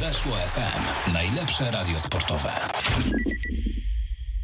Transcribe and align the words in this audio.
Weszło 0.00 0.32
FM. 0.32 1.12
Najlepsze 1.12 1.64
radio 1.70 1.98
sportowe. 1.98 2.48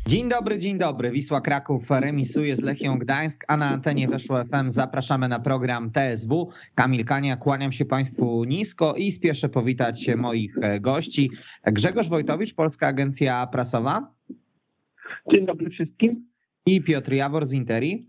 Dzień 0.07 0.29
dobry, 0.29 0.59
dzień 0.59 0.79
dobry. 0.79 1.11
Wisła 1.11 1.41
Kraków 1.41 1.91
remisuje 1.91 2.57
z 2.57 2.63
Lechią 2.63 2.99
Gdańsk, 2.99 3.45
a 3.49 3.57
na 3.57 3.69
antenie 3.69 4.09
Weszło 4.09 4.45
FM 4.45 4.71
zapraszamy 4.71 5.29
na 5.29 5.39
program 5.39 5.91
TSW. 5.91 6.53
Kamil 6.75 7.05
Kania, 7.05 7.37
kłaniam 7.37 7.73
się 7.73 7.85
Państwu 7.85 8.45
nisko 8.45 8.95
i 8.95 9.13
spieszę 9.13 9.49
powitać 9.49 10.11
moich 10.17 10.57
gości. 10.81 11.31
Grzegorz 11.65 12.09
Wojtowicz, 12.09 12.55
Polska 12.55 12.87
Agencja 12.87 13.47
Prasowa. 13.47 14.15
Dzień 15.33 15.47
dobry 15.47 15.71
wszystkim. 15.71 16.29
I 16.67 16.83
Piotr 16.83 17.13
Jawor 17.13 17.47
z 17.47 17.53
Interi. 17.53 18.09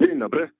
Dzień 0.00 0.18
dobry. 0.18 0.59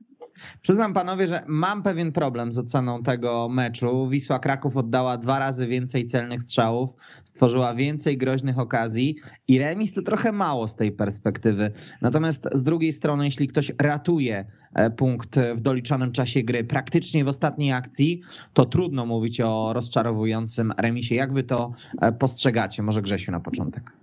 Przyznam 0.63 0.93
panowie, 0.93 1.27
że 1.27 1.45
mam 1.47 1.83
pewien 1.83 2.13
problem 2.13 2.53
z 2.53 2.59
oceną 2.59 3.03
tego 3.03 3.49
meczu. 3.49 4.09
Wisła 4.09 4.39
Kraków 4.39 4.77
oddała 4.77 5.19
dwa 5.19 5.39
razy 5.39 5.67
więcej 5.67 6.07
celnych 6.07 6.43
strzałów, 6.43 6.91
stworzyła 7.25 7.75
więcej 7.75 8.19
groźnych 8.19 8.59
okazji 8.59 9.17
i 9.49 9.59
remis 9.59 9.93
to 9.93 10.03
trochę 10.03 10.33
mało 10.33 10.69
z 10.69 10.77
tej 10.77 10.93
perspektywy. 10.93 11.73
Natomiast 12.01 12.49
z 12.53 12.63
drugiej 12.63 12.93
strony, 12.93 13.25
jeśli 13.25 13.49
ktoś 13.49 13.73
ratuje 13.79 14.45
e, 14.75 14.91
punkt 14.91 15.37
w 15.55 15.61
doliczonym 15.61 16.13
czasie 16.13 16.43
gry 16.43 16.65
praktycznie 16.65 17.25
w 17.25 17.29
ostatniej 17.29 17.73
akcji, 17.73 18.23
to 18.53 18.67
trudno 18.67 19.07
mówić 19.07 19.41
o 19.41 19.73
rozczarowującym 19.73 20.73
remisie. 20.79 21.15
Jak 21.15 21.33
wy 21.33 21.43
to 21.43 21.71
e, 22.01 22.13
postrzegacie? 22.13 22.83
Może 22.83 23.03
Grzesiu 23.03 23.33
na 23.33 23.41
początek. 23.41 24.00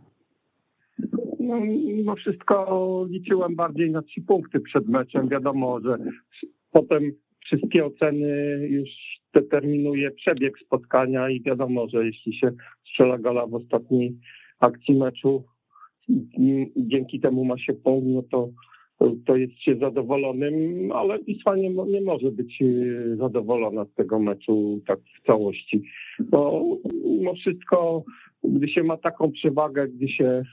No, 1.47 1.59
mimo 1.59 2.15
wszystko 2.15 3.05
liczyłem 3.09 3.55
bardziej 3.55 3.91
na 3.91 4.01
trzy 4.01 4.21
punkty 4.21 4.59
przed 4.59 4.87
meczem. 4.87 5.29
Wiadomo, 5.29 5.79
że 5.81 5.97
potem 6.71 7.11
wszystkie 7.45 7.85
oceny 7.85 8.59
już 8.69 8.89
determinuje 9.33 10.11
przebieg 10.11 10.59
spotkania 10.59 11.29
i 11.29 11.41
wiadomo, 11.41 11.87
że 11.89 12.05
jeśli 12.05 12.33
się 12.33 12.51
strzela 12.89 13.17
gola 13.17 13.47
w 13.47 13.55
ostatniej 13.55 14.15
akcji 14.59 14.95
meczu, 14.95 15.43
dzięki 16.75 17.19
temu 17.19 17.45
ma 17.45 17.57
się 17.57 17.73
punkt, 17.73 18.07
no 18.07 18.23
to, 18.31 18.49
to 19.25 19.35
jest 19.35 19.53
się 19.61 19.75
zadowolonym, 19.75 20.91
ale 20.91 21.19
Wisła 21.23 21.55
nie, 21.55 21.69
nie 21.69 22.01
może 22.01 22.31
być 22.31 22.61
y, 22.61 23.15
zadowolona 23.19 23.85
z 23.85 23.93
tego 23.93 24.19
meczu 24.19 24.81
tak 24.87 24.99
w 24.99 25.25
całości. 25.25 25.83
Bo 26.19 26.63
mimo 27.05 27.33
wszystko, 27.33 28.03
gdy 28.43 28.69
się 28.69 28.83
ma 28.83 28.97
taką 28.97 29.31
przewagę, 29.31 29.87
gdy 29.87 30.09
się 30.09 30.43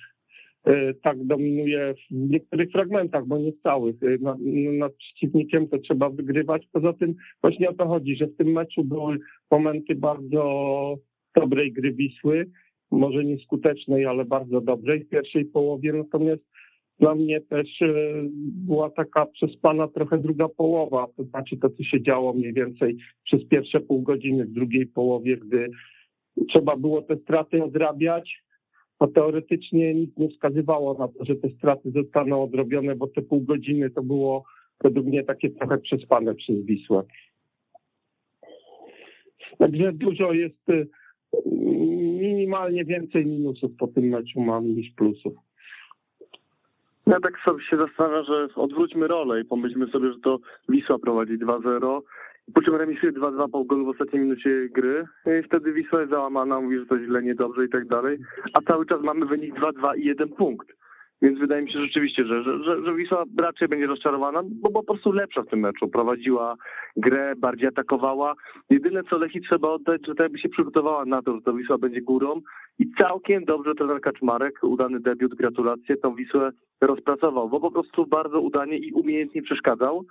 tak 1.03 1.25
dominuje 1.25 1.95
w 1.95 2.15
niektórych 2.15 2.71
fragmentach, 2.71 3.27
bo 3.27 3.39
nie 3.39 3.53
w 3.53 3.63
całych. 3.63 3.97
E, 4.03 4.19
nad, 4.21 4.39
nad, 4.79 4.95
przeciwnikiem 4.95 5.69
to 5.69 5.79
trzeba 5.79 6.11
wygrywać. 6.11 6.67
Poza 6.73 6.93
tym 6.93 7.15
właśnie 7.43 7.71
o 7.71 7.75
to 7.75 7.87
chodzi, 7.87 8.17
że 8.17 8.27
w 8.27 8.37
tym 8.37 8.53
meczu 8.53 8.85
były 8.85 9.19
momenty 9.51 9.95
bardzo 9.95 10.45
dobrej 11.37 11.73
gry 11.73 11.93
Wisły, 11.93 12.51
może 12.91 13.25
nieskutecznej, 13.25 14.07
ale 14.07 14.25
bardzo 14.25 14.61
dobrej 14.61 15.05
w 15.05 15.09
pierwszej 15.09 15.45
połowie. 15.45 15.93
Natomiast 15.93 16.43
dla 16.99 17.15
mnie 17.15 17.41
też 17.41 17.83
e, 17.83 17.95
była 18.67 18.91
taka 18.91 19.27
przespana 19.27 19.89
trochę 19.89 20.19
druga 20.19 20.49
połowa, 20.49 21.07
to 21.17 21.25
znaczy 21.25 21.57
to, 21.57 21.71
co 21.71 21.83
się 21.83 22.03
działo 22.03 22.33
mniej 22.33 22.53
więcej 22.53 22.97
przez 23.25 23.45
pierwsze 23.49 23.81
pół 23.81 24.03
godziny 24.03 24.45
w 24.45 24.53
drugiej 24.53 24.87
połowie, 24.87 25.37
gdy 25.37 25.69
trzeba 26.49 26.77
było 26.77 27.03
te 27.03 27.17
straty 27.17 27.65
odrabiać, 27.65 28.44
to 28.99 29.07
teoretycznie 29.07 29.95
nic 29.95 30.17
nie 30.17 30.29
wskazywało 30.29 30.95
na 30.95 31.09
to, 31.09 31.25
że 31.25 31.37
te 31.37 31.49
straty 31.51 31.91
zostaną 31.91 32.43
odrobione, 32.43 32.97
bo 32.97 33.07
te 33.07 33.23
pół 33.23 33.41
godziny 33.41 33.91
to 33.91 34.03
było 34.03 34.45
według 34.85 35.07
mnie 35.07 35.25
takie 35.25 35.51
trochę 35.51 35.79
przespane 35.79 36.35
przez 36.35 36.57
Wisłę. 36.57 37.03
Także 39.59 39.93
dużo 39.93 40.33
jest, 40.33 40.69
y, 40.69 40.87
minimalnie 42.21 42.85
więcej 42.85 43.27
minusów 43.27 43.71
po 43.79 43.87
tym 43.87 44.05
meczu 44.05 44.41
mam 44.41 44.67
niż 44.67 44.91
plusów. 44.91 45.35
Ja 47.07 47.21
tak 47.21 47.39
sobie 47.45 47.65
się 47.65 47.77
zastanawiam, 47.77 48.25
że 48.25 48.49
odwróćmy 48.55 49.09
rolę 49.09 49.41
i 49.41 49.45
pomyślmy 49.45 49.87
sobie, 49.87 50.13
że 50.13 50.19
to 50.19 50.39
Wisła 50.69 50.99
prowadzi 50.99 51.39
2-0 51.39 52.01
po 52.55 52.63
czym 52.63 52.75
remisuje 52.75 53.13
2-2 53.13 53.51
po 53.51 53.65
golu 53.65 53.85
w 53.85 53.89
ostatniej 53.89 54.23
minucie 54.23 54.69
gry. 54.69 55.05
I 55.27 55.43
wtedy 55.43 55.73
Wisła 55.73 56.01
jest 56.01 56.13
załamana, 56.13 56.61
mówi, 56.61 56.79
że 56.79 56.87
to 56.87 56.99
źle, 56.99 57.23
niedobrze 57.23 57.65
i 57.65 57.69
tak 57.69 57.87
dalej. 57.87 58.19
A 58.53 58.61
cały 58.61 58.87
czas 58.87 59.03
mamy 59.03 59.27
wynik 59.27 59.55
2-2 59.55 59.99
i 59.99 60.05
jeden 60.05 60.29
punkt. 60.29 60.69
Więc 61.23 61.39
wydaje 61.39 61.63
mi 61.63 61.73
się 61.73 61.81
rzeczywiście, 61.81 62.25
że, 62.27 62.43
że, 62.43 62.85
że 62.85 62.95
Wisła 62.95 63.25
raczej 63.41 63.69
będzie 63.69 63.87
rozczarowana, 63.87 64.43
bo 64.45 64.71
po 64.71 64.85
prostu 64.85 65.13
lepsza 65.13 65.43
w 65.43 65.47
tym 65.47 65.61
meczu. 65.61 65.89
Prowadziła 65.89 66.55
grę, 66.97 67.33
bardziej 67.37 67.69
atakowała. 67.69 68.35
Jedyne 68.71 69.03
co 69.11 69.19
Lechi 69.19 69.41
trzeba 69.41 69.69
oddać, 69.69 70.07
że 70.07 70.15
tak 70.15 70.33
by 70.33 70.39
się 70.39 70.49
przygotowała 70.49 71.05
na 71.05 71.23
to, 71.23 71.35
że 71.35 71.41
to 71.43 71.55
Wisła 71.55 71.79
będzie 71.79 72.01
górą. 72.03 72.41
I 72.79 72.91
całkiem 72.99 73.45
dobrze 73.45 73.75
trener 73.75 74.01
Kaczmarek, 74.01 74.63
udany 74.63 75.01
debiut, 75.01 75.35
gratulacje, 75.35 75.97
tą 75.97 76.15
Wisłę 76.15 76.51
rozpracował, 76.81 77.49
bo 77.49 77.61
po 77.61 77.71
prostu 77.71 78.07
bardzo 78.07 78.41
udanie 78.41 78.79
i 78.79 78.93
umiejętnie 78.93 79.43
przeszkadzał. 79.43 80.05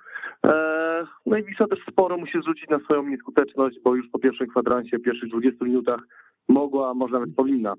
Eee, 0.43 1.05
no 1.25 1.37
i 1.37 1.43
Wisła 1.43 1.67
też 1.67 1.79
sporo 1.91 2.17
musi 2.17 2.41
zwrócić 2.41 2.69
na 2.69 2.79
swoją 2.79 3.03
nieskuteczność, 3.03 3.79
bo 3.83 3.95
już 3.95 4.09
po 4.09 4.19
pierwszym 4.19 4.47
kwadransie, 4.47 4.99
pierwszych 4.99 5.29
20 5.29 5.65
minutach 5.65 6.01
mogła, 6.47 6.93
może 6.93 7.13
nawet 7.13 7.35
powinna 7.35 7.73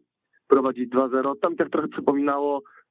prowadzić 0.48 0.90
2-0. 0.90 1.32
Tam 1.40 1.56
tak 1.56 1.70
trochę 1.70 1.88
przypominało 1.88 2.62
E, 2.62 2.83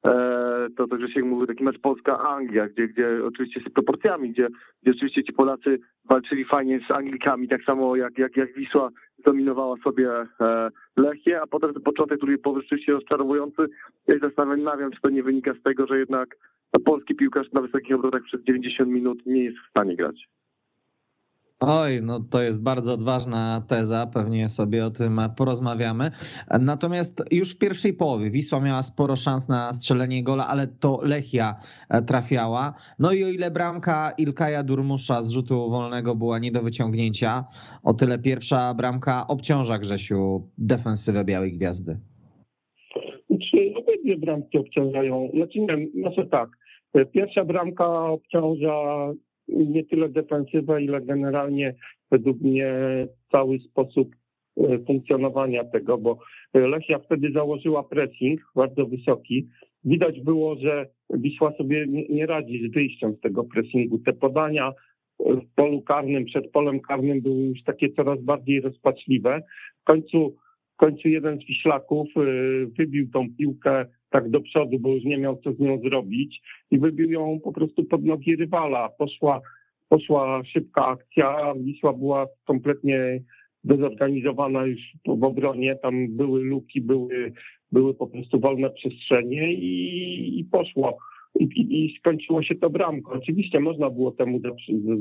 to 0.78 0.88
to, 0.88 1.00
że 1.00 1.08
się 1.08 1.24
mówi 1.24 1.48
taki 1.48 1.64
mecz 1.64 1.80
Polska-Anglia, 1.80 2.68
gdzie, 2.68 2.88
gdzie 2.88 3.26
oczywiście 3.26 3.62
z 3.70 3.74
proporcjami, 3.74 4.30
gdzie, 4.30 4.48
gdzie 4.82 4.92
oczywiście 4.92 5.24
ci 5.24 5.34
Polacy 5.34 5.80
walczyli 6.06 6.46
fajnie 6.46 6.80
z 6.88 6.92
Anglikami, 6.92 7.48
tak 7.48 7.64
samo 7.64 7.96
jak, 7.96 8.18
jak, 8.18 8.38
jak 8.38 8.54
Wisła 8.54 8.90
zdominowała 9.20 9.76
sobie 9.84 10.12
e, 10.42 10.70
Lechię, 10.98 11.42
a 11.42 11.48
potem 11.48 11.74
ten 11.74 11.84
początek, 11.84 12.18
który 12.18 12.38
był 12.38 12.62
rzeczywiście 12.62 12.92
rozczarowujący. 12.92 13.62
Ja 14.08 14.14
się 14.14 14.20
zastanawiam, 14.20 14.92
czy 14.92 15.02
to 15.02 15.10
nie 15.10 15.24
wynika 15.24 15.54
z 15.54 15.64
tego, 15.64 15.88
że 15.88 16.00
jednak 16.00 16.36
polski 16.86 17.16
piłkarz 17.16 17.52
na 17.54 17.62
wysokich 17.62 17.96
obrotach 17.96 18.24
przez 18.24 18.42
90 18.42 18.90
minut 18.90 19.26
nie 19.26 19.44
jest 19.44 19.58
w 19.58 19.70
stanie 19.70 19.96
grać. 19.96 20.30
Oj, 21.66 22.02
no 22.02 22.20
to 22.20 22.42
jest 22.42 22.64
bardzo 22.64 22.94
odważna 22.94 23.64
teza, 23.68 24.08
pewnie 24.08 24.50
sobie 24.50 24.86
o 24.86 24.92
tym 24.92 25.22
porozmawiamy. 25.38 26.12
Natomiast 26.60 27.24
już 27.32 27.56
w 27.56 27.60
pierwszej 27.60 27.94
połowie 27.94 28.32
Wisła 28.32 28.60
miała 28.60 28.84
sporo 28.84 29.16
szans 29.16 29.50
na 29.50 29.74
strzelenie 29.74 30.24
gola, 30.24 30.48
ale 30.48 30.68
to 30.68 31.00
Lechia 31.04 31.56
e, 31.90 32.02
trafiała. 32.02 32.74
No 33.00 33.12
i 33.12 33.24
o 33.24 33.28
ile 33.28 33.52
bramka 33.52 34.12
Ilkaja 34.18 34.64
Durmusza 34.64 35.22
z 35.22 35.30
rzutu 35.30 35.70
wolnego 35.70 36.16
była 36.16 36.40
nie 36.40 36.52
do 36.52 36.62
wyciągnięcia, 36.62 37.44
o 37.84 37.94
tyle 37.94 38.20
pierwsza 38.20 38.74
bramka 38.74 39.28
obciąża 39.28 39.80
Grzesiu 39.80 40.50
defensywę 40.58 41.26
Białej 41.26 41.54
Gwiazdy. 41.54 42.00
Czy 43.52 43.74
obydwie 43.76 44.18
bramki 44.18 44.58
obciążają? 44.58 45.30
Znaczy 45.34 45.60
nie, 45.60 45.88
może 46.04 46.26
tak. 46.26 46.50
Pierwsza 47.14 47.46
bramka 47.46 48.06
obciąża 48.10 48.74
nie 49.48 49.84
tyle 49.84 50.10
defensywa, 50.10 50.80
ile 50.80 51.02
generalnie 51.02 51.76
według 52.12 52.42
mnie 52.42 52.74
cały 53.32 53.60
sposób 53.60 54.16
e, 54.58 54.80
funkcjonowania 54.80 55.64
tego, 55.64 55.98
bo 55.98 56.20
Lechia 56.54 57.00
wtedy 57.00 57.32
założyła 57.32 57.84
pressing 57.84 58.42
bardzo 58.56 58.86
wysoki. 58.86 59.48
Widać 59.86 60.22
było, 60.22 60.56
że 60.56 60.90
Wisła 61.10 61.54
sobie 61.58 61.86
nie 62.10 62.26
radzi 62.26 62.68
z 62.70 62.74
wyjściem 62.74 63.16
z 63.16 63.20
tego 63.20 63.44
pressingu. 63.44 64.00
Te 64.00 64.14
podania 64.14 64.74
w 65.20 65.56
polu 65.56 65.82
karnym, 65.82 66.26
przed 66.26 66.52
polem 66.52 66.80
karnym 66.80 67.22
były 67.22 67.44
już 67.44 67.64
takie 67.64 67.94
coraz 67.94 68.22
bardziej 68.22 68.62
rozpaczliwe. 68.62 69.42
W 69.82 69.84
końcu, 69.84 70.36
w 70.74 70.76
końcu 70.76 71.08
jeden 71.08 71.40
z 71.40 71.46
Wiślaków 71.46 72.08
e, 72.18 72.22
wybił 72.66 73.10
tą 73.10 73.28
piłkę 73.38 73.86
tak 74.14 74.30
do 74.30 74.42
przodu, 74.42 74.80
bo 74.80 74.90
już 74.90 75.04
nie 75.04 75.18
miał 75.18 75.38
co 75.44 75.54
z 75.54 75.60
nią 75.60 75.80
zrobić 75.80 76.42
i 76.72 76.80
wybił 76.80 77.12
ją 77.12 77.40
po 77.44 77.52
prostu 77.52 77.84
pod 77.84 78.06
nogi 78.06 78.36
rywala. 78.36 78.90
Poszła, 78.90 79.42
poszła 79.90 80.44
szybka 80.44 80.88
akcja, 80.88 81.54
Wisła 81.58 81.94
była 81.94 82.28
kompletnie 82.46 83.22
dezorganizowana 83.64 84.66
już 84.66 84.80
w 85.06 85.24
obronie, 85.24 85.76
tam 85.76 86.08
były 86.10 86.44
luki, 86.44 86.82
były, 86.82 87.34
były 87.72 87.94
po 87.94 88.08
prostu 88.08 88.40
wolne 88.40 88.70
przestrzenie 88.70 89.54
i, 89.54 90.40
i 90.40 90.46
poszło 90.46 90.98
i, 91.40 91.86
i, 91.86 91.98
skończyło 92.00 92.44
się 92.44 92.56
to 92.56 92.70
bramką. 92.70 93.12
Oczywiście 93.12 93.60
można 93.60 93.90
było 93.90 94.12
temu 94.12 94.40
za, 94.40 94.50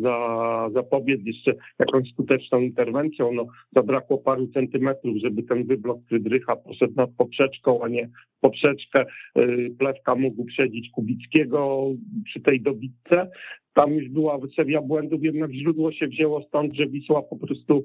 za, 0.01 0.69
zapobiec 0.75 1.21
jeszcze 1.25 1.53
jakąś 1.79 2.11
skuteczną 2.13 2.61
interwencją. 2.61 3.33
No, 3.33 3.47
zabrakło 3.77 4.19
paru 4.19 4.49
centymetrów, 4.49 5.17
żeby 5.17 5.43
ten 5.43 5.65
wyblok 5.65 5.99
Frydrycha 6.09 6.57
poszedł 6.57 6.95
nad 6.97 7.11
poprzeczką, 7.11 7.83
a 7.83 7.89
nie 7.89 8.09
poprzeczkę. 8.41 9.05
Y, 9.39 9.75
Plewka 9.79 10.15
mógł 10.15 10.45
przedzić 10.45 10.91
Kubickiego 10.91 11.91
przy 12.25 12.41
tej 12.41 12.61
dobitce. 12.61 13.31
Tam 13.75 13.93
już 13.95 14.09
była 14.09 14.39
seria 14.57 14.83
błędów, 14.83 15.23
jednak 15.23 15.53
źródło 15.53 15.93
się 15.93 16.07
wzięło 16.07 16.43
stąd, 16.43 16.75
że 16.75 16.87
Wisła 16.87 17.23
po 17.23 17.37
prostu 17.37 17.85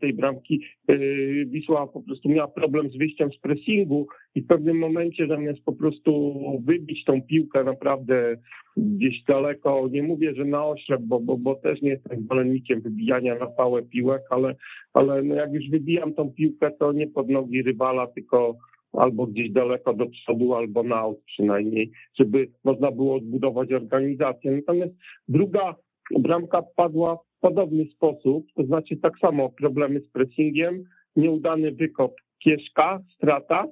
tej 0.00 0.14
bramki. 0.14 0.60
Y, 0.90 1.46
Wisła 1.48 1.86
po 1.86 2.02
prostu 2.02 2.28
miała 2.28 2.48
problem 2.48 2.90
z 2.90 2.96
wyjściem 2.96 3.32
z 3.32 3.38
pressingu 3.38 4.06
i 4.34 4.42
w 4.42 4.46
pewnym 4.46 4.78
momencie 4.78 5.26
zamiast 5.26 5.60
po 5.64 5.72
prostu 5.72 6.40
wybić 6.64 7.04
tą 7.04 7.22
piłkę 7.22 7.64
naprawdę 7.64 8.36
gdzieś 8.76 9.24
daleko, 9.24 9.88
nie 9.92 10.02
mówię, 10.02 10.34
że 10.34 10.44
na 10.44 10.66
oślep, 10.66 11.00
bo, 11.04 11.20
bo, 11.20 11.36
bo 11.36 11.54
też 11.54 11.82
nie 11.82 11.90
jestem 11.90 12.22
zwolennikiem 12.22 12.80
wybijania 12.80 13.34
na 13.34 13.46
pałę 13.46 13.82
piłek, 13.82 14.22
ale, 14.30 14.54
ale 14.92 15.22
no 15.22 15.34
jak 15.34 15.52
już 15.52 15.70
wybijam 15.70 16.14
tą 16.14 16.30
piłkę, 16.30 16.70
to 16.70 16.92
nie 16.92 17.06
pod 17.06 17.28
nogi 17.28 17.62
rywala, 17.62 18.06
tylko 18.06 18.56
albo 18.92 19.26
gdzieś 19.26 19.50
daleko 19.50 19.94
do 19.94 20.06
przodu, 20.06 20.54
albo 20.54 20.82
na 20.82 20.96
aut 20.96 21.20
przynajmniej, 21.26 21.90
żeby 22.18 22.48
można 22.64 22.90
było 22.90 23.14
odbudować 23.14 23.72
organizację. 23.72 24.50
Natomiast 24.50 24.92
druga 25.28 25.74
bramka 26.18 26.62
padła 26.76 27.18
podobny 27.40 27.84
sposób, 27.84 28.46
to 28.54 28.64
znaczy 28.64 28.96
tak 28.96 29.18
samo 29.18 29.48
problemy 29.48 30.00
z 30.00 30.08
pressingiem, 30.08 30.84
nieudany 31.16 31.72
wykop 31.72 32.14
Kieszka, 32.38 33.00
strata, 33.16 33.66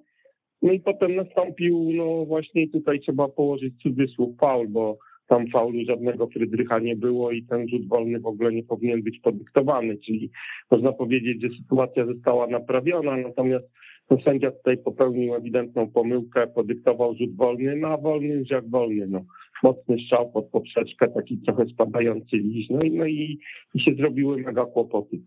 no 0.63 0.73
i 0.73 0.81
potem 0.81 1.15
nastąpił, 1.15 1.91
no 1.93 2.25
właśnie 2.25 2.69
tutaj 2.69 3.01
trzeba 3.01 3.29
położyć 3.29 3.83
cudzysłów 3.83 4.37
faul, 4.37 4.69
bo 4.69 4.99
tam 5.29 5.47
faulu 5.49 5.85
żadnego 5.85 6.27
Frydrycha 6.27 6.79
nie 6.79 6.97
było 6.97 7.31
i 7.31 7.43
ten 7.43 7.69
rzut 7.69 7.89
wolny 7.89 8.21
w 8.21 8.27
ogóle 8.27 8.53
nie 8.53 8.63
powinien 8.63 9.03
być 9.03 9.21
podyktowany, 9.21 9.97
czyli 9.99 10.31
można 10.71 10.93
powiedzieć, 10.93 11.43
że 11.43 11.49
sytuacja 11.63 12.07
została 12.07 12.47
naprawiona, 12.47 13.17
natomiast 13.17 13.67
no, 14.11 14.19
sędzia 14.25 14.51
tutaj 14.51 14.79
popełnił 14.79 15.35
ewidentną 15.35 15.91
pomyłkę, 15.91 16.47
podyktował 16.47 17.15
rzut 17.15 17.37
wolny, 17.37 17.77
no 17.77 17.89
a 17.89 17.97
wolny 17.97 18.35
już 18.35 18.51
jak 18.51 18.71
wolny, 18.71 19.07
no. 19.07 19.25
Mocny 19.65 19.97
strzał 19.99 20.33
pod 20.33 20.47
poprzeczkę, 20.47 21.09
taki 21.09 21.39
trochę 21.39 21.67
spadający 21.67 22.37
liść, 22.37 22.71
no 22.71 22.79
i, 22.85 22.91
no 22.91 23.07
i, 23.07 23.39
i 23.75 23.81
się 23.81 23.95
zrobiły 23.95 24.43
mega 24.43 24.65
kłopoty. 24.65 25.21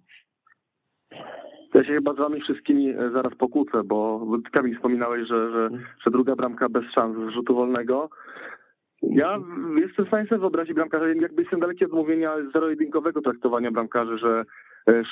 Ja 1.74 1.84
się 1.84 1.94
chyba 1.94 2.14
z 2.14 2.18
wami 2.18 2.42
wszystkimi 2.42 2.90
e, 2.90 3.12
zaraz 3.16 3.36
pokłócę, 3.36 3.84
bo 3.86 4.28
Kamil 4.52 4.76
wspominałeś, 4.76 5.28
że, 5.28 5.52
że, 5.52 5.70
że 6.06 6.12
druga 6.12 6.36
bramka 6.36 6.70
bez 6.70 6.84
szans 6.96 7.18
z 7.18 7.34
rzutu 7.34 7.56
wolnego. 7.56 8.10
Ja 9.02 9.40
jestem 9.78 10.06
w 10.06 10.08
stanie 10.08 10.28
sobie 10.28 10.40
wyobrazić 10.40 10.74
bramkarza, 10.74 11.08
jakby 11.08 11.42
jestem 11.42 11.60
daleki 11.60 11.86
od 11.86 11.92
mówienia 11.92 12.36
zero-jedynkowego 12.54 13.22
traktowania 13.22 13.72
bramkarzy, 13.72 14.18
że 14.18 14.44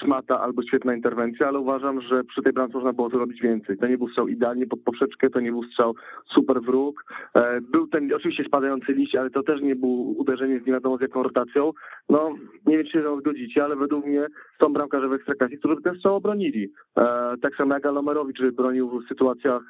szmata 0.01 0.39
albo 0.39 0.63
świetna 0.63 0.95
interwencja, 0.95 1.47
ale 1.47 1.59
uważam, 1.59 2.01
że 2.01 2.23
przy 2.23 2.41
tej 2.41 2.53
bramce 2.53 2.73
można 2.77 2.93
było 2.93 3.09
zrobić 3.09 3.41
więcej. 3.41 3.77
To 3.77 3.87
nie 3.87 3.97
był 3.97 4.09
strzał 4.09 4.27
idealnie 4.27 4.67
pod 4.67 4.79
poprzeczkę, 4.79 5.29
to 5.29 5.39
nie 5.39 5.51
był 5.51 5.63
strzał 5.63 5.95
super 6.25 6.61
wróg. 6.61 7.05
E, 7.35 7.61
był 7.61 7.87
ten 7.87 8.13
oczywiście 8.13 8.43
spadający 8.43 8.93
liść, 8.93 9.15
ale 9.15 9.29
to 9.29 9.43
też 9.43 9.61
nie 9.61 9.75
był 9.75 10.19
uderzenie 10.19 10.59
z 10.59 10.65
nie 10.65 10.73
wiadomo 10.73 10.97
z 10.97 11.01
jaką 11.01 11.23
rotacją. 11.23 11.71
No, 12.09 12.35
nie 12.65 12.77
wiem, 12.77 12.85
czy 12.85 12.91
się 12.91 13.17
zgodzicie, 13.19 13.63
ale 13.63 13.75
według 13.75 14.05
mnie 14.05 14.27
są 14.61 14.73
bramkarze 14.73 15.07
w 15.07 15.13
Ekstraklasie, 15.13 15.57
którzy 15.57 15.81
ten 15.81 15.95
strzał 15.95 16.15
obronili. 16.15 16.71
E, 16.97 17.03
tak 17.41 17.55
samo 17.55 17.73
jak 17.73 17.85
Alomerowicz 17.85 18.41
bronił 18.53 18.99
w 18.99 19.07
sytuacjach, 19.07 19.61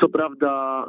co 0.00 0.08
prawda 0.08 0.84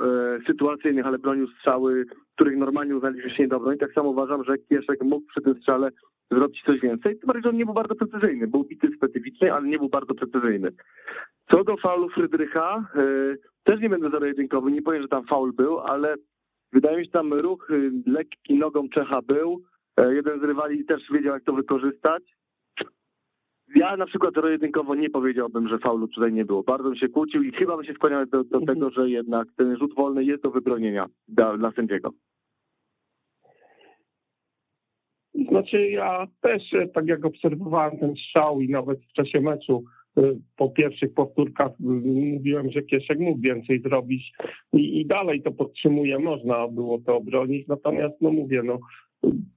sytuacyjnych, 0.48 1.06
ale 1.06 1.20
bronił 1.20 1.48
strzały, 1.48 2.06
których 2.40 2.58
normalnie 2.58 2.96
uznaliśmy 2.96 3.30
się 3.30 3.44
nie 3.44 3.50
do 3.50 3.78
Tak 3.80 3.94
samo 3.94 4.10
uważam, 4.10 4.44
że 4.44 4.58
Kieszek 4.58 5.04
mógł 5.04 5.26
przy 5.28 5.42
tym 5.42 5.56
strzale 5.56 5.90
zrobić 6.32 6.64
coś 6.66 6.80
więcej. 6.80 7.20
Tym 7.20 7.28
bardziej, 7.28 7.44
że 7.44 7.50
on 7.50 7.58
nie 7.58 7.66
był 7.66 7.74
bardzo 7.74 7.96
precyzyjny. 7.96 8.48
Był 8.48 8.64
bity 8.64 8.88
specyficznie, 8.98 9.54
ale 9.54 9.68
nie 9.68 9.78
był 9.78 9.90
bardzo 9.90 10.14
precyzyjny. 10.14 10.70
Co 11.52 11.64
do 11.64 11.78
faulu 11.78 12.10
Frydrycha, 12.10 12.86
yy, 12.96 13.38
też 13.64 13.82
nie 13.82 13.90
będę 13.90 14.10
zero-jedynkowy, 14.10 14.72
nie 14.72 14.82
powiem, 14.82 15.02
że 15.02 15.08
tam 15.08 15.26
faul 15.26 15.54
był, 15.54 15.80
ale 15.80 16.16
wydaje 16.74 16.98
mi 16.98 17.04
się, 17.04 17.08
że 17.08 17.20
tam 17.20 17.34
ruch 17.34 17.68
yy, 17.70 17.92
lekki 18.06 18.56
nogą 18.56 18.90
Czecha 18.90 19.22
był. 19.22 19.62
Yy, 20.00 20.16
jeden 20.16 20.40
z 20.40 20.44
rywali 20.44 20.86
też 20.86 21.02
wiedział, 21.12 21.34
jak 21.34 21.44
to 21.44 21.54
wykorzystać. 21.54 22.24
Ja 23.76 23.98
na 23.98 24.06
przykład 24.06 24.34
zero-jedynkowo 24.34 24.96
nie 24.96 25.10
powiedziałbym, 25.10 25.68
że 25.68 25.80
faulu 25.80 26.08
tutaj 26.08 26.34
nie 26.34 26.46
było. 26.46 26.64
Bardzo 26.64 26.84
bym 26.84 26.96
się 26.96 27.10
kłócił 27.10 27.44
i 27.44 27.52
chyba 27.52 27.78
bym 27.78 27.86
się 27.86 27.94
skłaniał 27.94 28.26
do, 28.26 28.44
do 28.44 28.58
mhm. 28.58 28.66
tego, 28.66 28.90
że 28.90 29.10
jednak 29.10 29.48
ten 29.58 29.78
rzut 29.78 29.96
wolny 29.96 30.24
jest 30.24 30.44
do 30.44 30.52
wybronienia 30.52 31.06
dla, 31.28 31.58
dla 31.58 31.72
sędziego. 31.72 32.12
Znaczy 35.50 35.90
ja 35.90 36.28
też, 36.42 36.74
e, 36.74 36.88
tak 36.88 37.08
jak 37.08 37.26
obserwowałem 37.26 37.98
ten 37.98 38.16
strzał 38.16 38.62
i 38.62 38.70
nawet 38.70 39.00
w 39.00 39.14
czasie 39.14 39.42
meczu 39.42 39.84
e, 40.18 40.22
po 40.58 40.70
pierwszych 40.70 41.14
powtórkach 41.14 41.72
mówiłem, 41.80 42.72
że 42.72 42.82
Kieszek 42.82 43.20
mógł 43.20 43.42
więcej 43.42 43.82
zrobić 43.82 44.32
i, 44.74 45.02
i 45.02 45.06
dalej 45.06 45.42
to 45.42 45.52
podtrzymuję, 45.52 46.20
można 46.20 46.68
było 46.68 47.00
to 47.00 47.18
obronić, 47.18 47.68
natomiast 47.68 48.16
no 48.22 48.32
mówię, 48.32 48.62
no 48.64 48.80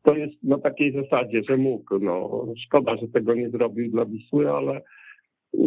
to 0.03 0.17
jest 0.17 0.43
na 0.43 0.59
takiej 0.59 0.93
zasadzie, 0.93 1.43
że 1.49 1.57
mógł, 1.57 1.99
no 1.99 2.45
szkoda, 2.67 2.97
że 2.97 3.09
tego 3.09 3.35
nie 3.35 3.51
zrobił 3.51 3.91
dla 3.91 4.05
Wisły, 4.05 4.51
ale 4.51 4.77
e, 4.77 4.83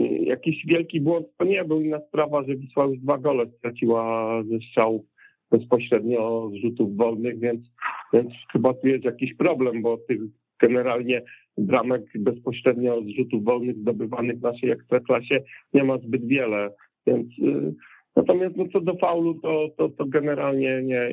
jakiś 0.07 0.66
wielki 0.66 1.01
błąd 1.01 1.28
to 1.38 1.45
nie 1.45 1.66
był. 1.66 1.81
Inna 1.81 2.00
sprawa, 2.07 2.44
że 2.44 2.56
Wisła 2.56 2.86
już 2.86 3.00
dwa 3.00 3.18
gole 3.18 3.45
straciła 3.57 4.44
ze 4.44 4.60
strzałów 4.60 5.15
bezpośrednio 5.51 6.50
z 6.53 6.62
rzutów 6.62 6.97
wolnych, 6.97 7.39
więc, 7.39 7.62
więc 8.13 8.30
chyba 8.51 8.74
tu 8.74 8.88
jest 8.88 9.03
jakiś 9.03 9.33
problem, 9.33 9.81
bo 9.81 9.97
tych 9.97 10.21
generalnie 10.62 11.21
bramek 11.57 12.03
bezpośrednio 12.15 13.01
z 13.01 13.07
rzutów 13.07 13.44
wolnych 13.44 13.77
zdobywanych 13.77 14.39
w 14.39 14.42
naszej 14.42 14.71
ekstraklasie 14.71 15.44
nie 15.74 15.83
ma 15.83 15.97
zbyt 15.97 16.27
wiele, 16.27 16.69
więc 17.07 17.27
y, 17.39 17.74
natomiast 18.15 18.56
no, 18.56 18.65
co 18.74 18.81
do 18.81 18.95
faulu, 18.95 19.33
to, 19.33 19.69
to, 19.77 19.89
to 19.89 20.06
generalnie 20.06 20.81
nie. 20.83 21.09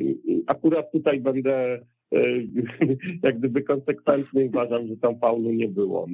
Akurat 0.46 0.93
tutaj 0.93 1.20
będę 1.20 1.81
y, 2.14 2.49
jak 3.23 3.38
gdyby 3.38 3.62
konsekwentny 3.62 4.44
uważam, 4.44 4.87
że 4.87 4.96
tam 4.96 5.19
faulu 5.19 5.52
nie 5.52 5.69
było. 5.69 6.06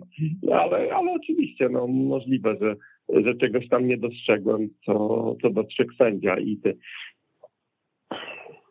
No, 0.43 0.53
ale, 0.53 0.93
ale 0.93 1.13
oczywiście 1.13 1.69
no, 1.69 1.87
możliwe, 1.87 2.57
że, 2.61 2.77
że 3.25 3.35
czegoś 3.35 3.69
tam 3.69 3.89
nie 3.89 3.97
dostrzegłem, 3.97 4.69
co, 4.87 5.37
co 5.43 5.51
dostrzegł 5.51 5.93
sędzia 5.95 6.39
i 6.39 6.57
ty. 6.57 6.79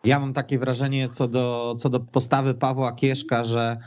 Ja 0.07 0.19
mam 0.19 0.33
takie 0.33 0.59
wrażenie 0.59 1.09
co 1.09 1.27
do, 1.27 1.75
co 1.80 1.89
do 1.89 2.00
postawy 2.00 2.54
Pawła 2.54 2.92
Kieszka, 2.92 3.44
że 3.44 3.77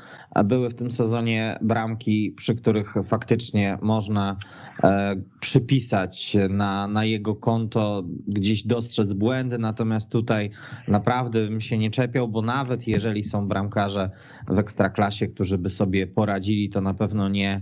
były 0.45 0.71
w 0.71 0.75
tym 0.75 0.91
sezonie 0.91 1.59
bramki, 1.63 2.35
przy 2.37 2.55
których 2.55 2.95
faktycznie 3.05 3.79
można 3.83 4.37
e, 4.83 5.17
przypisać 5.41 6.37
na, 6.51 6.87
na 6.87 7.05
jego 7.05 7.37
konto, 7.37 8.03
gdzieś 8.29 8.67
dostrzec 8.67 9.15
błędy, 9.15 9.59
natomiast 9.59 10.13
tutaj 10.13 10.51
naprawdę 10.89 11.49
bym 11.49 11.61
się 11.61 11.79
nie 11.79 11.91
czepiał, 11.91 12.29
bo 12.29 12.43
nawet 12.43 12.89
jeżeli 12.89 13.25
są 13.25 13.49
bramkarze 13.49 14.11
w 14.49 14.59
ekstraklasie, 14.59 15.29
którzy 15.29 15.59
by 15.59 15.71
sobie 15.71 16.07
poradzili, 16.07 16.71
to 16.71 16.81
na 16.81 16.95
pewno 16.95 17.29
nie, 17.29 17.61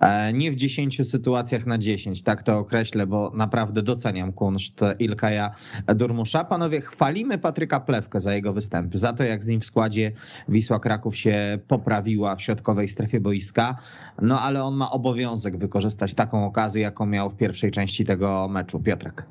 e, 0.00 0.32
nie 0.32 0.52
w 0.52 0.56
10 0.56 1.08
sytuacjach 1.08 1.66
na 1.66 1.78
10, 1.78 2.22
tak 2.22 2.42
to 2.42 2.58
określę, 2.58 3.06
bo 3.06 3.32
naprawdę 3.34 3.82
doceniam 3.82 4.32
kunszt 4.32 4.80
Ilkaja 4.98 5.50
Durmusza. 5.94 6.44
Panowie, 6.44 6.80
chwalimy 6.80 7.38
Patryka 7.38 7.80
Plewkę 7.86 8.20
za 8.20 8.32
jego 8.32 8.52
występy, 8.52 8.98
za 8.98 9.12
to 9.12 9.24
jak 9.24 9.44
z 9.44 9.48
nim 9.48 9.60
w 9.60 9.66
składzie 9.66 10.12
Wisła 10.48 10.78
Kraków 10.80 11.16
się 11.16 11.58
poprawiła 11.68 12.36
w 12.36 12.42
środkowej 12.42 12.88
strefie 12.88 13.20
boiska, 13.20 13.76
no 14.22 14.40
ale 14.40 14.62
on 14.62 14.74
ma 14.74 14.90
obowiązek 14.90 15.56
wykorzystać 15.56 16.14
taką 16.14 16.46
okazję, 16.46 16.82
jaką 16.82 17.06
miał 17.06 17.30
w 17.30 17.36
pierwszej 17.36 17.70
części 17.70 18.04
tego 18.04 18.48
meczu. 18.48 18.80
Piotrek. 18.80 19.26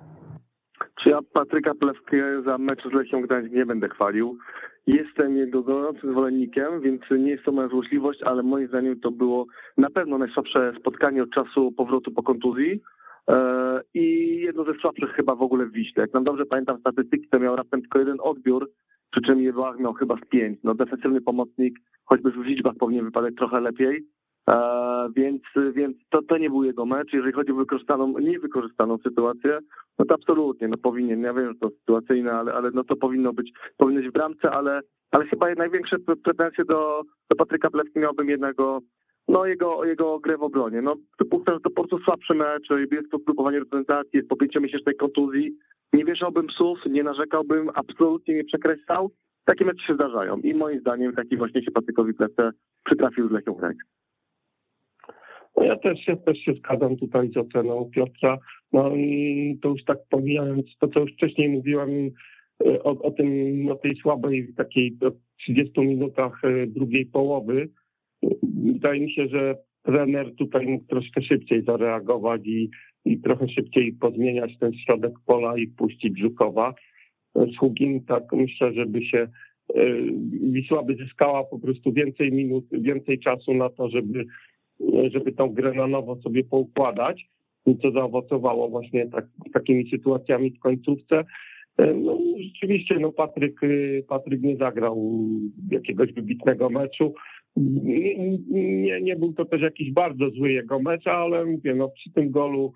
Czy 1.03 1.09
ja 1.09 1.19
Patryka 1.33 1.71
Plewkę 1.75 2.43
za 2.45 2.57
mecz 2.57 2.83
z 2.89 2.93
Lechią 2.93 3.21
Gdańsk 3.21 3.51
nie 3.51 3.65
będę 3.65 3.89
chwalił. 3.89 4.37
Jestem 4.87 5.37
jego 5.37 5.63
gorącym 5.63 6.11
zwolennikiem, 6.11 6.81
więc 6.81 7.01
nie 7.11 7.31
jest 7.31 7.43
to 7.43 7.51
moja 7.51 7.67
złośliwość, 7.67 8.19
ale 8.23 8.43
moim 8.43 8.67
zdaniem 8.67 8.99
to 8.99 9.11
było 9.11 9.45
na 9.77 9.89
pewno 9.89 10.17
najsłabsze 10.17 10.73
spotkanie 10.79 11.23
od 11.23 11.29
czasu 11.29 11.71
powrotu 11.71 12.11
po 12.11 12.23
kontuzji. 12.23 12.81
E, 13.29 13.81
i 13.93 14.37
jedno 14.39 14.63
ze 14.63 14.73
słabszych 14.73 15.09
chyba 15.09 15.35
w 15.35 15.41
ogóle 15.41 15.65
w 15.65 15.71
Wiśle. 15.71 16.01
Jak 16.01 16.13
nam 16.13 16.23
dobrze 16.23 16.45
pamiętam 16.45 16.79
statystyki, 16.79 17.27
to 17.29 17.39
miał 17.39 17.55
raptem 17.55 17.81
tylko 17.81 17.99
jeden 17.99 18.17
odbiór, 18.19 18.71
przy 19.11 19.21
czym 19.21 19.41
Jewach 19.41 19.79
miał 19.79 19.93
chyba 19.93 20.15
z 20.15 20.29
pięć. 20.29 20.59
No 20.63 20.75
defensywny 20.75 21.21
pomocnik, 21.21 21.79
choćby 22.05 22.31
w 22.31 22.45
liczbach 22.45 22.75
powinien 22.79 23.05
wypadać 23.05 23.35
trochę 23.35 23.61
lepiej, 23.61 24.07
e, 24.49 24.55
więc, 25.15 25.41
więc 25.73 25.97
to, 26.09 26.21
to 26.21 26.37
nie 26.37 26.49
był 26.49 26.63
jego 26.63 26.85
mecz. 26.85 27.13
Jeżeli 27.13 27.33
chodzi 27.33 27.51
o 27.51 27.55
wykorzystaną, 27.55 28.19
niewykorzystaną 28.19 28.97
sytuację, 28.97 29.59
no 29.99 30.05
to 30.05 30.15
absolutnie, 30.15 30.67
no 30.67 30.77
powinien, 30.77 31.21
ja 31.21 31.33
wiem, 31.33 31.47
że 31.47 31.59
to 31.59 31.69
sytuacyjne, 31.69 32.31
ale, 32.31 32.53
ale 32.53 32.71
no 32.73 32.83
to 32.83 32.95
powinno 32.95 33.33
być, 33.33 33.51
powinno 33.77 34.01
być 34.01 34.09
w 34.09 34.13
bramce, 34.13 34.51
ale, 34.51 34.81
ale 35.11 35.25
chyba 35.25 35.53
największe 35.53 35.99
pretensje 35.99 36.65
do, 36.65 37.01
do 37.29 37.35
Patryka 37.35 37.69
Plewki 37.69 37.99
miałbym 37.99 38.29
jednego 38.29 38.81
no 39.27 39.45
jego, 39.45 39.85
jego 39.85 40.19
grę 40.19 40.37
w 40.37 40.43
obronie. 40.43 40.81
No 40.81 40.95
przypuszczam, 41.15 41.59
to 41.61 41.69
po 41.69 41.83
prostu 41.83 41.99
słabszy 41.99 42.33
mecz, 42.33 42.69
jest 42.91 43.11
to 43.11 43.17
zgrupowanie 43.17 43.59
reprezentacji, 43.59 44.09
jest 44.13 44.29
po 44.29 44.35
pięciomiesięcznej 44.35 44.95
kontuzji. 44.95 45.57
Nie 45.93 46.05
wieszałbym 46.05 46.47
psów, 46.47 46.79
nie 46.85 47.03
narzekałbym, 47.03 47.69
absolutnie 47.75 48.35
nie 48.35 48.43
przekreślał. 48.43 49.11
Takie 49.45 49.65
mecze 49.65 49.85
się 49.87 49.93
zdarzają 49.93 50.37
i 50.37 50.53
moim 50.53 50.79
zdaniem 50.79 51.13
taki 51.13 51.37
właśnie 51.37 51.63
się 51.63 51.71
Patrykowi 51.71 52.13
Plece 52.13 52.51
przytrafił 52.85 53.29
z 53.29 53.31
Lechią 53.31 53.53
Gdańsk. 53.53 53.85
No 55.57 55.63
ja 55.63 55.75
też 55.75 55.99
się, 55.99 56.17
też 56.17 56.37
się 56.37 56.53
zgadzam 56.53 56.97
tutaj 56.97 57.31
z 57.31 57.37
oceną 57.37 57.89
Piotra. 57.95 58.37
No 58.73 58.91
to 59.61 59.69
już 59.69 59.83
tak 59.83 59.97
pomijając 60.09 60.65
to, 60.79 60.87
co 60.87 60.99
już 60.99 61.13
wcześniej 61.13 61.49
mówiłem 61.49 61.89
e, 62.65 62.83
o, 62.83 63.01
o 63.01 63.11
tym, 63.11 63.29
o 63.71 63.75
tej 63.75 63.95
słabej 63.95 64.53
takiej 64.57 64.97
30 65.37 65.81
minutach 65.81 66.43
e, 66.43 66.67
drugiej 66.67 67.05
połowy, 67.05 67.69
Wydaje 68.65 68.99
mi 68.99 69.11
się, 69.11 69.27
że 69.27 69.55
trener 69.83 70.35
tutaj 70.35 70.67
mógł 70.67 70.85
troszkę 70.85 71.21
szybciej 71.21 71.63
zareagować 71.63 72.41
i, 72.45 72.69
i 73.05 73.19
trochę 73.19 73.49
szybciej 73.49 73.93
pozmieniać 73.93 74.57
ten 74.59 74.73
środek 74.73 75.13
pola 75.25 75.57
i 75.57 75.67
puścić 75.67 76.19
Żukowa. 76.19 76.73
Sługin 77.57 78.05
tak 78.05 78.23
myślę, 78.33 78.73
żeby 78.73 79.05
się 79.05 79.27
Wisła 80.51 80.83
by 80.83 80.95
zyskała 80.95 81.43
po 81.43 81.59
prostu 81.59 81.93
więcej 81.93 82.31
minut, 82.31 82.65
więcej 82.71 83.19
czasu 83.19 83.53
na 83.53 83.69
to, 83.69 83.89
żeby, 83.89 84.25
żeby 85.11 85.31
tą 85.31 85.49
grę 85.49 85.73
na 85.73 85.87
nowo 85.87 86.15
sobie 86.15 86.43
poukładać, 86.43 87.29
co 87.81 87.91
zaowocowało 87.91 88.69
właśnie 88.69 89.07
tak, 89.07 89.25
takimi 89.53 89.89
sytuacjami 89.89 90.51
w 90.51 90.59
końcówce. 90.59 91.25
No, 91.77 92.17
rzeczywiście 92.43 92.99
no 92.99 93.11
Patryk, 93.11 93.61
Patryk 94.07 94.41
nie 94.41 94.57
zagrał 94.57 95.11
jakiegoś 95.71 96.13
wybitnego 96.13 96.69
meczu. 96.69 97.13
Nie, 97.55 98.15
nie, 98.49 99.01
nie 99.01 99.15
był 99.15 99.33
to 99.33 99.45
też 99.45 99.61
jakiś 99.61 99.91
bardzo 99.91 100.29
zły 100.29 100.51
jego 100.51 100.79
mecz, 100.79 101.07
ale 101.07 101.45
mówię, 101.45 101.75
no 101.75 101.89
przy 101.89 102.11
tym 102.11 102.31
golu 102.31 102.73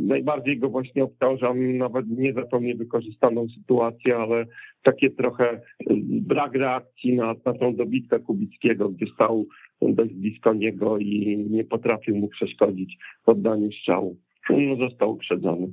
najbardziej 0.00 0.58
go 0.58 0.68
właśnie 0.68 1.04
obciążam, 1.04 1.76
nawet 1.76 2.06
nie 2.08 2.32
za 2.32 2.46
tą 2.46 2.60
niewykorzystaną 2.60 3.46
sytuację, 3.48 4.16
ale 4.16 4.46
takie 4.82 5.10
trochę 5.10 5.60
brak 6.06 6.54
reakcji 6.54 7.16
na, 7.16 7.34
na 7.44 7.54
tą 7.54 7.76
dobitkę 7.76 8.18
Kubickiego, 8.18 8.88
gdzie 8.88 9.06
stał 9.14 9.46
dość 9.82 10.14
blisko 10.14 10.54
niego 10.54 10.98
i 10.98 11.46
nie 11.50 11.64
potrafił 11.64 12.16
mu 12.16 12.28
przeszkodzić 12.28 12.98
w 13.26 13.28
oddaniu 13.28 13.72
strzału. 13.72 14.16
No, 14.50 14.76
został 14.88 15.12
uprzedzony. 15.12 15.68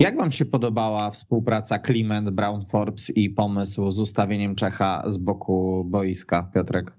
Jak 0.00 0.16
wam 0.16 0.30
się 0.30 0.44
podobała 0.44 1.10
współpraca 1.10 1.78
Kliment, 1.78 2.30
Brown 2.30 2.64
Forbes 2.66 3.16
i 3.16 3.30
pomysł 3.30 3.90
z 3.90 4.00
ustawieniem 4.00 4.54
Czecha 4.54 5.02
z 5.06 5.18
boku 5.18 5.84
boiska, 5.84 6.50
Piotrek? 6.54 6.92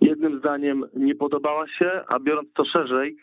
Jednym 0.00 0.38
zdaniem 0.38 0.84
nie 0.96 1.14
podobała 1.14 1.68
się, 1.68 1.90
a 2.08 2.20
biorąc 2.20 2.48
to 2.54 2.64
szerzej, 2.64 3.16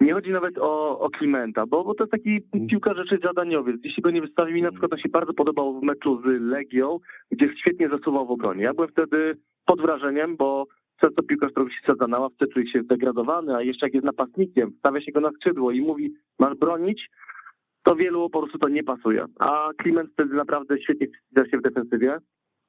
nie 0.00 0.12
chodzi 0.12 0.30
nawet 0.30 0.58
o, 0.58 0.98
o 0.98 1.10
Klimenta, 1.10 1.66
bo, 1.66 1.84
bo 1.84 1.94
to 1.94 2.04
jest 2.04 2.12
taki 2.12 2.40
piłka 2.68 2.94
rzeczy 2.94 3.18
zadaniowiec. 3.24 3.76
Jeśli 3.84 4.02
go 4.02 4.10
nie 4.10 4.20
wystawili, 4.20 4.62
na 4.62 4.70
przykład 4.70 4.90
to 4.90 4.98
się 4.98 5.08
bardzo 5.08 5.32
podobało 5.34 5.80
w 5.80 5.82
meczu 5.82 6.22
z 6.22 6.24
Legią, 6.40 6.98
gdzie 7.30 7.48
świetnie 7.60 7.88
zasuwał 7.88 8.26
w 8.26 8.30
obronie. 8.30 8.64
Ja 8.64 8.74
byłem 8.74 8.90
wtedy 8.90 9.36
pod 9.64 9.80
wrażeniem, 9.80 10.36
bo 10.36 10.66
często 11.00 11.22
piłkarz, 11.22 11.50
którego 11.50 11.70
się 11.70 11.86
sadza 11.86 12.06
na 12.06 12.18
ławce, 12.18 12.46
czuje 12.46 12.68
się 12.68 12.82
zdegradowany, 12.82 13.56
a 13.56 13.62
jeszcze 13.62 13.86
jak 13.86 13.94
jest 13.94 14.06
napastnikiem, 14.06 14.72
stawia 14.78 15.00
się 15.00 15.12
go 15.12 15.20
na 15.20 15.30
skrzydło 15.30 15.70
i 15.70 15.80
mówi, 15.80 16.14
masz 16.38 16.58
bronić, 16.58 17.10
to 17.82 17.96
wielu 17.96 18.30
po 18.30 18.40
prostu 18.40 18.58
to 18.58 18.68
nie 18.68 18.82
pasuje. 18.82 19.24
A 19.38 19.70
Kliment 19.78 20.10
wtedy 20.12 20.34
naprawdę 20.34 20.80
świetnie 20.80 21.06
wpisał 21.06 21.46
się 21.46 21.58
w 21.58 21.62
defensywie. 21.62 22.18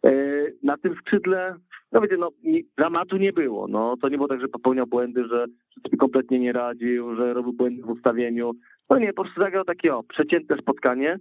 E, 0.06 0.12
na 0.64 0.78
tym 0.78 0.96
skrzydle, 0.96 1.56
no 1.92 2.02
wiecie, 2.02 2.18
no 2.18 2.30
dramatu 2.78 3.18
nie 3.18 3.34
było. 3.34 3.68
No 3.68 3.98
to 4.02 4.10
nie 4.10 4.18
było 4.18 4.28
tak, 4.28 4.42
że 4.42 4.48
popełniał 4.48 4.88
błędy, 4.88 5.24
że, 5.24 5.46
sobie 5.84 5.98
kompletnie 5.98 6.40
nie 6.40 6.54
radził, 6.54 7.16
że 7.16 7.34
robił 7.34 7.54
błędy 7.54 7.82
w 7.82 7.90
ustawieniu. 7.90 8.52
No 8.90 9.00
nie, 9.00 9.14
po 9.14 9.24
prostu 9.24 9.42
zagrał 9.42 9.64
takie 9.64 9.96
o, 9.96 10.04
przeciętne 10.04 10.58
spotkanie. 10.58 11.20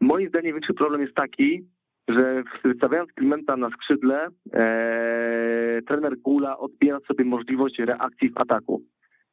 Moim 0.00 0.28
zdaniem 0.28 0.52
większy 0.52 0.74
problem 0.74 1.00
jest 1.00 1.14
taki, 1.14 1.68
że 2.08 2.42
wystawiając 2.64 3.12
Klimenta 3.12 3.56
na 3.56 3.70
skrzydle, 3.70 4.26
ee, 4.52 5.82
trener 5.82 6.18
Gula 6.18 6.58
odbiera 6.58 7.00
sobie 7.00 7.24
możliwość 7.24 7.78
reakcji 7.78 8.30
w 8.30 8.38
ataku. 8.38 8.82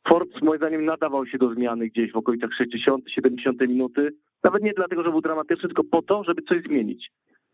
Forbes 0.07 0.41
moim 0.41 0.57
zdaniem 0.57 0.85
nadawał 0.85 1.25
się 1.25 1.37
do 1.37 1.53
zmiany 1.53 1.87
gdzieś 1.87 2.11
w 2.11 2.17
okolicach 2.17 2.49
60-70 2.61 3.67
minuty. 3.67 4.09
Nawet 4.43 4.63
nie 4.63 4.73
dlatego, 4.73 5.03
że 5.03 5.09
był 5.09 5.21
dramatyczny, 5.21 5.69
tylko 5.69 5.83
po 5.83 6.01
to, 6.01 6.23
żeby 6.23 6.41
coś 6.41 6.63
zmienić. 6.63 7.11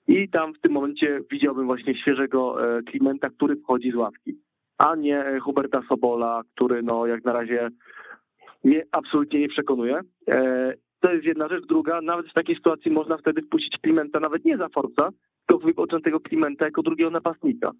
I 0.07 0.29
tam 0.29 0.53
w 0.53 0.59
tym 0.59 0.71
momencie 0.71 1.19
widziałbym 1.31 1.65
właśnie 1.65 1.95
świeżego 1.95 2.67
e, 2.77 2.83
Klimenta, 2.83 3.29
który 3.29 3.55
wchodzi 3.55 3.91
z 3.91 3.95
ławki, 3.95 4.39
a 4.77 4.95
nie 4.95 5.25
e, 5.25 5.39
Huberta 5.39 5.81
Sobola, 5.89 6.41
który 6.55 6.83
no 6.83 7.05
jak 7.05 7.25
na 7.25 7.33
razie 7.33 7.69
mnie 8.63 8.83
absolutnie 8.91 9.39
nie 9.39 9.47
przekonuje. 9.47 9.99
To 10.99 11.13
jest 11.13 11.25
jedna 11.25 11.47
rzecz. 11.47 11.65
Druga, 11.65 12.01
nawet 12.01 12.27
w 12.27 12.33
takiej 12.33 12.55
sytuacji 12.55 12.91
można 12.91 13.17
wtedy 13.17 13.41
wpuścić 13.41 13.77
Klimenta 13.81 14.19
nawet 14.19 14.45
nie 14.45 14.57
za 14.57 14.69
Forca, 14.69 15.09
tylko 15.47 15.65
wypoczętego 15.65 16.19
Klimenta 16.19 16.65
jako 16.65 16.81
drugiego 16.81 17.09
napastnika. 17.09 17.71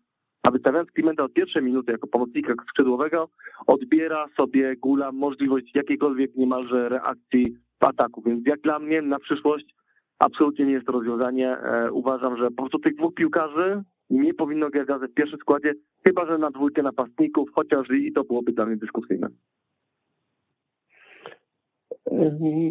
A 0.44 0.52
wystawiając 0.52 0.92
Klimenta 0.92 1.24
od 1.24 1.34
pierwszej 1.34 1.64
minuty 1.64 1.92
jako 1.92 2.08
pomocnika 2.08 2.54
skrzydłowego, 2.70 3.30
odbiera 3.68 4.26
sobie 4.38 4.76
Gula 4.76 5.12
możliwość 5.12 5.76
jakiejkolwiek 5.76 6.36
niemalże 6.36 6.90
reakcji 6.90 7.58
w 7.82 7.84
ataku. 7.84 8.22
Więc 8.26 8.48
jak 8.48 8.62
dla 8.62 8.80
mnie 8.80 9.02
na 9.02 9.20
przyszłość 9.20 9.76
absolutnie 10.20 10.66
nie 10.66 10.74
jest 10.74 10.86
to 10.86 10.92
rozwiązanie. 10.92 11.58
E, 11.58 11.92
uważam, 11.92 12.38
że 12.38 12.48
po 12.50 12.56
prostu 12.56 12.80
tych 12.80 12.96
dwóch 12.96 13.14
piłkarzy 13.14 13.84
nie 14.10 14.34
powinno 14.34 14.70
grać 14.70 14.88
w 14.88 15.14
pierwszym 15.14 15.40
składzie, 15.40 15.74
chyba 16.08 16.26
że 16.26 16.38
na 16.38 16.52
dwójkę 16.52 16.84
napastników, 16.84 17.50
chociaż 17.54 17.90
i 17.90 18.12
to 18.12 18.24
byłoby 18.24 18.52
dla 18.52 18.66
mnie 18.66 18.78
dyskusyjne. 18.78 19.28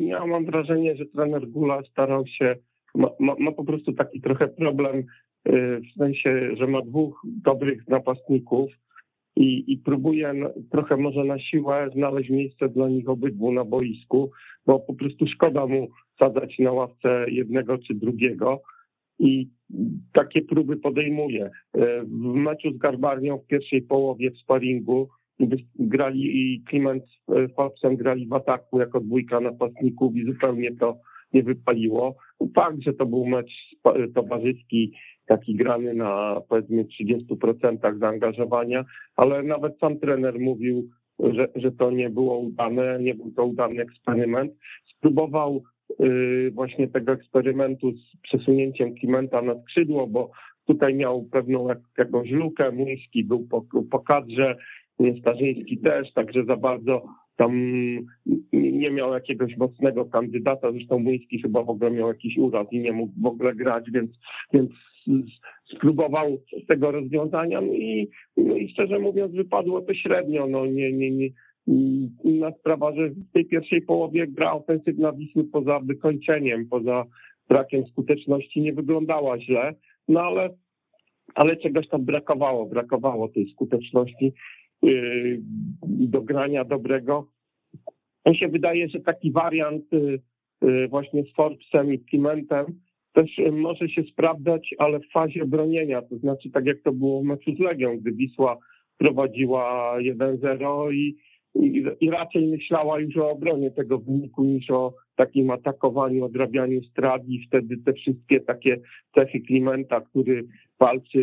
Ja 0.01 0.27
mam 0.27 0.47
wrażenie, 0.47 0.97
że 0.97 1.07
trener 1.07 1.49
Gula 1.49 1.83
starał 1.91 2.27
się, 2.27 2.57
ma, 2.95 3.09
ma, 3.39 3.53
po 3.53 3.65
prostu 3.65 3.93
taki 3.93 4.21
trochę 4.21 4.49
problem 4.49 4.97
e, 4.97 5.03
w 5.81 5.99
sensie, 5.99 6.57
że 6.57 6.67
ma 6.67 6.83
dwóch 6.83 7.23
dobrych 7.25 7.89
napastników 7.89 8.71
i, 9.37 9.73
i 9.73 9.79
próbuje 9.79 10.33
trochę 10.71 10.97
może 10.97 11.25
na 11.25 11.39
siłę 11.39 11.91
znaleźć 11.95 12.31
miejsce 12.31 12.69
dla 12.69 12.89
nich 12.89 13.09
obydwu 13.09 13.53
na 13.53 13.65
boisku, 13.65 14.31
bo 14.67 14.81
po 14.81 14.95
prostu 14.95 15.27
szkoda 15.27 15.67
mu 15.67 15.89
sadzać 16.19 16.59
na 16.59 16.73
ławce 16.73 17.25
jednego 17.29 17.79
czy 17.79 17.95
drugiego 17.95 18.63
i 19.19 19.49
takie 20.13 20.43
próby 20.43 20.77
podejmuje. 20.77 21.45
E, 21.45 22.03
w 22.03 22.35
meczu 22.35 22.73
z 22.73 22.79
Garbarnią 22.79 23.39
w 23.39 23.47
pierwszej 23.47 23.83
połowie 23.83 24.31
w 24.31 24.39
sparingu 24.39 25.09
grali 25.79 26.21
i 26.21 26.63
Kliment 26.65 27.05
z 27.29 27.55
Foxem 27.55 27.97
grali 27.97 28.27
w 28.27 28.33
ataku 28.33 28.81
jako 28.81 29.01
dwójka 29.01 29.41
napastników 29.41 30.17
i 30.17 30.25
zupełnie 30.25 30.77
to 30.77 30.99
nie 31.33 31.43
wypaliło. 31.43 32.17
Fakt, 32.55 32.81
że 32.81 32.93
to 32.93 33.07
był 33.07 33.27
mecz 33.27 33.53
towarzyski, 34.15 34.93
taki 35.27 35.55
grany 35.55 35.95
na 35.95 36.41
powiedzmy 36.49 36.85
30% 36.85 37.99
zaangażowania, 37.99 38.85
ale 39.17 39.43
nawet 39.43 39.79
sam 39.79 39.99
trener 39.99 40.41
mówił, 40.41 40.89
że, 41.19 41.49
że 41.55 41.73
to 41.73 41.91
nie 41.91 42.11
było 42.11 42.39
udane, 42.39 42.99
nie 43.01 43.15
był 43.15 43.31
to 43.31 43.45
udany 43.45 43.83
eksperyment. 43.83 44.53
Spróbował 44.97 45.63
Y, 46.01 46.51
właśnie 46.55 46.89
tego 46.89 47.13
eksperymentu 47.13 47.93
z 47.93 48.17
przesunięciem 48.23 48.95
Klimenta 48.95 49.43
na 49.43 49.61
skrzydło, 49.61 50.07
bo 50.07 50.31
tutaj 50.67 50.95
miał 50.95 51.23
pewną 51.23 51.69
jakąś 51.99 52.31
lukę, 52.31 52.73
Muński 52.73 53.25
był 53.25 53.47
po, 53.47 53.65
po 53.91 53.99
kadrze, 53.99 54.57
Starzyński 55.21 55.79
też, 55.79 56.13
także 56.13 56.45
za 56.45 56.57
bardzo 56.57 57.03
tam 57.37 57.53
nie 58.53 58.91
miał 58.91 59.13
jakiegoś 59.13 59.57
mocnego 59.57 60.05
kandydata, 60.05 60.73
zresztą 60.73 60.99
Muński 60.99 61.43
chyba 61.43 61.65
w 61.65 61.71
ogóle 61.71 61.91
miał 61.91 62.09
jakiś 62.09 62.39
uraz 62.39 62.67
i 62.73 62.81
nie 62.81 62.93
mógł 62.93 63.13
w 63.21 63.27
ogóle 63.27 63.55
grać, 63.55 63.85
więc, 63.93 64.11
więc 64.53 64.71
spróbował 65.75 66.39
tego 66.69 66.91
rozwiązania. 66.91 67.61
No 67.61 67.73
i, 67.73 68.11
no 68.37 68.57
i 68.57 68.69
szczerze 68.69 68.99
mówiąc 68.99 69.35
wypadło 69.35 69.81
to 69.81 69.95
średnio, 69.95 70.47
no 70.47 70.67
nie, 70.67 70.93
nie, 70.93 71.11
nie, 71.11 71.29
Inna 72.25 72.53
sprawa, 72.61 72.95
że 72.95 73.09
w 73.09 73.33
tej 73.33 73.45
pierwszej 73.45 73.83
połowie 73.83 74.27
gra 74.27 74.53
ofensywna 74.53 75.13
Wisły 75.13 75.45
poza 75.45 75.81
wykończeniem, 75.81 76.69
poza 76.69 77.05
brakiem 77.49 77.87
skuteczności 77.87 78.61
nie 78.61 78.73
wyglądała 78.73 79.41
źle, 79.41 79.75
no 80.09 80.21
ale, 80.21 80.51
ale 81.35 81.57
czegoś 81.57 81.89
tam 81.89 82.05
brakowało, 82.05 82.67
brakowało 82.67 83.29
tej 83.29 83.51
skuteczności 83.53 84.33
do 85.83 86.23
grania 86.23 86.65
dobrego. 86.65 87.29
Mi 88.27 88.37
się 88.37 88.49
wydaje, 88.49 88.89
że 88.89 89.01
taki 89.01 89.33
wariant 89.33 89.93
yy, 89.93 90.21
yy, 90.63 90.89
właśnie 90.89 91.23
z 91.23 91.35
Forbesem 91.35 91.95
i 91.95 91.99
Klimentem 91.99 92.67
też 93.13 93.31
może 93.53 93.89
się 93.89 94.03
sprawdzać, 94.03 94.75
ale 94.79 95.01
w 95.01 95.11
fazie 95.13 95.45
bronienia, 95.45 96.03
to 96.03 96.19
znaczy 96.19 96.51
tak 96.51 96.67
jak 96.67 96.83
to 96.83 96.93
było 96.93 97.21
w 97.21 97.25
meczu 97.25 97.57
z 97.57 97.59
Legią, 97.59 97.99
gdy 97.99 98.13
Wisła 98.13 98.59
prowadziła 98.99 99.95
1-0 99.99 100.95
i 100.95 101.17
i, 101.55 101.85
i 102.01 102.11
raczej 102.11 102.47
myślała 102.47 103.01
już 103.01 103.17
o 103.17 103.31
obronie 103.31 103.71
tego 103.71 103.99
wyniku 103.99 104.45
niż 104.45 104.71
o 104.71 104.95
takim 105.17 105.51
atakowaniu, 105.51 106.25
odrabianiu 106.25 106.83
strat 106.83 107.23
i 107.29 107.47
wtedy 107.47 107.77
te 107.77 107.93
wszystkie 107.93 108.41
takie 108.41 108.81
cechy 109.15 109.41
Klimenta, 109.41 110.01
który 110.01 110.45
walczy, 110.81 111.21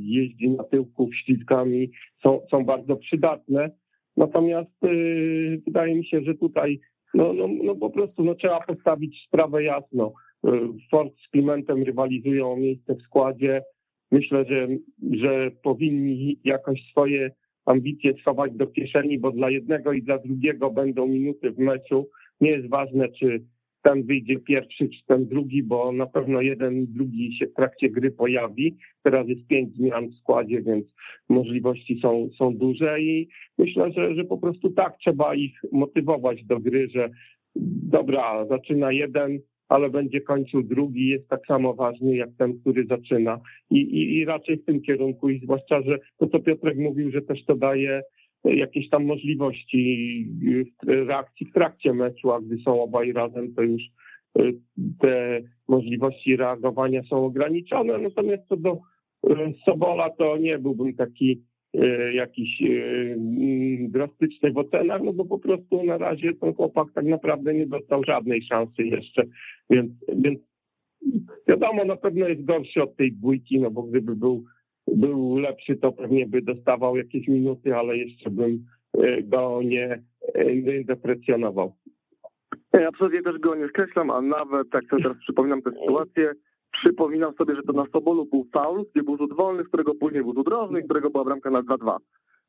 jeździ 0.00 0.50
na 0.50 0.64
tyłku 0.64 1.10
ślizgami, 1.12 1.90
są, 2.22 2.40
są 2.50 2.64
bardzo 2.64 2.96
przydatne. 2.96 3.70
Natomiast 4.16 4.82
yy, 4.82 5.62
wydaje 5.66 5.94
mi 5.94 6.06
się, 6.06 6.20
że 6.20 6.34
tutaj 6.34 6.80
no, 7.14 7.32
no, 7.32 7.48
no 7.64 7.74
po 7.74 7.90
prostu 7.90 8.24
no, 8.24 8.34
trzeba 8.34 8.60
postawić 8.60 9.24
sprawę 9.26 9.64
jasno. 9.64 10.12
Yy, 10.44 10.68
Ford 10.90 11.12
z 11.26 11.30
Klimentem 11.30 11.82
rywalizują 11.82 12.52
o 12.52 12.56
miejsce 12.56 12.94
w 12.94 13.02
składzie. 13.02 13.62
Myślę, 14.10 14.44
że, 14.48 14.68
że 15.10 15.50
powinni 15.50 16.40
jakoś 16.44 16.80
swoje 16.90 17.30
ambicje 17.66 18.14
schować 18.20 18.52
do 18.52 18.66
kieszeni, 18.66 19.18
bo 19.18 19.30
dla 19.30 19.50
jednego 19.50 19.92
i 19.92 20.02
dla 20.02 20.18
drugiego 20.18 20.70
będą 20.70 21.06
minuty 21.06 21.50
w 21.50 21.58
meczu. 21.58 22.08
Nie 22.40 22.50
jest 22.50 22.68
ważne, 22.68 23.08
czy 23.08 23.44
ten 23.82 24.02
wyjdzie 24.02 24.38
pierwszy, 24.38 24.88
czy 24.88 25.06
ten 25.06 25.26
drugi, 25.26 25.62
bo 25.62 25.92
na 25.92 26.06
pewno 26.06 26.40
jeden 26.40 26.82
i 26.82 26.88
drugi 26.88 27.36
się 27.38 27.46
w 27.46 27.54
trakcie 27.54 27.90
gry 27.90 28.10
pojawi. 28.10 28.76
Teraz 29.02 29.28
jest 29.28 29.46
pięć 29.46 29.76
zmian 29.76 30.08
w 30.08 30.14
składzie, 30.14 30.62
więc 30.62 30.86
możliwości 31.28 32.00
są, 32.02 32.28
są 32.38 32.56
duże 32.56 33.00
i 33.00 33.28
myślę, 33.58 33.92
że, 33.92 34.14
że 34.14 34.24
po 34.24 34.38
prostu 34.38 34.70
tak 34.70 34.98
trzeba 34.98 35.34
ich 35.34 35.60
motywować 35.72 36.44
do 36.44 36.60
gry, 36.60 36.88
że 36.88 37.10
dobra, 37.82 38.46
zaczyna 38.46 38.92
jeden, 38.92 39.38
ale 39.68 39.90
będzie 39.90 40.20
kończył 40.20 40.62
drugi, 40.62 41.08
jest 41.08 41.28
tak 41.28 41.46
samo 41.46 41.74
ważny 41.74 42.16
jak 42.16 42.30
ten, 42.38 42.60
który 42.60 42.86
zaczyna. 42.86 43.40
I, 43.70 43.78
i, 43.78 44.18
i 44.18 44.24
raczej 44.24 44.56
w 44.56 44.64
tym 44.64 44.82
kierunku, 44.82 45.30
i 45.30 45.40
zwłaszcza, 45.44 45.82
że 45.82 45.98
to, 46.18 46.26
co 46.26 46.40
Piotrek 46.40 46.78
mówił, 46.78 47.10
że 47.10 47.22
też 47.22 47.44
to 47.44 47.56
daje 47.56 48.02
jakieś 48.44 48.88
tam 48.90 49.04
możliwości 49.04 50.28
reakcji 50.86 51.46
w 51.46 51.52
trakcie 51.52 51.92
meczu, 51.92 52.32
a 52.32 52.40
gdy 52.40 52.58
są 52.58 52.82
obaj 52.82 53.12
razem, 53.12 53.54
to 53.54 53.62
już 53.62 53.82
y, 54.38 54.54
te 55.00 55.40
możliwości 55.68 56.36
reagowania 56.36 57.02
są 57.02 57.24
ograniczone. 57.24 57.98
Natomiast 57.98 58.42
co 58.48 58.56
do 58.56 58.72
y, 59.30 59.54
Sobola, 59.64 60.10
to 60.10 60.36
nie 60.36 60.58
byłbym 60.58 60.94
taki 60.94 61.42
y, 61.84 62.12
jakiś 62.14 62.62
mm, 62.62 63.90
drastyczny 63.90 64.52
w 64.52 64.58
ocenach, 64.58 65.02
no 65.02 65.12
bo 65.12 65.24
po 65.24 65.38
prostu 65.38 65.84
na 65.84 65.98
razie 65.98 66.34
ten 66.34 66.54
chłopak 66.54 66.88
tak 66.94 67.04
naprawdę 67.04 67.54
nie 67.54 67.66
dostał 67.66 68.04
żadnej 68.04 68.42
szansy 68.42 68.82
jeszcze, 68.82 69.22
więc, 69.70 69.92
więc 70.16 70.38
wiadomo, 71.48 71.84
na 71.84 71.96
pewno 71.96 72.28
jest 72.28 72.44
gorszy 72.44 72.82
od 72.82 72.96
tej 72.96 73.12
dwójki, 73.12 73.60
no 73.60 73.70
bo 73.70 73.82
gdyby 73.82 74.16
był 74.16 74.44
był 74.86 75.38
lepszy, 75.38 75.76
to 75.76 75.92
pewnie 75.92 76.26
by 76.26 76.42
dostawał 76.42 76.96
jakieś 76.96 77.28
minuty, 77.28 77.74
ale 77.74 77.96
jeszcze 77.96 78.30
bym 78.30 78.64
e, 78.98 79.22
go 79.22 79.60
nie, 79.64 80.02
e, 80.34 80.56
nie 80.56 80.84
deprecjonował. 80.84 81.72
Ja 82.72 82.88
absolutnie 82.88 83.22
też 83.22 83.38
go 83.38 83.54
nie 83.54 83.68
skreślam, 83.68 84.10
a 84.10 84.20
nawet 84.20 84.70
tak 84.70 84.84
sobie 84.84 85.02
teraz 85.02 85.18
przypominam 85.18 85.62
tę 85.62 85.70
sytuację, 85.70 86.32
przypominam 86.80 87.34
sobie, 87.34 87.56
że 87.56 87.62
to 87.62 87.72
na 87.72 87.84
Sobolu 87.92 88.26
był 88.26 88.46
faul, 88.52 88.84
gdzie 88.94 89.02
był 89.02 89.16
rzut 89.16 89.36
wolny, 89.36 89.64
z 89.64 89.68
którego 89.68 89.94
później 89.94 90.22
był 90.22 90.34
rzut 90.34 90.48
rożny, 90.48 90.82
którego 90.82 91.10
była 91.10 91.24
bramka 91.24 91.50
na 91.50 91.62
2-2. 91.62 91.96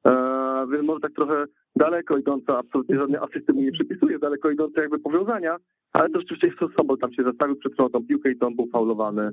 Eee, 0.06 0.68
więc 0.72 0.88
może 0.88 1.00
tak 1.00 1.12
trochę 1.12 1.46
daleko 1.76 2.18
idące, 2.18 2.58
absolutnie 2.58 2.96
żadne 2.96 3.22
asysty 3.22 3.54
mu 3.54 3.62
nie 3.62 3.72
przypisuje, 3.72 4.20
daleko 4.20 4.50
idące 4.50 4.82
jakby 4.82 5.00
powiązania, 5.00 5.58
ale 5.94 6.10
to 6.10 6.20
rzeczywiście 6.20 6.52
Sobol 6.78 6.98
tam 6.98 7.14
się 7.14 7.24
zastawił, 7.24 7.56
przetrzymał 7.56 7.90
tą 7.90 8.06
piłkę 8.08 8.32
i 8.32 8.38
to 8.38 8.48
on 8.48 8.56
był 8.56 8.68
faulowany 8.68 9.32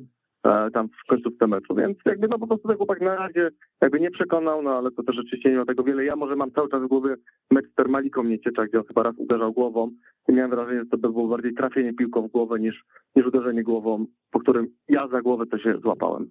tam 0.72 0.88
w 0.88 1.06
końcówce 1.08 1.46
meczu, 1.46 1.74
więc 1.74 1.98
jakby 2.06 2.28
no 2.28 2.38
po 2.38 2.46
prostu 2.46 2.68
ten 2.68 2.76
chłopak 2.76 3.00
na 3.00 3.14
razie 3.14 3.50
jakby 3.82 4.00
nie 4.00 4.10
przekonał, 4.10 4.62
no 4.62 4.70
ale 4.70 4.90
to 4.90 5.02
też 5.02 5.16
rzeczywiście 5.16 5.50
nie 5.50 5.56
ma 5.56 5.64
tego 5.64 5.84
wiele. 5.84 6.04
Ja 6.04 6.16
może 6.16 6.36
mam 6.36 6.50
cały 6.50 6.68
czas 6.68 6.82
w 6.82 6.86
głowie 6.86 7.14
mecz 7.50 7.70
z 7.70 7.74
Termaliką 7.74 8.22
Mieciecza, 8.22 8.66
gdzie 8.66 8.78
on 8.78 8.84
chyba 8.84 9.02
raz 9.02 9.14
uderzał 9.18 9.52
głową 9.52 9.90
i 10.28 10.32
miałem 10.32 10.50
wrażenie, 10.50 10.80
że 10.80 10.86
to 10.86 10.98
by 10.98 11.10
było 11.10 11.28
bardziej 11.28 11.54
trafienie 11.54 11.94
piłką 11.94 12.28
w 12.28 12.30
głowę 12.30 12.60
niż, 12.60 12.84
niż 13.16 13.26
uderzenie 13.26 13.62
głową, 13.62 14.06
po 14.30 14.40
którym 14.40 14.66
ja 14.88 15.08
za 15.08 15.22
głowę 15.22 15.46
to 15.46 15.58
się 15.58 15.78
złapałem. 15.78 16.30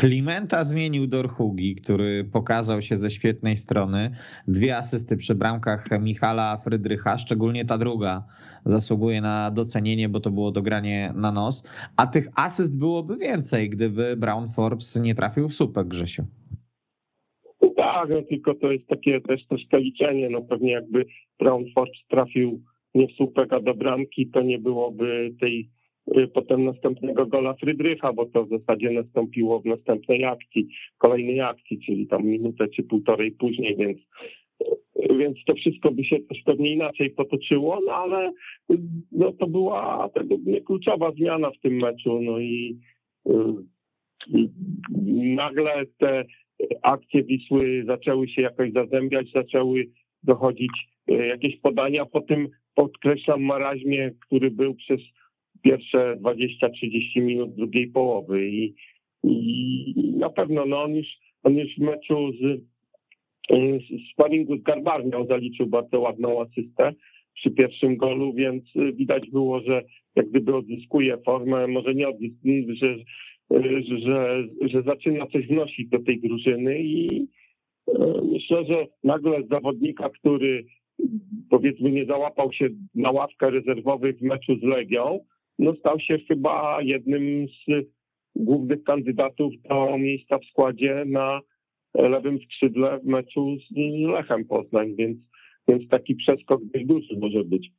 Klimenta 0.00 0.64
zmienił 0.64 1.06
Dorhugi, 1.06 1.74
który 1.74 2.24
pokazał 2.24 2.82
się 2.82 2.96
ze 2.96 3.10
świetnej 3.10 3.56
strony. 3.56 4.10
Dwie 4.48 4.76
asysty 4.76 5.16
przy 5.16 5.34
bramkach 5.34 5.88
Michala 6.00 6.56
Frydrycha, 6.56 7.18
szczególnie 7.18 7.64
ta 7.64 7.78
druga 7.78 8.24
zasługuje 8.64 9.20
na 9.20 9.50
docenienie, 9.50 10.08
bo 10.08 10.20
to 10.20 10.30
było 10.30 10.52
dogranie 10.52 11.12
na 11.16 11.32
nos. 11.32 11.68
A 11.96 12.06
tych 12.06 12.28
asyst 12.36 12.78
byłoby 12.78 13.16
więcej, 13.16 13.70
gdyby 13.70 14.16
Brown 14.16 14.48
Forbes 14.48 15.00
nie 15.00 15.14
trafił 15.14 15.48
w 15.48 15.54
słupek, 15.54 15.88
Grzesiu. 15.88 16.24
Tak, 17.76 18.08
no 18.08 18.22
tylko 18.22 18.54
to 18.54 18.72
jest 18.72 18.86
takie 18.86 19.20
też 19.20 19.46
troszkę 19.46 19.80
liczenie. 19.80 20.30
No 20.30 20.42
pewnie 20.42 20.72
jakby 20.72 21.06
Brown 21.38 21.64
Forbes 21.74 21.98
trafił 22.08 22.62
nie 22.94 23.08
w 23.08 23.12
słupek, 23.12 23.52
a 23.52 23.60
do 23.60 23.74
bramki, 23.74 24.30
to 24.30 24.42
nie 24.42 24.58
byłoby 24.58 25.34
tej 25.40 25.70
potem 26.34 26.64
następnego 26.64 27.26
gola 27.26 27.54
Frydrycha, 27.54 28.12
bo 28.12 28.26
to 28.26 28.44
w 28.44 28.48
zasadzie 28.48 28.90
nastąpiło 28.90 29.60
w 29.60 29.64
następnej 29.64 30.24
akcji, 30.24 30.68
kolejnej 30.98 31.40
akcji, 31.40 31.80
czyli 31.86 32.06
tam 32.06 32.24
minutę 32.24 32.68
czy 32.68 32.82
półtorej 32.82 33.32
później, 33.32 33.76
więc 33.76 33.98
y, 35.10 35.18
więc 35.18 35.38
to 35.46 35.54
wszystko 35.54 35.92
by 35.92 36.04
się 36.04 36.16
też 36.20 36.38
pewnie 36.44 36.72
inaczej 36.72 37.10
potoczyło, 37.10 37.78
no 37.86 37.92
ale 37.92 38.28
y, 38.72 38.78
no, 39.12 39.32
to 39.32 39.46
była 39.46 40.08
tego 40.14 40.38
mnie 40.38 40.60
kluczowa 40.60 41.12
zmiana 41.12 41.50
w 41.50 41.58
tym 41.58 41.76
meczu, 41.76 42.20
no 42.22 42.40
i 42.40 42.78
nagle 45.34 45.72
te 45.98 46.24
akcje 46.82 47.24
Wisły 47.24 47.84
zaczęły 47.86 48.28
się 48.28 48.42
jakoś 48.42 48.72
zazębiać, 48.72 49.30
zaczęły 49.34 49.88
dochodzić 50.22 50.72
jakieś 51.08 51.56
podania. 51.60 52.06
Po 52.06 52.20
tym, 52.20 52.48
podkreślam, 52.74 53.42
maraźmie, 53.42 54.10
który 54.26 54.50
był 54.50 54.74
przez 54.74 55.00
pierwsze 55.62 56.16
20-30 56.16 57.22
minut 57.22 57.54
drugiej 57.54 57.86
połowy 57.86 58.48
i, 58.50 58.74
i 59.24 59.94
na 60.16 60.30
pewno 60.30 60.66
no 60.66 60.82
on, 60.82 60.94
już, 60.94 61.06
on 61.42 61.56
już 61.56 61.74
w 61.74 61.80
meczu 61.80 62.32
z, 62.32 62.60
z 63.88 64.12
sparingu 64.12 64.58
z 64.58 64.62
Garbarnią 64.62 65.26
zaliczył 65.30 65.66
bardzo 65.66 66.00
ładną 66.00 66.40
asystę 66.40 66.92
przy 67.34 67.50
pierwszym 67.50 67.96
golu, 67.96 68.32
więc 68.32 68.64
widać 68.94 69.30
było, 69.30 69.60
że 69.60 69.82
jak 70.16 70.30
gdyby 70.30 70.56
odzyskuje 70.56 71.18
formę, 71.24 71.66
może 71.66 71.94
nie 71.94 72.08
odzyskuje, 72.08 72.64
że, 72.74 72.96
że, 73.50 73.98
że, 73.98 74.44
że 74.60 74.82
zaczyna 74.82 75.26
coś 75.26 75.46
wnosić 75.46 75.88
do 75.88 75.98
tej 75.98 76.20
drużyny 76.20 76.82
i 76.82 77.26
e, 77.88 78.22
myślę, 78.32 78.56
że 78.70 78.86
nagle 79.04 79.38
zawodnika, 79.50 80.10
który 80.10 80.64
powiedzmy 81.50 81.90
nie 81.90 82.04
załapał 82.04 82.52
się 82.52 82.68
na 82.94 83.10
ławkę 83.10 83.50
rezerwowych 83.50 84.18
w 84.18 84.22
meczu 84.22 84.58
z 84.58 84.62
Legią, 84.62 85.20
no 85.58 85.74
stał 85.74 86.00
się 86.00 86.18
chyba 86.18 86.78
jednym 86.82 87.46
z 87.48 87.86
głównych 88.36 88.82
kandydatów 88.82 89.52
do 89.68 89.98
miejsca 89.98 90.38
w 90.38 90.44
składzie 90.44 91.04
na 91.06 91.40
lewym 91.94 92.38
skrzydle 92.44 92.98
w 92.98 93.06
meczu 93.06 93.56
z 93.70 93.76
Lechem 94.12 94.44
Poznań, 94.44 94.94
więc, 94.96 95.18
więc 95.68 95.88
taki 95.88 96.14
przeskok 96.14 96.60
dość 96.64 96.86
duży 96.86 97.16
może 97.16 97.44
być 97.44 97.70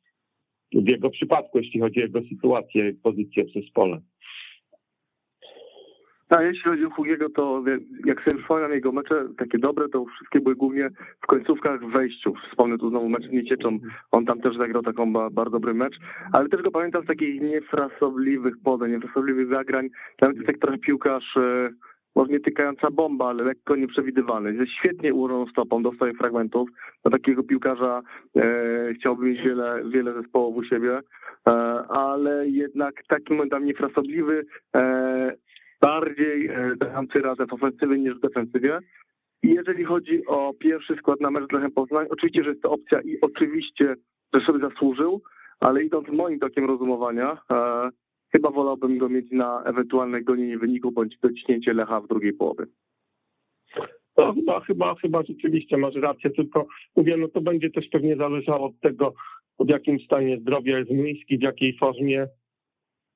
w 0.72 0.88
jego 0.88 1.10
przypadku, 1.10 1.58
jeśli 1.58 1.80
chodzi 1.80 2.00
o 2.00 2.02
jego 2.02 2.20
sytuację, 2.28 2.92
pozycję 3.02 3.44
w 3.44 3.52
zespole. 3.52 4.00
A 6.36 6.42
jeśli 6.42 6.70
chodzi 6.70 6.84
o 6.84 6.90
Hugiego, 6.90 7.30
to 7.30 7.62
jak 8.04 8.24
sobie 8.24 8.36
przypominam 8.36 8.72
jego 8.72 8.92
mecze, 8.92 9.28
takie 9.38 9.58
dobre, 9.58 9.88
to 9.88 10.04
wszystkie 10.04 10.40
były 10.40 10.56
głównie 10.56 10.90
w 11.22 11.26
końcówkach 11.26 11.80
w 11.80 11.96
wejściu. 11.96 12.34
Wspomnę 12.50 12.78
tu 12.78 12.90
znowu 12.90 13.08
mecz 13.08 13.30
Niecieczą, 13.30 13.78
on 14.10 14.26
tam 14.26 14.40
też 14.40 14.56
zagrał 14.56 14.82
taką 14.82 15.12
bardzo 15.12 15.50
dobry 15.50 15.74
mecz, 15.74 15.98
ale 16.32 16.48
też 16.48 16.62
go 16.62 16.70
pamiętam 16.70 17.04
z 17.04 17.06
takich 17.06 17.40
niefrasobliwych 17.40 18.54
podań, 18.64 18.90
niefrasobliwych 18.90 19.54
zagrań. 19.54 19.88
Nawet 20.22 20.36
jest 20.36 20.46
tak 20.46 20.58
trochę 20.58 20.78
piłkarz, 20.78 21.36
e, 21.36 21.70
może 22.14 22.32
nie 22.32 22.40
tykająca 22.40 22.90
bomba, 22.90 23.28
ale 23.28 23.44
lekko 23.44 23.76
nieprzewidywalny. 23.76 24.54
Jest 24.54 24.72
świetnie 24.72 25.14
ułożoną 25.14 25.46
stopą, 25.46 25.82
dostaje 25.82 26.14
fragmentów. 26.14 26.68
Na 27.04 27.10
takiego 27.10 27.42
piłkarza 27.42 28.02
e, 28.36 28.94
chciałbym 28.94 29.28
mieć 29.28 29.42
wiele, 29.42 29.82
wiele 29.90 30.12
zespołów 30.12 30.56
u 30.56 30.64
siebie, 30.64 31.00
e, 31.48 31.50
ale 31.88 32.48
jednak 32.48 32.94
taki 33.08 33.32
momentami 33.32 33.66
niefrasobliwy, 33.66 34.46
e, 34.76 35.43
bardziej 35.84 36.50
dający 36.76 37.18
radę 37.18 37.46
w 37.46 37.52
ofensywie 37.52 37.98
niż 37.98 38.14
w 38.14 38.20
defensywie. 38.20 38.78
I 39.42 39.48
jeżeli 39.48 39.84
chodzi 39.84 40.26
o 40.26 40.54
pierwszy 40.54 40.94
skład 40.96 41.20
na 41.20 41.30
mecz 41.30 41.50
z 41.50 41.52
Lechem 41.52 41.72
Poznań, 41.72 42.06
oczywiście, 42.10 42.44
że 42.44 42.50
jest 42.50 42.62
to 42.62 42.70
opcja 42.70 43.00
i 43.00 43.20
oczywiście, 43.20 43.94
że 44.34 44.40
sobie 44.40 44.58
zasłużył, 44.58 45.22
ale 45.60 45.84
idąc 45.84 46.08
moim 46.08 46.38
tokiem 46.38 46.64
rozumowania, 46.64 47.38
e, 47.50 47.90
chyba 48.32 48.50
wolałbym 48.50 48.98
go 48.98 49.08
mieć 49.08 49.30
na 49.30 49.62
ewentualne 49.62 50.22
gonienie 50.22 50.58
wyniku 50.58 50.92
bądź 50.92 51.18
dociśnięcie 51.18 51.74
Lecha 51.74 52.00
w 52.00 52.08
drugiej 52.08 52.32
połowie. 52.32 52.64
No 54.16 54.32
chyba, 54.32 54.60
chyba, 54.60 54.94
chyba 54.94 55.22
rzeczywiście 55.22 55.76
masz 55.76 55.94
rację, 55.94 56.30
tylko 56.30 56.66
mówię, 56.96 57.16
no 57.16 57.28
to 57.28 57.40
będzie 57.40 57.70
też 57.70 57.88
pewnie 57.88 58.16
zależało 58.16 58.66
od 58.66 58.80
tego, 58.80 59.14
w 59.58 59.70
jakim 59.70 60.00
stanie 60.00 60.38
zdrowia 60.40 60.78
jest 60.78 60.90
Miejski, 60.90 61.38
w 61.38 61.42
jakiej 61.42 61.76
formie, 61.78 62.26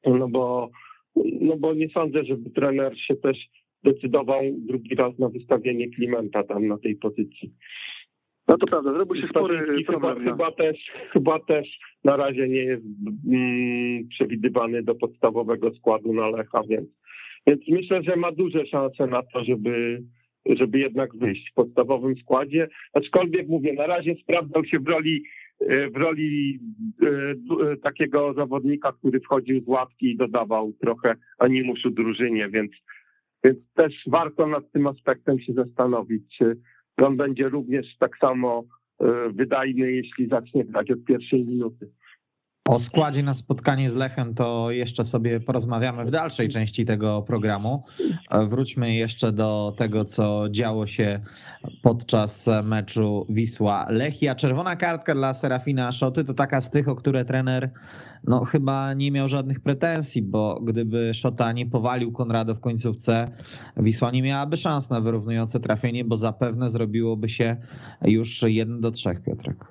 no 0.07 0.28
bo 0.28 0.70
no 1.16 1.57
bo 1.57 1.75
nie 1.75 1.88
sądzę, 1.88 2.25
żeby 2.25 2.51
trener 2.51 2.99
się 2.99 3.16
też 3.16 3.37
decydował 3.85 4.42
drugi 4.59 4.94
raz 4.94 5.18
na 5.18 5.29
wystawienie 5.29 5.90
Klimenta 5.90 6.42
tam 6.42 6.66
na 6.66 6.79
tej 6.79 6.97
pozycji. 6.97 7.53
No 8.49 8.57
to 8.59 8.66
prawda, 8.66 8.92
zrobił 8.92 9.23
się 9.23 9.29
spory 9.29 9.85
chyba, 9.92 10.14
chyba, 10.14 10.51
też, 10.51 10.77
chyba 11.12 11.38
też 11.38 11.79
na 12.05 12.16
razie 12.16 12.49
nie 12.49 12.64
jest 12.64 12.85
mm, 13.29 14.09
przewidywany 14.09 14.83
do 14.83 14.94
podstawowego 14.94 15.75
składu 15.75 16.12
na 16.12 16.29
Lecha, 16.29 16.62
więc, 16.68 16.88
więc 17.47 17.61
myślę, 17.68 18.01
że 18.09 18.16
ma 18.16 18.33
duże 18.33 18.66
szanse 18.66 19.07
na 19.07 19.23
to, 19.23 19.44
żeby, 19.44 20.03
żeby 20.47 20.79
jednak 20.79 21.16
wyjść 21.16 21.51
w 21.51 21.55
podstawowym 21.55 22.16
składzie. 22.16 22.68
Aczkolwiek 22.92 23.49
mówię, 23.49 23.73
na 23.73 23.87
razie 23.87 24.14
sprawdzał 24.23 24.64
się 24.64 24.79
w 24.79 24.88
roli 24.88 25.23
w 25.61 25.97
roli 25.97 26.61
e, 27.03 27.09
e, 27.73 27.77
takiego 27.77 28.35
zawodnika, 28.35 28.92
który 28.92 29.21
wchodził 29.21 29.64
z 29.64 29.68
ławki 29.68 30.11
i 30.11 30.16
dodawał 30.16 30.73
trochę 30.73 31.14
animuszu 31.38 31.90
drużynie, 31.90 32.49
więc, 32.49 32.73
więc 33.44 33.59
też 33.75 33.94
warto 34.07 34.47
nad 34.47 34.73
tym 34.73 34.87
aspektem 34.87 35.40
się 35.40 35.53
zastanowić, 35.53 36.37
czy 36.38 36.61
on 36.97 37.16
będzie 37.16 37.49
również 37.49 37.87
tak 37.99 38.18
samo 38.21 38.64
wydajny, 39.31 39.92
jeśli 39.92 40.29
zacznie 40.29 40.64
grać 40.64 40.90
od 40.90 41.05
pierwszej 41.05 41.44
minuty. 41.44 41.90
O 42.68 42.78
składzie 42.78 43.22
na 43.22 43.35
spotkanie 43.35 43.90
z 43.90 43.94
Lechem 43.94 44.35
to 44.35 44.70
jeszcze 44.70 45.04
sobie 45.04 45.40
porozmawiamy 45.40 46.04
w 46.04 46.11
dalszej 46.11 46.48
części 46.48 46.85
tego 46.85 47.22
programu. 47.22 47.85
Wróćmy 48.48 48.94
jeszcze 48.94 49.33
do 49.33 49.74
tego, 49.76 50.04
co 50.04 50.44
działo 50.50 50.87
się 50.87 51.20
podczas 51.83 52.48
meczu 52.62 53.26
Wisła-Lechia. 53.31 54.35
Czerwona 54.35 54.76
kartka 54.76 55.14
dla 55.14 55.35
Serafina 55.35 55.92
Szoty 55.92 56.24
to 56.24 56.35
taka 56.35 56.61
z 56.61 56.70
tych, 56.70 56.88
o 56.88 56.94
które 56.94 57.24
trener 57.24 57.70
no, 58.24 58.44
chyba 58.44 58.94
nie 58.94 59.11
miał 59.11 59.28
żadnych 59.28 59.61
pretensji, 59.61 60.22
bo 60.22 60.61
gdyby 60.61 61.14
Szota 61.14 61.52
nie 61.52 61.66
powalił 61.66 62.12
Konrado 62.12 62.54
w 62.54 62.61
końcówce, 62.61 63.31
Wisła 63.76 64.11
nie 64.11 64.22
miałaby 64.22 64.57
szans 64.57 64.90
na 64.90 65.00
wyrównujące 65.00 65.61
trafienie, 65.61 66.04
bo 66.04 66.16
zapewne 66.16 66.68
zrobiłoby 66.68 67.28
się 67.28 67.57
już 68.02 68.42
1 68.42 68.81
do 68.81 68.90
3, 68.90 69.20
Piotrek. 69.26 69.64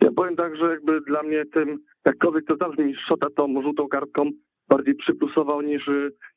Ja 0.00 0.10
powiem 0.16 0.36
tak, 0.36 0.56
że 0.56 0.70
jakby 0.70 1.00
dla 1.00 1.22
mnie 1.22 1.44
tym, 1.46 1.78
jakkolwiek 2.06 2.44
to 2.46 2.56
zabrzmi, 2.56 2.94
Szota 3.08 3.26
tą 3.36 3.62
żółtą 3.62 3.88
kartką 3.88 4.30
bardziej 4.68 4.94
przyplusował 4.94 5.62
niż, 5.62 5.90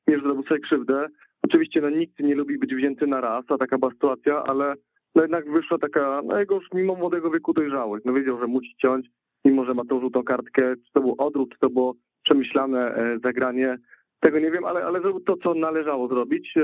niż 0.08 0.22
zrobił 0.24 0.44
sobie 0.44 0.60
krzywdę. 0.60 1.08
Oczywiście 1.44 1.82
no, 1.82 1.90
nikt 1.90 2.20
nie 2.20 2.36
lubi 2.36 2.60
być 2.60 2.76
wzięty 2.76 3.08
na 3.08 3.22
raz, 3.22 3.46
a 3.48 3.58
taka 3.58 3.78
była 3.78 3.92
sytuacja, 3.92 4.44
ale 4.44 4.76
no, 5.16 5.22
jednak 5.22 5.52
wyszła 5.52 5.78
taka, 5.78 6.22
no 6.26 6.40
jego 6.40 6.56
już 6.56 6.66
mimo 6.74 6.96
młodego 6.96 7.32
wieku 7.32 7.54
dojrzałość. 7.54 8.06
No 8.06 8.14
wiedział, 8.14 8.40
że 8.40 8.48
musi 8.48 8.76
ciąć, 8.82 9.08
mimo 9.46 9.66
że 9.66 9.74
ma 9.74 9.86
tą 9.86 10.00
żółtą 10.00 10.24
kartkę. 10.24 10.76
Czy 10.76 10.92
to 10.94 11.02
był 11.02 11.16
odwrót, 11.18 11.54
czy 11.54 11.60
to 11.60 11.70
było 11.70 11.96
przemyślane 12.24 12.96
e, 12.96 13.20
zagranie, 13.24 13.78
tego 14.20 14.40
nie 14.40 14.52
wiem, 14.52 14.66
ale, 14.66 14.86
ale 14.86 15.02
zrobił 15.02 15.20
to, 15.20 15.38
co 15.38 15.54
należało 15.54 16.08
zrobić. 16.08 16.58
E, 16.58 16.64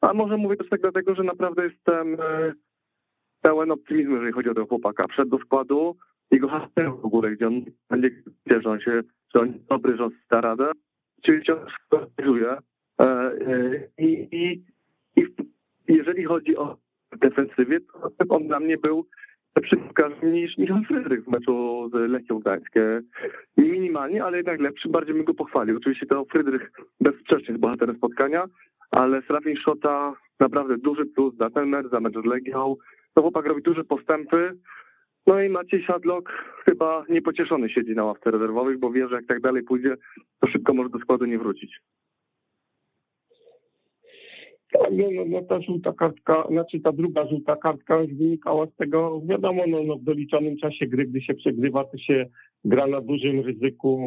a 0.00 0.14
może 0.14 0.36
mówię 0.36 0.56
też 0.56 0.68
tak 0.68 0.80
dlatego, 0.80 1.14
że 1.14 1.22
naprawdę 1.22 1.64
jestem 1.64 2.14
e, 2.14 2.52
pełen 3.42 3.70
optymizmu, 3.70 4.14
jeżeli 4.14 4.32
chodzi 4.32 4.48
o 4.48 4.54
tego 4.54 4.66
chłopaka. 4.66 5.06
Wszedł 5.08 5.30
do 5.30 5.38
składu, 5.38 5.96
jego 6.30 6.48
hasło 6.48 6.96
w 7.02 7.04
ogóle, 7.04 7.30
gdzie 7.30 7.46
on 7.46 7.64
będzie, 7.90 8.10
że 8.48 8.70
on 8.70 8.80
się, 8.80 9.02
że 9.34 9.40
on 9.40 9.52
jest 9.52 9.66
dobry, 9.66 9.96
że 9.96 10.04
on 10.04 10.10
da 10.30 10.40
radę. 10.40 10.70
On 11.28 11.42
się 11.44 11.56
I, 13.98 14.28
i, 14.32 14.64
I 15.16 15.24
jeżeli 15.88 16.24
chodzi 16.24 16.56
o 16.56 16.76
defensywę, 17.20 17.80
to 18.00 18.24
on 18.28 18.46
dla 18.46 18.60
mnie 18.60 18.76
był 18.78 19.06
lepszy 19.56 19.76
niż 20.22 20.58
Michał 20.58 20.82
Frydrych 20.88 21.24
w 21.24 21.28
meczu 21.28 21.88
z 21.92 22.10
Lechią 22.10 22.38
Gdańskie. 22.38 23.00
Minimalnie, 23.56 24.24
ale 24.24 24.36
jednak 24.36 24.60
lepszy, 24.60 24.88
bardziej 24.88 25.14
bym 25.14 25.24
go 25.24 25.34
pochwalił. 25.34 25.76
Oczywiście 25.76 26.06
to 26.06 26.24
Frydrych 26.24 26.70
bezsprzecznie 27.00 27.48
jest 27.48 27.60
bohaterem 27.60 27.96
spotkania, 27.96 28.44
ale 28.90 29.22
Serafin 29.22 29.56
Szota 29.56 30.12
naprawdę 30.40 30.78
duży 30.78 31.06
plus 31.06 31.34
za 31.40 31.50
ten 31.50 31.68
mecz, 31.68 31.86
za 31.90 32.00
mecz 32.00 32.14
z 32.14 32.24
Legią. 32.24 32.76
To 33.14 33.22
chłopak 33.22 33.46
robi 33.46 33.62
duże 33.62 33.84
postępy. 33.84 34.58
No 35.26 35.42
i 35.42 35.48
Maciej 35.48 35.84
Sadlok 35.86 36.32
chyba 36.64 37.04
niepocieszony 37.08 37.68
siedzi 37.68 37.94
na 37.94 38.04
ławce 38.04 38.30
rezerwowych, 38.30 38.78
bo 38.78 38.90
wie, 38.90 39.08
że 39.08 39.14
jak 39.14 39.26
tak 39.26 39.40
dalej 39.40 39.62
pójdzie, 39.62 39.94
to 40.40 40.48
szybko 40.48 40.74
może 40.74 40.90
do 40.90 40.98
składu 40.98 41.24
nie 41.24 41.38
wrócić. 41.38 41.80
Tak, 44.72 44.90
no, 44.92 45.04
no, 45.12 45.22
no 45.26 45.42
ta 45.42 45.60
żółta 45.60 45.92
kartka, 45.92 46.46
znaczy 46.50 46.80
ta 46.80 46.92
druga 46.92 47.26
żółta 47.26 47.56
kartka 47.56 47.98
wynikała 47.98 48.66
z 48.66 48.76
tego, 48.76 49.20
wiadomo, 49.24 49.62
no, 49.68 49.82
no 49.84 49.96
w 49.96 50.02
doliczonym 50.02 50.56
czasie 50.56 50.86
gry, 50.86 51.06
gdy 51.06 51.20
się 51.20 51.34
przegrywa, 51.34 51.84
to 51.84 51.98
się 51.98 52.26
gra 52.64 52.86
na 52.86 53.00
dużym 53.00 53.40
ryzyku. 53.40 54.00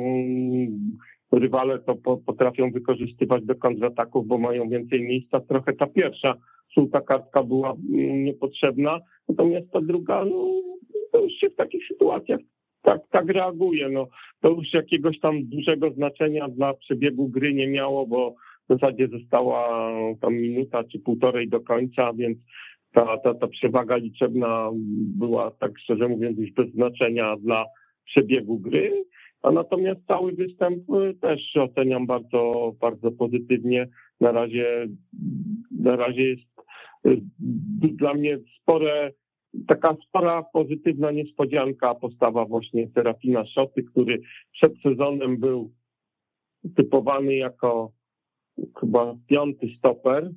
Rywale 1.32 1.80
to 1.80 1.96
po, 1.96 2.18
potrafią 2.18 2.72
wykorzystywać 2.72 3.46
do 3.46 3.56
kontrataków, 3.56 4.28
bo 4.28 4.38
mają 4.38 4.70
więcej 4.70 5.02
miejsca. 5.02 5.40
Trochę 5.40 5.74
ta 5.74 5.88
pierwsza 5.88 6.36
żółta 6.78 7.02
kartka 7.02 7.44
była 7.44 7.70
mm, 7.70 8.24
niepotrzebna, 8.24 9.00
natomiast 9.30 9.72
ta 9.72 9.82
druga, 9.82 10.26
no, 10.26 10.62
to 11.12 11.24
już 11.24 11.34
się 11.34 11.50
w 11.50 11.56
takich 11.56 11.88
sytuacjach 11.88 12.40
tak, 12.82 13.02
tak 13.12 13.30
reaguje. 13.30 13.90
No, 13.90 14.08
to 14.42 14.50
już 14.50 14.74
jakiegoś 14.74 15.20
tam 15.20 15.46
dużego 15.46 15.92
znaczenia 15.92 16.48
dla 16.48 16.74
przebiegu 16.74 17.28
gry 17.28 17.54
nie 17.54 17.68
miało, 17.68 18.08
bo 18.08 18.36
w 18.70 18.74
zasadzie 18.74 19.08
została 19.08 19.92
tam 20.22 20.34
minuta 20.34 20.84
czy 20.84 21.00
półtorej 21.00 21.50
do 21.50 21.60
końca, 21.62 22.14
więc 22.14 22.38
ta, 22.94 23.18
ta, 23.18 23.34
ta 23.34 23.48
przewaga 23.48 23.98
liczebna 23.98 24.70
była, 25.20 25.52
tak 25.52 25.80
szczerze 25.80 26.08
mówiąc, 26.08 26.38
już 26.40 26.52
bez 26.52 26.72
znaczenia 26.72 27.36
dla 27.38 27.66
przebiegu 28.06 28.60
gry. 28.60 29.04
A 29.42 29.52
natomiast 29.52 30.00
cały 30.08 30.32
występ 30.32 30.90
y, 30.90 31.14
też 31.22 31.56
oceniam 31.56 32.08
bardzo, 32.08 32.74
bardzo 32.82 33.12
pozytywnie. 33.12 33.88
Na 34.22 34.32
razie, 34.32 34.88
na 35.80 35.96
razie 35.96 36.24
jest 36.24 36.42
y, 37.06 37.22
dla 37.82 38.14
mnie 38.14 38.38
spore, 38.62 39.12
taka 39.68 39.96
spora 40.08 40.44
pozytywna 40.44 41.12
niespodzianka 41.12 41.96
postawa 41.96 42.46
właśnie 42.46 42.88
Serafina 42.96 43.46
Szoty, 43.46 43.84
który 43.84 44.22
przed 44.52 44.74
sezonem 44.82 45.38
był 45.38 45.72
typowany 46.76 47.36
jako 47.36 47.92
chyba 48.80 49.16
piąty 49.28 49.68
stoper. 49.78 50.32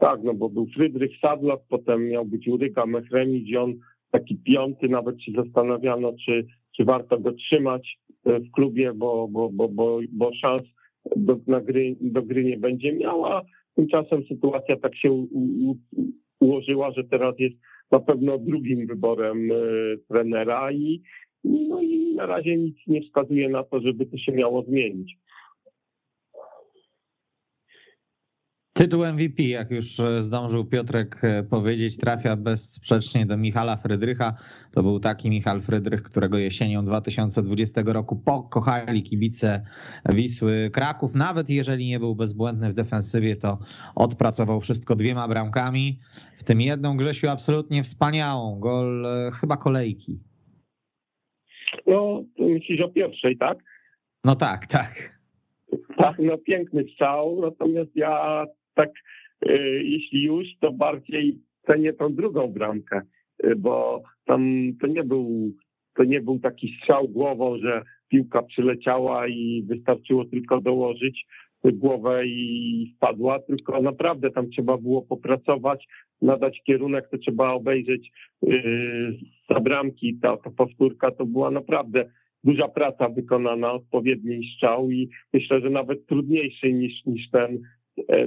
Tak, 0.00 0.22
no 0.22 0.34
bo 0.34 0.48
był 0.48 0.66
Frydrych 0.66 1.10
Sadlak, 1.20 1.60
potem 1.68 2.08
miał 2.08 2.24
być 2.24 2.48
Uryka 2.48 2.86
Mechremidz 2.86 3.56
on 3.58 3.74
taki 4.10 4.36
piąty, 4.36 4.88
nawet 4.88 5.22
się 5.22 5.32
zastanawiano, 5.32 6.12
czy, 6.24 6.46
czy 6.76 6.84
warto 6.84 7.18
go 7.18 7.32
trzymać 7.32 7.98
e, 8.24 8.40
w 8.40 8.50
klubie, 8.50 8.92
bo, 8.94 9.28
bo, 9.28 9.50
bo, 9.52 9.68
bo, 9.68 10.00
bo 10.12 10.34
szans 10.34 10.62
do, 11.16 11.36
na 11.46 11.60
gry, 11.60 11.96
do 12.00 12.22
gry 12.22 12.44
nie 12.44 12.56
będzie 12.56 12.92
miała. 12.92 13.42
Tymczasem 13.74 14.24
sytuacja 14.28 14.76
tak 14.76 14.96
się 14.96 15.26
ułożyła, 16.40 16.92
że 16.92 17.04
teraz 17.04 17.34
jest 17.38 17.56
na 17.90 18.00
pewno 18.00 18.38
drugim 18.38 18.86
wyborem 18.86 19.50
y, 19.50 19.98
trenera 20.08 20.72
i, 20.72 21.02
no 21.44 21.82
i 21.82 22.14
na 22.14 22.26
razie 22.26 22.56
nic 22.56 22.76
nie 22.86 23.02
wskazuje 23.02 23.48
na 23.48 23.64
to, 23.64 23.80
żeby 23.80 24.06
to 24.06 24.18
się 24.18 24.32
miało 24.32 24.62
zmienić. 24.62 25.16
Tytuł 28.76 29.04
MVP, 29.06 29.42
jak 29.42 29.70
już 29.70 30.00
e, 30.00 30.22
zdążył 30.22 30.64
Piotrek 30.64 31.24
e, 31.24 31.42
powiedzieć, 31.42 31.96
trafia 31.96 32.36
bezsprzecznie 32.36 33.26
do 33.26 33.36
Michala 33.36 33.76
Frydrycha. 33.76 34.34
To 34.72 34.82
był 34.82 35.00
taki 35.00 35.30
Michal 35.30 35.60
Frydrych, 35.60 36.02
którego 36.02 36.38
jesienią 36.38 36.84
2020 36.84 37.82
roku 37.86 38.16
pokochali 38.16 39.02
kibice 39.02 39.64
Wisły 40.14 40.70
Kraków. 40.72 41.14
Nawet 41.14 41.50
jeżeli 41.50 41.86
nie 41.86 41.98
był 41.98 42.14
bezbłędny 42.16 42.70
w 42.70 42.74
defensywie, 42.74 43.36
to 43.36 43.58
odpracował 43.94 44.60
wszystko 44.60 44.96
dwiema 44.96 45.28
bramkami, 45.28 45.98
w 46.36 46.44
tym 46.44 46.60
jedną 46.60 46.96
Grzesiu 46.96 47.28
absolutnie 47.28 47.82
wspaniałą, 47.82 48.60
gol 48.60 49.06
e, 49.06 49.30
chyba 49.40 49.56
kolejki. 49.56 50.20
No, 51.86 52.24
myślisz 52.38 52.80
o 52.80 52.88
pierwszej, 52.88 53.36
tak? 53.38 53.58
No 54.24 54.36
tak, 54.36 54.66
tak. 54.66 55.20
Tak, 55.96 56.16
no 56.18 56.38
piękny 56.38 56.84
strzał, 56.92 57.40
natomiast 57.40 57.96
ja 57.96 58.44
tak 58.74 58.90
e, 59.46 59.62
jeśli 59.82 60.22
już, 60.22 60.46
to 60.60 60.72
bardziej 60.72 61.38
cenię 61.66 61.92
tą 61.92 62.14
drugą 62.14 62.48
bramkę, 62.48 63.00
e, 63.42 63.54
bo 63.54 64.02
tam 64.24 64.72
to 64.80 64.86
nie 64.86 65.04
był, 65.04 65.52
to 65.94 66.04
nie 66.04 66.20
był 66.20 66.38
taki 66.38 66.76
strzał 66.80 67.08
głową, 67.08 67.58
że 67.58 67.82
piłka 68.08 68.42
przyleciała 68.42 69.28
i 69.28 69.64
wystarczyło 69.66 70.24
tylko 70.24 70.60
dołożyć 70.60 71.26
głowę 71.72 72.26
i 72.26 72.94
wpadła, 72.96 73.38
tylko 73.38 73.82
naprawdę 73.82 74.30
tam 74.30 74.50
trzeba 74.50 74.76
było 74.78 75.02
popracować, 75.02 75.86
nadać 76.22 76.62
kierunek, 76.66 77.08
to 77.10 77.18
trzeba 77.18 77.52
obejrzeć 77.52 78.12
yy, 78.42 79.18
za 79.50 79.60
bramki, 79.60 80.18
ta, 80.22 80.36
ta 80.36 80.50
powtórka 80.50 81.10
to 81.10 81.26
była 81.26 81.50
naprawdę 81.50 82.10
duża 82.44 82.68
praca 82.68 83.08
wykonana, 83.08 83.72
odpowiedni 83.72 84.50
strzał 84.54 84.90
i 84.90 85.10
myślę, 85.32 85.60
że 85.60 85.70
nawet 85.70 86.06
trudniejszy 86.06 86.72
niż, 86.72 87.04
niż 87.06 87.30
ten 87.30 87.58
E, 87.58 87.58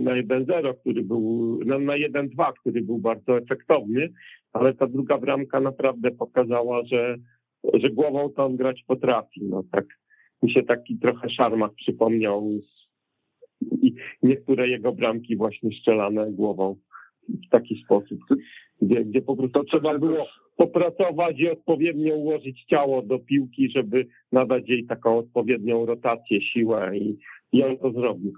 na 0.01 0.11
1-0, 0.11 0.73
który 0.79 1.03
był, 1.03 1.59
no, 1.65 1.79
na 1.79 1.93
1-2, 1.93 2.53
który 2.59 2.81
był 2.81 2.97
bardzo 2.97 3.37
efektowny, 3.37 4.09
ale 4.53 4.73
ta 4.73 4.87
druga 4.87 5.17
bramka 5.17 5.59
naprawdę 5.59 6.11
pokazała, 6.11 6.85
że, 6.85 7.17
że 7.73 7.89
głową 7.89 8.29
to 8.29 8.45
on 8.45 8.55
grać 8.55 8.83
potrafi. 8.87 9.43
No 9.43 9.63
tak 9.71 9.85
mi 10.43 10.51
się 10.51 10.63
taki 10.63 10.97
trochę 10.99 11.29
szarmak 11.29 11.73
przypomniał 11.73 12.51
i 13.81 13.93
niektóre 14.23 14.67
jego 14.67 14.91
bramki 14.91 15.35
właśnie 15.35 15.69
strzelane 15.79 16.31
głową 16.31 16.75
w 17.29 17.49
taki 17.49 17.83
sposób, 17.85 18.19
gdzie, 18.81 19.05
gdzie 19.05 19.21
po 19.21 19.35
prostu 19.35 19.63
trzeba 19.63 19.99
było 19.99 20.25
popracować 20.55 21.39
i 21.39 21.49
odpowiednio 21.49 22.15
ułożyć 22.15 22.63
ciało 22.63 23.01
do 23.01 23.19
piłki, 23.19 23.71
żeby 23.75 24.07
nadać 24.31 24.69
jej 24.69 24.85
taką 24.85 25.17
odpowiednią 25.17 25.85
rotację, 25.85 26.41
siłę 26.41 26.97
i, 26.97 27.17
i 27.51 27.63
on 27.63 27.77
to 27.77 27.91
zrobił. 27.91 28.33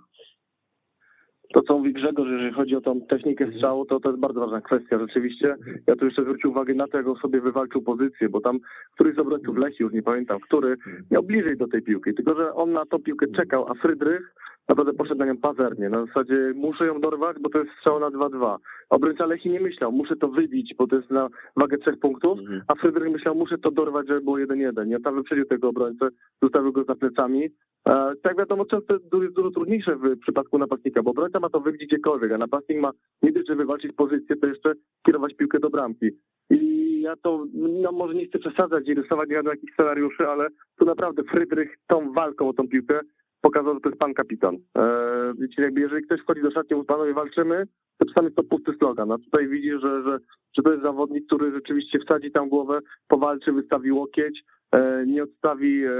To, 1.53 1.61
co 1.61 1.77
mówi 1.77 1.93
Grzegorz, 1.93 2.27
jeżeli 2.29 2.53
chodzi 2.53 2.75
o 2.75 2.81
tą 2.81 3.01
technikę 3.01 3.51
strzału, 3.51 3.85
to 3.85 3.99
to 3.99 4.09
jest 4.09 4.21
bardzo 4.21 4.39
ważna 4.39 4.61
kwestia. 4.61 4.99
Rzeczywiście, 4.99 5.55
ja 5.87 5.95
tu 5.95 6.05
jeszcze 6.05 6.21
zwrócił 6.21 6.51
uwagę 6.51 6.73
na 6.73 6.87
to, 6.87 6.97
jak 6.97 7.07
on 7.07 7.15
sobie 7.15 7.41
wywalczył 7.41 7.81
pozycję, 7.81 8.29
bo 8.29 8.41
tam 8.41 8.59
któryś 8.93 9.15
z 9.15 9.19
obrońców 9.19 9.57
Lechii, 9.57 9.83
już 9.83 9.93
nie 9.93 10.03
pamiętam, 10.03 10.39
który 10.39 10.77
miał 11.11 11.23
bliżej 11.23 11.57
do 11.57 11.67
tej 11.67 11.81
piłki, 11.81 12.13
tylko 12.13 12.35
że 12.35 12.53
on 12.53 12.71
na 12.71 12.85
tą 12.85 12.99
piłkę 12.99 13.27
czekał, 13.27 13.65
a 13.71 13.73
Frydrych 13.73 14.33
naprawdę 14.69 14.93
poszedł 14.93 15.19
na 15.19 15.25
nią 15.25 15.37
pazernie. 15.37 15.89
Na 15.89 16.05
zasadzie 16.05 16.53
muszę 16.55 16.85
ją 16.85 17.01
dorwać, 17.01 17.37
bo 17.41 17.49
to 17.49 17.59
jest 17.59 17.71
strzał 17.77 17.99
na 17.99 18.09
2-2. 18.09 18.57
Obrońca 18.89 19.25
Lechii 19.25 19.51
nie 19.51 19.59
myślał, 19.59 19.91
muszę 19.91 20.15
to 20.15 20.27
wybić, 20.27 20.75
bo 20.77 20.87
to 20.87 20.95
jest 20.95 21.11
na 21.11 21.29
wagę 21.55 21.77
trzech 21.77 21.99
punktów, 21.99 22.39
a 22.67 22.75
Frydrych 22.75 23.11
myślał, 23.11 23.35
muszę 23.35 23.57
to 23.57 23.71
dorwać, 23.71 24.07
żeby 24.07 24.21
było 24.21 24.37
1-1. 24.37 24.87
Nie, 24.87 24.99
tam 24.99 25.15
wyprzedził 25.15 25.45
tego 25.45 25.69
obrońcę, 25.69 26.09
zostawił 26.41 26.71
go 26.71 26.83
za 26.83 26.95
plecami. 26.95 27.49
E, 27.87 28.13
tak 28.21 28.37
wiadomo, 28.37 28.65
często 28.65 28.93
jest 28.93 29.09
dużo, 29.09 29.31
dużo 29.31 29.51
trudniejsze 29.51 29.95
w 29.95 30.19
przypadku 30.19 30.57
napastnika, 30.57 31.03
bo 31.03 31.11
obrońca 31.11 31.39
ma 31.39 31.49
to 31.49 31.59
wybić 31.59 31.85
gdziekolwiek, 31.85 32.31
a 32.31 32.37
napastnik 32.37 32.79
ma 32.79 32.91
nie 33.21 33.31
tylko 33.33 33.55
wywalczyć 33.55 33.95
pozycję, 33.95 34.35
to 34.35 34.47
jeszcze 34.47 34.73
kierować 35.05 35.33
piłkę 35.35 35.59
do 35.59 35.69
bramki. 35.69 36.09
I 36.49 37.01
ja 37.01 37.15
to, 37.15 37.45
no 37.53 37.91
może 37.91 38.13
nie 38.13 38.25
chcę 38.25 38.39
przesadzać 38.39 38.87
i 38.87 38.93
rysować 38.93 39.29
nie 39.29 39.35
wiadomo 39.35 39.53
jakich 39.53 39.73
scenariuszy, 39.73 40.27
ale 40.27 40.47
tu 40.79 40.85
naprawdę 40.85 41.23
Frydrych 41.23 41.75
tą 41.87 42.13
walką 42.13 42.49
o 42.49 42.53
tą 42.53 42.67
piłkę 42.67 42.99
pokazał, 43.41 43.73
że 43.73 43.79
to 43.79 43.89
jest 43.89 43.99
pan 43.99 44.13
kapitan. 44.13 44.55
Eee, 44.55 45.33
wiecie, 45.39 45.61
jakby 45.61 45.81
jeżeli 45.81 46.05
ktoś 46.05 46.21
wchodzi 46.21 46.41
do 46.41 46.51
szatni, 46.51 46.85
panowie 46.85 47.13
walczymy, 47.13 47.65
to 47.97 48.05
czasami 48.05 48.25
jest 48.25 48.37
to 48.37 48.43
pusty 48.43 48.73
slogan. 48.77 49.11
A 49.11 49.17
tutaj 49.17 49.47
widzisz, 49.47 49.81
że, 49.81 50.03
że, 50.03 50.19
że 50.57 50.63
to 50.63 50.71
jest 50.71 50.83
zawodnik, 50.83 51.25
który 51.25 51.51
rzeczywiście 51.51 51.99
wsadzi 51.99 52.31
tam 52.31 52.49
głowę, 52.49 52.79
powalczy, 53.07 53.51
wystawi 53.51 53.91
łokieć, 53.91 54.43
e, 54.71 55.05
nie 55.07 55.23
odstawi, 55.23 55.85
e, 55.85 55.91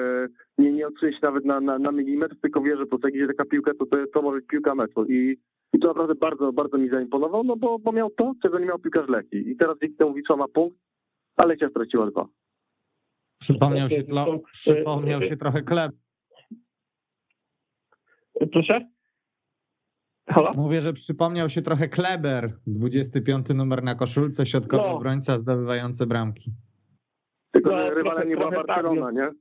nie, 0.60 0.72
nie 0.72 0.88
odsunie 0.88 1.12
się 1.14 1.20
nawet 1.24 1.46
na, 1.46 1.60
na, 1.60 1.80
na 1.80 1.92
milimetr, 1.92 2.36
tylko 2.42 2.62
wie, 2.62 2.78
że 2.78 2.86
po 2.86 2.98
jak 3.04 3.16
idzie 3.16 3.28
taka 3.28 3.46
piłka, 3.46 3.72
to, 3.80 3.86
to, 3.86 3.98
to 4.14 4.22
może 4.22 4.38
być 4.38 4.48
piłka 4.48 4.76
meczu. 4.76 5.06
I, 5.06 5.38
I 5.74 5.80
to 5.80 5.88
naprawdę 5.88 6.16
bardzo, 6.16 6.54
bardzo 6.54 6.78
mi 6.78 6.90
zaimponował, 6.90 7.44
no 7.44 7.56
bo, 7.56 7.80
bo 7.80 7.92
miał 7.92 8.10
to, 8.10 8.34
czego 8.42 8.60
nie 8.60 8.66
miał 8.66 8.80
piłkarz 8.80 9.10
Lechii. 9.10 9.50
I 9.52 9.58
teraz 9.58 9.78
dzięki 9.82 9.96
temu 9.98 10.14
Wisła 10.14 10.36
ma 10.36 10.48
punkt, 10.48 10.78
a 11.38 11.46
Lechia 11.46 11.70
straciła 11.70 12.12
dwa. 12.12 12.28
Przypomniał 13.42 13.90
się, 13.90 14.04
tlo, 14.04 14.40
przypomniał 14.52 15.22
się 15.22 15.38
trochę 15.38 15.62
klep. 15.62 15.92
Proszę? 18.52 18.90
Halo? 20.30 20.52
Mówię, 20.56 20.82
że 20.82 20.94
przypomniał 20.94 21.50
się 21.50 21.62
trochę 21.62 21.88
Kleber, 21.88 22.58
25 22.68 23.50
numer 23.50 23.84
na 23.84 23.96
koszulce, 23.96 24.46
środkowy 24.46 24.84
No. 24.84 24.96
obrońca 24.96 25.38
zdobywający 25.38 26.06
bramki. 26.08 26.52
Tylko, 27.52 27.70
No, 27.70 27.78
że 27.78 27.94
rywalem 27.94 28.30
nie 28.30 28.38
była 28.38 28.52
tak, 28.52 28.68
Barcelona, 28.68 29.12
nie? 29.12 29.32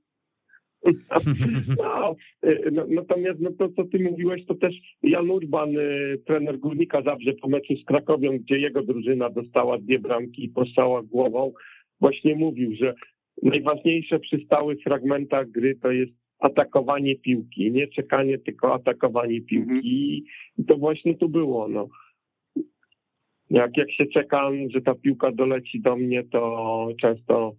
No, 1.78 2.16
y, 2.44 2.70
no, 2.72 2.84
natomiast 2.88 3.40
no 3.40 3.50
to, 3.58 3.68
co 3.68 3.84
ty 3.84 3.98
mówiłeś, 3.98 4.46
to 4.46 4.54
też 4.54 4.74
Jan 5.02 5.30
Urban, 5.30 5.76
y, 5.78 6.22
trener 6.26 6.58
Górnika 6.58 7.02
Zabrze 7.02 7.32
po 7.32 7.48
meczu 7.48 7.76
z 7.76 7.84
Krakowią, 7.84 8.38
gdzie 8.38 8.58
jego 8.58 8.82
drużyna 8.82 9.30
dostała 9.30 9.78
dwie 9.78 9.98
bramki 9.98 10.44
i 10.44 10.48
postrzała 10.48 11.02
głową, 11.02 11.52
właśnie 12.00 12.36
mówił, 12.36 12.74
że 12.80 12.94
najważniejsze 13.42 14.18
przy 14.18 14.38
stałych 14.44 14.82
fragmentach 14.82 15.50
gry 15.50 15.78
to 15.82 15.90
jest 15.90 16.12
atakowanie 16.38 17.16
piłki, 17.16 17.72
nie 17.72 17.88
czekanie, 17.88 18.38
tylko 18.38 18.74
atakowanie 18.74 19.40
piłki 19.40 20.24
i 20.58 20.64
to 20.64 20.76
właśnie 20.76 21.14
tu 21.14 21.28
było, 21.28 21.68
no. 21.68 21.88
Jak, 23.50 23.76
jak 23.76 23.92
się 23.92 24.06
czekam, 24.06 24.70
że 24.70 24.80
ta 24.80 24.94
piłka 24.94 25.32
doleci 25.32 25.80
do 25.80 25.96
mnie, 25.96 26.24
to 26.24 26.88
często, 27.00 27.52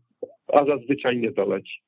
a 0.54 0.66
zazwyczaj 0.66 1.18
nie 1.18 1.32
doleci. 1.32 1.82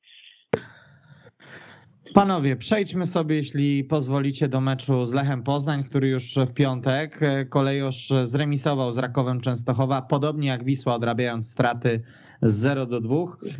Panowie, 2.14 2.56
przejdźmy 2.56 3.06
sobie, 3.06 3.36
jeśli 3.36 3.84
pozwolicie, 3.84 4.48
do 4.48 4.60
meczu 4.60 5.06
z 5.06 5.12
Lechem 5.12 5.42
Poznań, 5.42 5.84
który 5.84 6.08
już 6.08 6.34
w 6.34 6.54
piątek 6.54 7.20
kolejosz 7.48 8.08
zremisował 8.24 8.92
z 8.92 8.98
Rakowem 8.98 9.40
Częstochowa, 9.40 10.02
podobnie 10.02 10.48
jak 10.48 10.64
Wisła, 10.64 10.94
odrabiając 10.94 11.50
straty 11.50 12.00
z 12.42 12.52
0 12.52 12.86
do 12.86 13.00
2. 13.00 13.16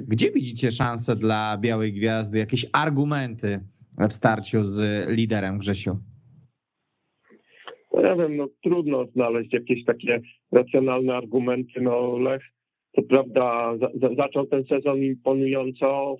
Gdzie 0.08 0.30
widzicie 0.30 0.70
szanse 0.70 1.16
dla 1.16 1.58
Białej 1.58 1.92
Gwiazdy, 1.92 2.38
jakieś 2.38 2.66
argumenty 2.72 3.60
w 3.98 4.12
starciu 4.12 4.64
z 4.64 5.08
liderem 5.08 5.58
Grzesiu? 5.58 5.98
No 7.94 8.00
ja 8.00 8.16
wiem, 8.16 8.36
no 8.36 8.48
trudno 8.62 9.06
znaleźć 9.06 9.52
jakieś 9.52 9.84
takie 9.84 10.20
racjonalne 10.52 11.14
argumenty. 11.14 11.80
No 11.80 12.18
Lech, 12.18 12.42
co 12.96 13.02
prawda, 13.02 13.76
za, 13.80 13.88
za, 14.00 14.14
zaczął 14.14 14.46
ten 14.46 14.64
sezon 14.64 14.98
imponująco. 14.98 16.16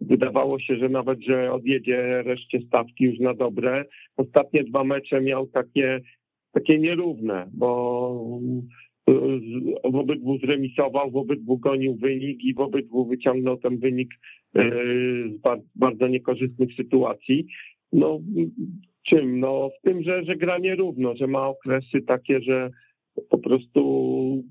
Wydawało 0.00 0.58
się, 0.58 0.76
że 0.76 0.88
nawet, 0.88 1.22
że 1.22 1.52
odjedzie 1.52 2.22
reszcie 2.22 2.60
stawki 2.60 3.04
już 3.04 3.18
na 3.18 3.34
dobre. 3.34 3.84
Ostatnie 4.16 4.64
dwa 4.64 4.84
mecze 4.84 5.20
miał 5.20 5.46
takie, 5.46 6.00
takie 6.52 6.78
nierówne, 6.78 7.50
bo 7.52 8.40
w 9.84 9.96
obydwu 9.96 10.38
zremisował, 10.38 11.10
w 11.10 11.16
obydwu 11.16 11.58
gonił 11.58 11.94
wynik 11.96 12.44
i 12.44 12.54
w 12.54 12.60
obydwu 12.60 13.06
wyciągnął 13.06 13.56
ten 13.56 13.78
wynik 13.78 14.10
e, 14.56 14.70
z 15.34 15.40
bar- 15.40 15.62
bardzo 15.74 16.08
niekorzystnych 16.08 16.74
sytuacji. 16.74 17.46
No 17.92 18.20
czym? 19.06 19.40
No 19.40 19.70
w 19.78 19.82
tym, 19.82 20.02
że, 20.02 20.24
że 20.24 20.36
gra 20.36 20.58
nierówno, 20.58 21.16
że 21.16 21.26
ma 21.26 21.48
okresy 21.48 22.02
takie, 22.06 22.40
że 22.42 22.70
po 23.30 23.38
prostu 23.38 24.44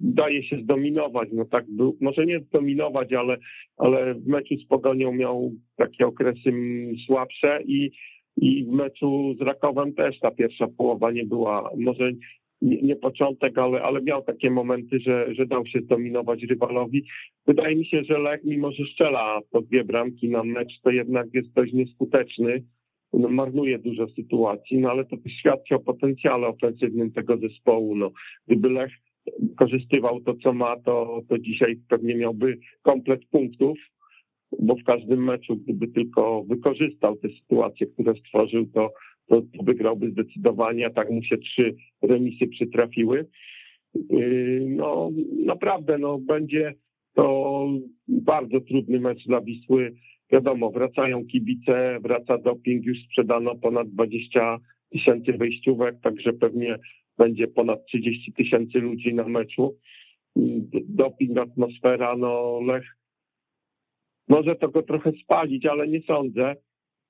daje 0.00 0.42
się 0.42 0.58
zdominować. 0.58 1.28
No 1.32 1.44
tak 1.44 1.64
był, 1.68 1.96
może 2.00 2.26
nie 2.26 2.40
zdominować, 2.40 3.12
ale, 3.12 3.36
ale 3.76 4.14
w 4.14 4.26
meczu 4.26 4.54
z 4.56 4.66
Pogonią 4.66 5.12
miał 5.12 5.52
takie 5.76 6.06
okresy 6.06 6.52
słabsze 7.06 7.62
i, 7.64 7.90
i 8.36 8.64
w 8.64 8.68
meczu 8.68 9.34
z 9.38 9.42
Rakowem 9.42 9.94
też 9.94 10.20
ta 10.20 10.30
pierwsza 10.30 10.66
połowa 10.78 11.10
nie 11.10 11.24
była, 11.24 11.70
może 11.76 12.12
nie, 12.62 12.82
nie 12.82 12.96
początek, 12.96 13.58
ale, 13.58 13.82
ale 13.82 14.02
miał 14.02 14.22
takie 14.22 14.50
momenty, 14.50 15.00
że, 15.00 15.34
że 15.34 15.46
dał 15.46 15.66
się 15.66 15.80
zdominować 15.80 16.42
rywalowi. 16.42 17.04
Wydaje 17.46 17.76
mi 17.76 17.86
się, 17.86 18.04
że 18.04 18.18
Lech, 18.18 18.44
mimo 18.44 18.72
że 18.72 18.84
strzela 18.84 19.40
po 19.50 19.62
dwie 19.62 19.84
bramki 19.84 20.28
na 20.28 20.44
mecz, 20.44 20.80
to 20.82 20.90
jednak 20.90 21.26
jest 21.34 21.52
dość 21.52 21.72
nieskuteczny 21.72 22.62
no, 23.12 23.28
marnuje 23.28 23.78
dużo 23.78 24.08
sytuacji, 24.08 24.78
no 24.78 24.90
ale 24.90 25.04
to 25.04 25.16
świadczy 25.40 25.74
o 25.74 25.80
potencjale 25.80 26.46
ofensywnym 26.46 27.12
tego 27.12 27.36
zespołu. 27.36 27.96
No, 27.96 28.10
gdyby 28.46 28.70
Lech 28.70 28.92
korzystywał 29.56 30.20
to, 30.20 30.34
co 30.42 30.52
ma, 30.52 30.76
to, 30.76 31.20
to 31.28 31.38
dzisiaj 31.38 31.80
pewnie 31.88 32.14
miałby 32.14 32.58
komplet 32.82 33.20
punktów, 33.30 33.78
bo 34.60 34.76
w 34.76 34.84
każdym 34.84 35.24
meczu, 35.24 35.56
gdyby 35.56 35.88
tylko 35.88 36.44
wykorzystał 36.44 37.16
te 37.16 37.28
sytuacje, 37.28 37.86
które 37.86 38.14
stworzył, 38.14 38.66
to, 38.66 38.92
to, 39.28 39.40
to 39.40 39.62
wygrałby 39.62 40.10
zdecydowanie, 40.10 40.86
a 40.86 40.90
tak 40.90 41.10
mu 41.10 41.22
się 41.22 41.38
trzy 41.38 41.74
remisy 42.02 42.46
przytrafiły. 42.46 43.26
Yy, 44.10 44.66
No 44.68 45.10
naprawdę, 45.44 45.98
no 45.98 46.18
będzie 46.18 46.74
to 47.14 47.66
bardzo 48.08 48.60
trudny 48.60 49.00
mecz 49.00 49.26
dla 49.26 49.40
Wisły 49.40 49.92
wiadomo, 50.32 50.70
wracają 50.70 51.26
kibice, 51.26 51.98
wraca 52.00 52.38
doping, 52.38 52.84
już 52.84 52.98
sprzedano 53.04 53.54
ponad 53.54 53.88
20 53.88 54.58
tysięcy 54.90 55.32
wejściówek, 55.32 56.00
także 56.02 56.32
pewnie 56.32 56.78
będzie 57.18 57.48
ponad 57.48 57.86
30 57.86 58.32
tysięcy 58.32 58.78
ludzi 58.78 59.14
na 59.14 59.28
meczu. 59.28 59.76
Doping, 60.88 61.38
atmosfera, 61.38 62.16
no 62.16 62.60
Lech 62.66 62.96
może 64.28 64.56
to 64.56 64.68
go 64.68 64.82
trochę 64.82 65.12
spalić, 65.12 65.66
ale 65.66 65.88
nie 65.88 66.02
sądzę. 66.02 66.56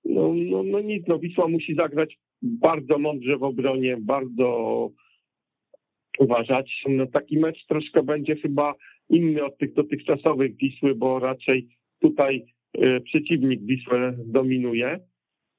No, 0.04 0.34
no, 0.34 0.62
no 0.62 0.80
nic, 0.80 1.06
no 1.08 1.18
Wisła 1.18 1.48
musi 1.48 1.74
zagrać 1.74 2.18
bardzo 2.42 2.98
mądrze 2.98 3.38
w 3.38 3.42
obronie, 3.42 3.96
bardzo 4.00 4.90
uważać. 6.18 6.82
No 6.88 7.06
taki 7.06 7.38
mecz 7.38 7.66
troszkę 7.66 8.02
będzie 8.02 8.36
chyba 8.36 8.74
inny 9.08 9.44
od 9.44 9.58
tych 9.58 9.74
dotychczasowych 9.74 10.56
Wisły, 10.56 10.94
bo 10.94 11.18
raczej 11.18 11.68
tutaj 12.00 12.44
y, 12.78 13.00
przeciwnik 13.00 13.62
Wisłę 13.62 14.16
dominuje 14.24 15.00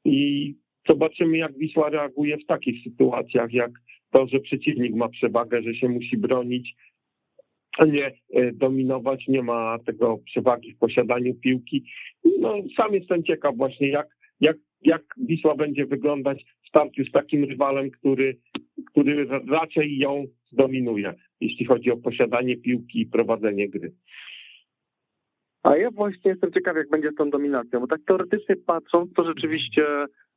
i 0.06 0.56
zobaczymy, 0.90 1.38
jak 1.38 1.58
Wisła 1.58 1.90
reaguje 1.90 2.38
w 2.38 2.46
takich 2.46 2.84
sytuacjach, 2.84 3.54
jak 3.54 3.72
to, 4.12 4.28
że 4.28 4.40
przeciwnik 4.40 4.96
ma 4.96 5.10
przewagę, 5.10 5.62
że 5.62 5.76
się 5.76 5.90
musi 5.90 6.18
bronić, 6.18 6.76
a 7.78 7.86
nie 7.86 8.08
y, 8.08 8.52
dominować, 8.54 9.28
nie 9.28 9.44
ma 9.44 9.78
tego 9.86 10.18
przewagi 10.18 10.74
w 10.74 10.78
posiadaniu 10.78 11.36
piłki. 11.36 11.86
No, 12.40 12.54
sam 12.82 12.94
jestem 12.94 13.24
ciekaw 13.24 13.58
właśnie, 13.58 13.90
jak, 13.90 14.08
jak, 14.40 14.58
jak 14.82 15.04
Wisła 15.18 15.56
będzie 15.56 15.86
wyglądać 15.86 16.46
w 16.64 16.68
starciu 16.68 17.04
z 17.04 17.12
takim 17.12 17.44
rywalem, 17.44 17.92
który, 17.92 18.38
który 18.92 19.28
raczej 19.48 19.98
ją 19.98 20.26
zdominuje, 20.52 21.14
jeśli 21.42 21.66
chodzi 21.66 21.92
o 21.92 21.98
posiadanie 21.98 22.58
piłki 22.58 23.02
i 23.02 23.06
prowadzenie 23.06 23.70
gry. 23.70 23.94
A 25.64 25.78
ja 25.78 25.92
właśnie 25.92 26.32
jestem 26.32 26.52
ciekaw, 26.52 26.76
jak 26.76 26.90
będzie 26.90 27.12
z 27.12 27.16
tą 27.16 27.30
dominacją, 27.30 27.80
bo 27.80 27.88
tak 27.88 28.02
teoretycznie 28.08 28.56
patrząc, 28.56 29.14
to 29.14 29.24
rzeczywiście 29.26 29.86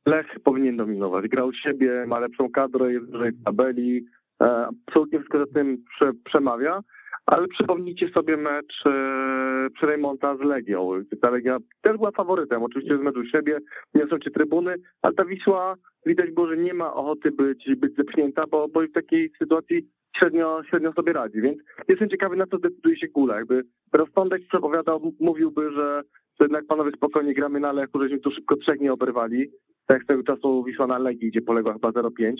Lech 0.05 0.39
powinien 0.43 0.77
dominować. 0.77 1.27
Grał 1.27 1.53
siebie, 1.53 2.05
ma 2.07 2.19
lepszą 2.19 2.49
kadrę, 2.49 2.93
jest 2.93 3.11
wyżej 3.11 3.31
w 3.31 3.43
tabeli, 3.43 4.05
e, 4.41 4.67
absolutnie 4.87 5.19
wszystko 5.19 5.37
za 5.37 5.45
tym 5.53 5.83
prze, 5.89 6.11
przemawia, 6.25 6.79
ale 7.25 7.47
przypomnijcie 7.47 8.09
sobie 8.09 8.37
mecz 8.37 8.83
e, 8.85 9.67
przy 9.75 9.85
remonta 9.85 10.37
z 10.37 10.39
Legią. 10.39 10.91
Ta 11.21 11.29
Legia 11.29 11.57
też 11.81 11.97
była 11.97 12.11
faworytem, 12.11 12.63
oczywiście 12.63 12.97
z 12.97 13.01
meczu 13.01 13.25
siebie, 13.25 13.59
niosą 13.93 14.19
cię 14.19 14.31
trybuny, 14.31 14.75
ale 15.01 15.13
ta 15.13 15.25
Wisła 15.25 15.75
widać 16.05 16.31
było, 16.31 16.47
że 16.47 16.57
nie 16.57 16.73
ma 16.73 16.93
ochoty 16.93 17.31
być, 17.31 17.69
być 17.77 17.95
zepchnięta, 17.95 18.43
bo, 18.51 18.67
bo 18.67 18.81
w 18.81 18.91
takiej 18.91 19.31
sytuacji 19.39 19.87
średnio, 20.17 20.61
średnio 20.69 20.93
sobie 20.93 21.13
radzi, 21.13 21.41
więc 21.41 21.57
jestem 21.87 22.09
ciekawy 22.09 22.35
na 22.35 22.47
co 22.47 22.57
zdecyduje 22.57 22.97
się 22.97 23.07
Gula. 23.07 23.35
Jakby 23.35 23.63
rozsądek 23.93 24.41
przepowiadał, 24.47 25.13
mówiłby, 25.19 25.71
że, 25.71 26.01
że 26.39 26.45
jednak 26.45 26.65
panowie 26.65 26.91
spokojnie 26.91 27.33
gramy 27.33 27.59
na 27.59 27.71
Lechu, 27.71 28.01
żeśmy 28.01 28.19
tu 28.19 28.31
szybko 28.31 28.55
trzech 28.55 28.79
nie 28.79 28.93
oberwali, 28.93 29.51
tak 29.93 30.05
tego 30.05 30.23
czasu 30.23 30.63
Wisła 30.63 30.87
na 30.87 30.97
Legii, 30.99 31.29
gdzie 31.29 31.41
poległa 31.41 31.73
chyba 31.73 31.89
0,5, 31.89 32.33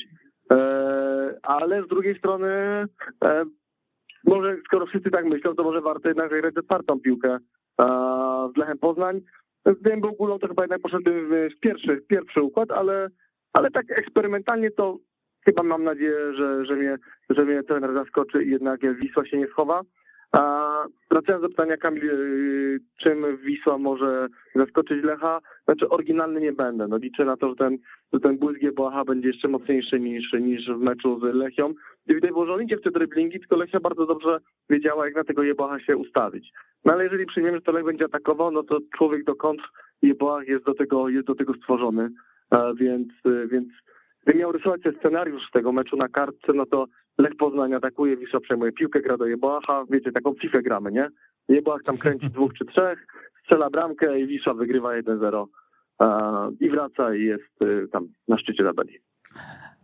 e, 0.52 1.40
ale 1.44 1.84
z 1.84 1.88
drugiej 1.88 2.18
strony 2.18 2.48
e, 3.24 3.44
może 4.26 4.58
skoro 4.66 4.86
wszyscy 4.86 5.12
tak 5.12 5.26
myślą, 5.26 5.56
to 5.56 5.64
może 5.64 5.82
warto 5.82 6.08
jednak 6.08 6.30
zagrać 6.30 6.54
ze 6.54 6.64
czwartą 6.64 7.00
piłkę 7.00 7.38
z 8.54 8.58
Lechem 8.58 8.78
Poznań. 8.78 9.22
Z 9.66 10.02
był 10.02 10.12
górą 10.12 10.40
to 10.40 10.48
chyba 10.48 10.64
jednak 10.64 10.82
w 11.06 11.60
pierwszy, 11.60 12.02
pierwszy 12.08 12.42
układ, 12.42 12.72
ale, 12.72 13.10
ale 13.54 13.72
tak 13.72 13.86
eksperymentalnie 13.90 14.72
to 14.72 14.98
chyba 15.46 15.64
mam 15.64 15.84
nadzieję, 15.84 16.34
że, 16.34 16.66
że, 16.66 16.76
mnie, 16.76 16.98
że 17.30 17.46
mnie 17.46 17.64
trener 17.64 17.94
zaskoczy 17.94 18.44
i 18.44 18.50
jednak 18.50 18.80
Wisła 18.96 19.26
się 19.26 19.38
nie 19.38 19.48
schowa. 19.48 19.82
Wracając 21.12 21.42
do 21.42 21.50
pytania 21.50 21.78
Kamil, 21.78 22.10
y, 22.10 22.80
czym 22.98 23.38
Wisła 23.38 23.78
może 23.78 24.28
zaskoczyć 24.56 25.04
Lecha, 25.04 25.40
znaczy 25.66 25.90
oryginalny 25.90 26.42
nie 26.42 26.52
będę. 26.52 26.88
No 26.88 26.98
liczę 26.98 27.26
na 27.26 27.38
to, 27.38 27.50
że 27.50 27.56
ten, 27.56 27.78
że 28.14 28.20
ten 28.20 28.38
błysk 28.38 28.62
Błaha 28.76 29.06
będzie 29.06 29.28
jeszcze 29.28 29.48
mocniejszy 29.48 30.00
niż, 30.00 30.34
niż 30.34 30.68
w 30.68 30.80
meczu 30.80 31.20
z 31.20 31.36
Lechią. 31.36 31.74
I 32.08 32.16
widać 32.16 32.32
było, 32.32 32.46
że 32.46 32.54
on 32.54 32.64
idzie 32.64 32.78
w 32.78 32.82
te 32.82 32.92
driblingi, 32.92 33.40
tylko 33.40 33.56
Lechia 33.56 33.80
bardzo 33.80 34.06
dobrze 34.06 34.38
wiedziała, 34.70 35.06
jak 35.06 35.16
na 35.16 35.24
tego 35.24 35.44
Jebłaha 35.44 35.80
się 35.80 35.98
ustawić. 35.98 36.52
No 36.86 36.94
ale 36.94 37.04
jeżeli 37.04 37.26
przyjmiemy, 37.26 37.58
że 37.58 37.62
to 37.62 37.72
Lech 37.72 37.86
będzie 37.86 38.06
atakował, 38.06 38.52
no 38.52 38.64
to 38.64 38.80
człowiek 38.98 39.24
do 39.24 39.36
kontr 39.36 39.72
Jebłach 40.02 40.48
jest 40.48 40.66
do 40.66 40.74
tego, 40.74 41.10
jest 41.10 41.28
do 41.28 41.36
tego 41.36 41.54
stworzony. 41.54 42.10
A 42.50 42.74
więc, 42.74 43.08
więc 43.52 43.68
gdybym 44.24 44.42
miał 44.42 44.52
rysować 44.52 44.82
ten 44.82 44.96
scenariusz 45.00 45.52
tego 45.54 45.72
meczu 45.72 45.98
na 45.98 46.08
kartce, 46.08 46.54
no 46.54 46.66
to 46.66 46.86
Lech 47.22 47.36
Poznań 47.36 47.74
atakuje, 47.74 48.18
Wisła 48.18 48.40
przejmuje 48.40 48.72
piłkę, 48.72 49.02
gra 49.02 49.18
do 49.18 49.26
Jebłacha, 49.26 49.86
wiecie, 49.90 50.12
taką 50.12 50.34
FIFA 50.34 50.62
gramy, 50.62 50.92
nie? 50.92 51.10
Jebłach 51.50 51.84
tam 51.84 51.98
kręci 51.98 52.30
dwóch 52.36 52.54
czy 52.54 52.66
trzech, 52.66 53.06
strzela 53.44 53.70
bramkę 53.70 54.20
i 54.20 54.28
Wisła 54.28 54.54
wygrywa 54.54 54.90
1-0 54.90 55.46
i 56.60 56.70
wraca 56.70 57.16
i 57.16 57.24
jest 57.24 57.62
y, 57.62 57.88
tam 57.92 58.08
na 58.28 58.38
szczycie 58.38 58.64
tabeli. 58.64 59.00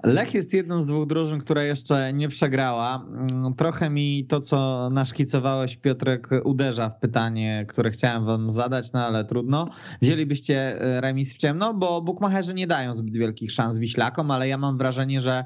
Lech 0.04 0.34
jest 0.34 0.54
jedną 0.54 0.82
z 0.82 0.86
dwóch 0.86 1.08
drużyn, 1.08 1.40
która 1.40 1.64
jeszcze 1.64 2.14
nie 2.14 2.30
przegrała. 2.30 3.06
Mm, 3.32 3.54
trochę 3.54 3.90
mi 3.90 4.26
to, 4.30 4.40
co 4.40 4.90
naszkicowałeś, 4.90 5.78
Piotrek, 5.78 6.30
uderza 6.44 6.90
w 6.90 7.00
pytanie, 7.00 7.66
które 7.70 7.92
chciałem 7.92 8.26
wam 8.26 8.52
zadać, 8.52 8.94
no 8.94 9.06
ale 9.06 9.26
trudno. 9.26 9.70
Wzięlibyście 10.02 10.82
e, 10.82 11.02
remis 11.02 11.34
w 11.34 11.38
ciemno, 11.38 11.74
bo 11.74 12.02
bukmacherzy 12.02 12.54
nie 12.54 12.68
dają 12.68 12.94
zbyt 12.94 13.18
wielkich 13.18 13.52
szans 13.52 13.78
Wiślakom, 13.80 14.32
ale 14.32 14.48
ja 14.48 14.58
mam 14.58 14.78
wrażenie, 14.78 15.22
że 15.22 15.46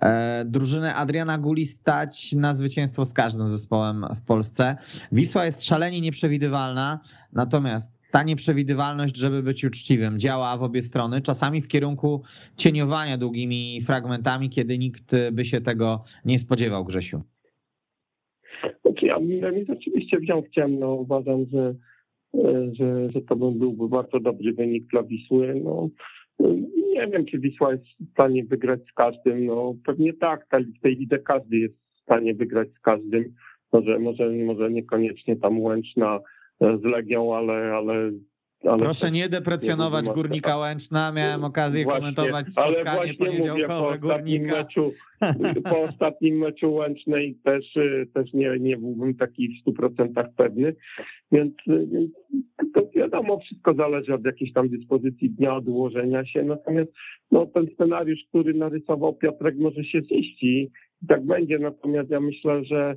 e, 0.00 0.44
drużynę 0.44 0.94
Adriana 0.94 1.38
Guli 1.38 1.66
stać 1.66 2.32
na 2.32 2.54
zwycięstwo 2.54 3.04
z 3.04 3.12
każdym 3.12 3.48
zespołem 3.48 4.06
w 4.16 4.22
Polsce. 4.22 4.76
Wisła 5.12 5.44
jest 5.44 5.64
szalenie 5.64 6.00
nieprzewidywalna, 6.00 7.00
natomiast 7.32 7.99
ta 8.10 8.22
nieprzewidywalność, 8.22 9.16
żeby 9.16 9.42
być 9.42 9.64
uczciwym, 9.64 10.18
działa 10.18 10.56
w 10.56 10.62
obie 10.62 10.82
strony, 10.82 11.20
czasami 11.20 11.62
w 11.62 11.68
kierunku 11.68 12.22
cieniowania 12.56 13.18
długimi 13.18 13.80
fragmentami, 13.86 14.50
kiedy 14.50 14.78
nikt 14.78 15.16
by 15.32 15.44
się 15.44 15.60
tego 15.60 16.04
nie 16.24 16.38
spodziewał, 16.38 16.84
Grzesiu. 16.84 17.22
Znaczy, 18.84 19.06
ja 19.06 19.18
remis 19.40 19.70
oczywiście 19.70 20.18
wziął 20.18 20.42
w 20.42 20.50
ciemno. 20.50 20.94
Uważam, 20.94 21.46
że, 21.52 21.74
że, 22.72 23.10
że 23.10 23.20
to 23.20 23.36
byłby 23.36 23.88
bardzo 23.88 24.20
dobry 24.20 24.52
wynik 24.52 24.86
dla 24.86 25.02
Wisły. 25.02 25.60
No, 25.64 25.88
nie 26.94 27.06
wiem, 27.06 27.26
czy 27.26 27.38
Wisła 27.38 27.72
jest 27.72 27.84
w 27.84 28.10
stanie 28.12 28.44
wygrać 28.44 28.80
z 28.90 28.92
każdym. 28.92 29.46
No, 29.46 29.74
pewnie 29.84 30.12
tak, 30.12 30.46
w 30.78 30.82
tej 30.82 30.96
lidze 30.96 31.18
każdy 31.18 31.58
jest 31.58 31.74
w 31.74 32.00
stanie 32.00 32.34
wygrać 32.34 32.68
z 32.78 32.80
każdym. 32.80 33.34
Może, 33.72 33.98
może, 33.98 34.30
może 34.30 34.70
niekoniecznie 34.70 35.36
tam 35.36 35.60
Łęczna 35.60 36.20
z 36.60 36.84
Legią, 36.84 37.36
ale, 37.36 37.52
ale 37.52 38.12
Proszę 38.78 39.10
nie 39.10 39.28
deprecjonować 39.28 40.06
nie 40.06 40.14
Górnika 40.14 40.56
Łęczna. 40.56 41.12
Miałem 41.12 41.44
okazję 41.44 41.84
właśnie, 41.84 42.00
komentować 42.00 42.52
spotkanie 42.52 43.14
poniedziałkowe 43.14 43.98
po 43.98 44.08
Górnika. 44.08 44.56
Meczu, 44.56 44.92
po 45.64 45.80
ostatnim 45.88 46.38
meczu 46.38 46.74
Łęcznej 46.74 47.38
też, 47.44 47.64
też 48.14 48.32
nie, 48.32 48.58
nie 48.60 48.76
byłbym 48.76 49.14
taki 49.14 49.48
w 49.48 49.60
stu 49.60 49.72
procentach 49.72 50.26
pewny. 50.36 50.74
Więc, 51.32 51.54
więc 51.66 52.10
to 52.74 52.82
wiadomo, 52.94 53.38
wszystko 53.38 53.74
zależy 53.74 54.14
od 54.14 54.24
jakiejś 54.24 54.52
tam 54.52 54.68
dyspozycji 54.68 55.30
dnia, 55.30 55.56
odłożenia 55.56 56.26
się. 56.26 56.42
Natomiast 56.42 56.90
no, 57.30 57.46
ten 57.46 57.66
scenariusz, 57.74 58.20
który 58.28 58.54
narysował 58.54 59.14
Piotrek 59.14 59.58
może 59.58 59.84
się 59.84 60.02
ziści. 60.02 60.70
Tak 61.08 61.26
będzie. 61.26 61.58
Natomiast 61.58 62.10
ja 62.10 62.20
myślę, 62.20 62.64
że 62.64 62.96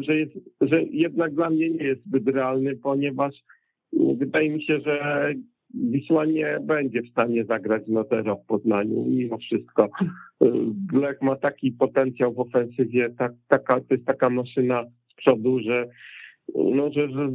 że, 0.00 0.18
jest, 0.18 0.32
że 0.60 0.82
jednak 0.82 1.34
dla 1.34 1.50
mnie 1.50 1.70
nie 1.70 1.84
jest 1.84 2.04
zbyt 2.06 2.28
realny, 2.28 2.76
ponieważ 2.76 3.34
wydaje 3.92 4.50
mi 4.50 4.62
się, 4.62 4.80
że 4.80 5.34
Wisła 5.74 6.24
nie 6.24 6.58
będzie 6.62 7.02
w 7.02 7.08
stanie 7.08 7.44
zagrać 7.44 7.82
na 7.88 8.04
zero 8.04 8.36
w 8.36 8.46
Poznaniu 8.46 9.04
mimo 9.04 9.38
wszystko. 9.38 9.88
Lech 10.92 11.22
ma 11.22 11.36
taki 11.36 11.72
potencjał 11.72 12.34
w 12.34 12.40
ofensywie, 12.40 13.10
tak, 13.18 13.32
taka, 13.48 13.80
to 13.80 13.94
jest 13.94 14.06
taka 14.06 14.30
maszyna 14.30 14.84
z 15.12 15.14
przodu, 15.14 15.60
że, 15.60 15.88
no, 16.54 16.92
że, 16.92 17.08
że 17.08 17.28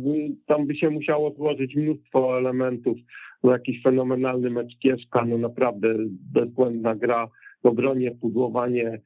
tam 0.45 0.67
by 0.67 0.75
się 0.75 0.89
musiało 0.89 1.31
złożyć 1.31 1.75
mnóstwo 1.75 2.37
elementów. 2.37 2.97
No, 3.43 3.51
jakiś 3.51 3.83
fenomenalny 3.83 4.49
mecz 4.49 4.77
Kieszka, 4.79 5.25
no 5.25 5.37
naprawdę 5.37 5.95
bezbłędna 6.33 6.95
gra 6.95 7.27
obronie, 7.63 8.11
pudłowanie 8.11 9.01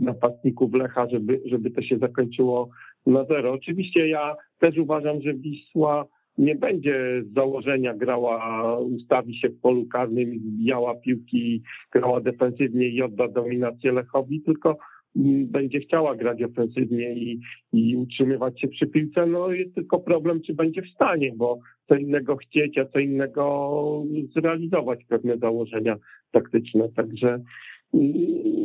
napastników 0.00 0.74
Lecha, 0.74 1.08
żeby, 1.10 1.40
żeby 1.44 1.70
to 1.70 1.82
się 1.82 1.98
zakończyło 1.98 2.68
na 3.06 3.24
zero. 3.24 3.52
Oczywiście 3.52 4.08
ja 4.08 4.36
też 4.58 4.78
uważam, 4.78 5.22
że 5.22 5.34
Wisła 5.34 6.06
nie 6.38 6.54
będzie 6.54 7.22
z 7.22 7.34
założenia 7.34 7.94
grała, 7.94 8.78
ustawi 8.78 9.38
się 9.38 9.48
w 9.48 9.60
polu 9.60 9.86
karnym 9.86 10.34
i 10.34 10.38
zbijała 10.38 10.94
piłki, 10.94 11.62
grała 11.92 12.20
defensywnie 12.20 12.88
i 12.88 13.02
odda 13.02 13.28
dominację 13.28 13.92
Lechowi, 13.92 14.42
tylko 14.42 14.78
mm, 15.16 15.46
będzie 15.46 15.80
chciała 15.80 16.14
grać 16.14 16.42
ofensywnie 16.42 17.14
i, 17.14 17.40
i 17.72 17.96
utrzymywać 17.96 18.60
się 18.60 18.68
przy 18.68 18.86
piłce, 18.86 19.26
no 19.26 19.52
jest 19.52 19.74
tylko 19.74 19.98
problem, 19.98 20.40
czy 20.42 20.54
będzie 20.54 20.82
w 20.82 20.90
stanie, 20.90 21.32
bo 21.36 21.58
co 21.88 21.94
innego 21.94 22.36
chcieć, 22.36 22.78
a 22.78 22.84
co 22.84 22.98
innego 22.98 24.04
zrealizować 24.34 25.04
pewne 25.08 25.38
założenia 25.38 25.96
taktyczne. 26.32 26.88
Także 26.88 27.40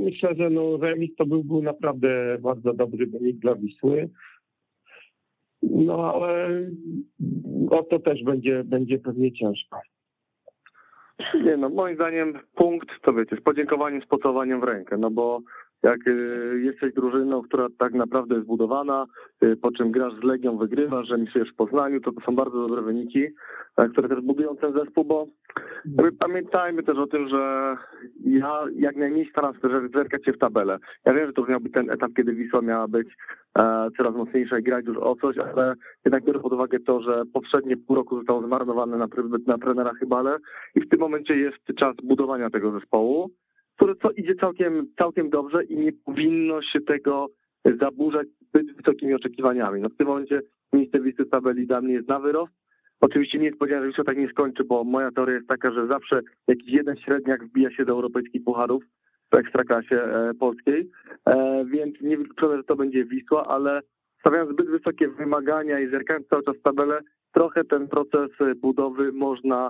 Myślę, 0.04 0.36
że 0.36 0.50
no 0.50 0.78
remis 0.78 1.16
to 1.16 1.26
był, 1.26 1.44
był 1.44 1.62
naprawdę 1.62 2.38
bardzo 2.42 2.74
dobry 2.74 3.08
wynik 3.08 3.40
dla 3.40 3.56
Wisły. 3.56 4.10
No 5.64 6.14
ale 6.14 6.50
o 7.70 7.84
to 7.84 8.00
też 8.00 8.24
będzie, 8.24 8.64
będzie 8.64 9.00
pewnie 9.00 9.34
ciężko. 9.34 9.80
Nie 11.46 11.58
no, 11.58 11.70
moim 11.70 11.96
zdaniem 11.96 12.34
punkt, 12.56 12.90
to 13.02 13.14
wiecie, 13.14 13.36
z 13.36 13.42
podziękowaniem, 13.42 14.02
z 14.02 14.06
pocałowaniem 14.06 14.62
w 14.62 14.64
rękę, 14.64 14.98
no 14.98 15.12
bo 15.12 15.42
jak 15.84 16.08
y, 16.08 16.62
jesteś 16.64 16.94
drużyną, 16.94 17.42
która 17.42 17.68
tak 17.78 17.94
naprawdę 17.94 18.36
jest 18.36 18.48
budowana, 18.48 19.06
y, 19.44 19.56
po 19.56 19.72
czym 19.72 19.92
grasz 19.92 20.14
z 20.14 20.24
Legią, 20.24 20.58
wygrywasz, 20.58 21.08
że 21.08 21.18
misujesz 21.18 21.52
w 21.52 21.56
Poznaniu, 21.56 22.02
to 22.02 22.12
to 22.12 22.22
są 22.22 22.36
bardzo 22.36 22.68
dobre 22.68 22.82
wyniki, 22.82 23.26
e, 23.78 23.90
które 23.90 24.10
też 24.10 24.22
budują 24.22 24.56
ten 24.56 24.74
zespół, 24.74 25.06
bo 25.06 25.28
pamiętajmy 26.20 26.84
też 26.84 26.98
o 26.98 27.08
tym, 27.08 27.28
że 27.28 27.76
ja 28.26 28.64
jak 28.76 28.96
najmniej 28.96 29.30
staram 29.30 29.54
się 29.54 29.60
zerkać 29.96 30.26
się 30.26 30.34
w 30.34 30.38
tabelę. 30.38 30.78
Ja 31.06 31.14
wiem, 31.14 31.28
że 31.28 31.34
to 31.34 31.46
miał 31.46 31.60
być 31.60 31.74
ten 31.74 31.90
etap, 31.90 32.12
kiedy 32.16 32.34
Wisła 32.34 32.62
miała 32.62 32.88
być 32.88 33.08
e, 33.60 33.88
coraz 33.98 34.16
mocniejsza 34.16 34.60
i 34.60 34.64
grać 34.64 34.86
już 34.86 34.98
o 34.98 35.16
coś, 35.16 35.38
ale 35.38 35.74
jednak 36.06 36.24
biorę 36.24 36.40
pod 36.40 36.54
uwagę 36.54 36.80
to, 36.80 37.02
że 37.02 37.24
poprzednie 37.34 37.78
pół 37.78 37.96
roku 37.96 38.18
zostało 38.18 38.42
zmarnowane 38.48 38.98
na, 38.98 39.08
na 39.48 39.58
trenera 39.58 39.92
Chybale 40.00 40.38
i 40.76 40.82
w 40.82 40.90
tym 40.90 41.00
momencie 41.00 41.36
jest 41.36 41.80
czas 41.80 41.96
budowania 42.04 42.50
tego 42.50 42.72
zespołu 42.72 43.32
które 43.82 43.96
co 43.96 44.12
idzie 44.12 44.36
całkiem, 44.36 44.88
całkiem 45.00 45.30
dobrze 45.30 45.64
i 45.64 45.78
nie 45.78 45.92
powinno 45.94 46.62
się 46.62 46.82
tego 46.82 47.28
zaburzać 47.82 48.28
zbyt 48.42 48.76
wysokimi 48.76 49.14
oczekiwaniami. 49.14 49.82
No 49.82 49.90
w 49.90 49.98
tym 49.98 50.08
momencie 50.08 50.42
minister 50.74 51.02
listy 51.04 51.26
tabeli 51.26 51.68
dla 51.68 51.82
mnie 51.82 51.94
jest 51.94 52.08
na 52.08 52.20
wyrost. 52.20 52.54
Oczywiście 53.00 53.40
nie 53.40 53.52
spodziewam 53.52 53.84
się, 53.84 53.92
że 53.92 53.98
się 53.98 54.04
tak 54.04 54.18
nie 54.18 54.30
skończy, 54.30 54.64
bo 54.64 54.84
moja 54.84 55.12
teoria 55.12 55.36
jest 55.36 55.48
taka, 55.48 55.72
że 55.72 55.88
zawsze 55.88 56.22
jakiś 56.48 56.74
jeden 56.74 56.98
średniak 56.98 57.46
wbija 57.46 57.72
się 57.72 57.86
do 57.86 57.94
europejskich 57.94 58.44
pucharów 58.44 58.84
w 59.32 59.36
ekstraklasie 59.36 60.04
e, 60.04 60.34
polskiej, 60.34 60.90
e, 61.26 61.66
więc 61.66 62.02
nie 62.02 62.18
wykluczone, 62.18 62.58
że 62.58 62.64
to 62.64 62.76
będzie 62.76 63.06
Wisła, 63.06 63.48
ale 63.48 63.82
stawiając 64.20 64.52
zbyt 64.52 64.70
wysokie 64.70 65.08
wymagania 65.08 65.80
i 65.80 65.90
zerkając 65.90 66.28
cały 66.28 66.44
czas 66.44 66.56
tabelę, 66.64 67.00
trochę 67.34 67.64
ten 67.64 67.88
proces 67.88 68.30
budowy 68.58 69.12
można 69.12 69.70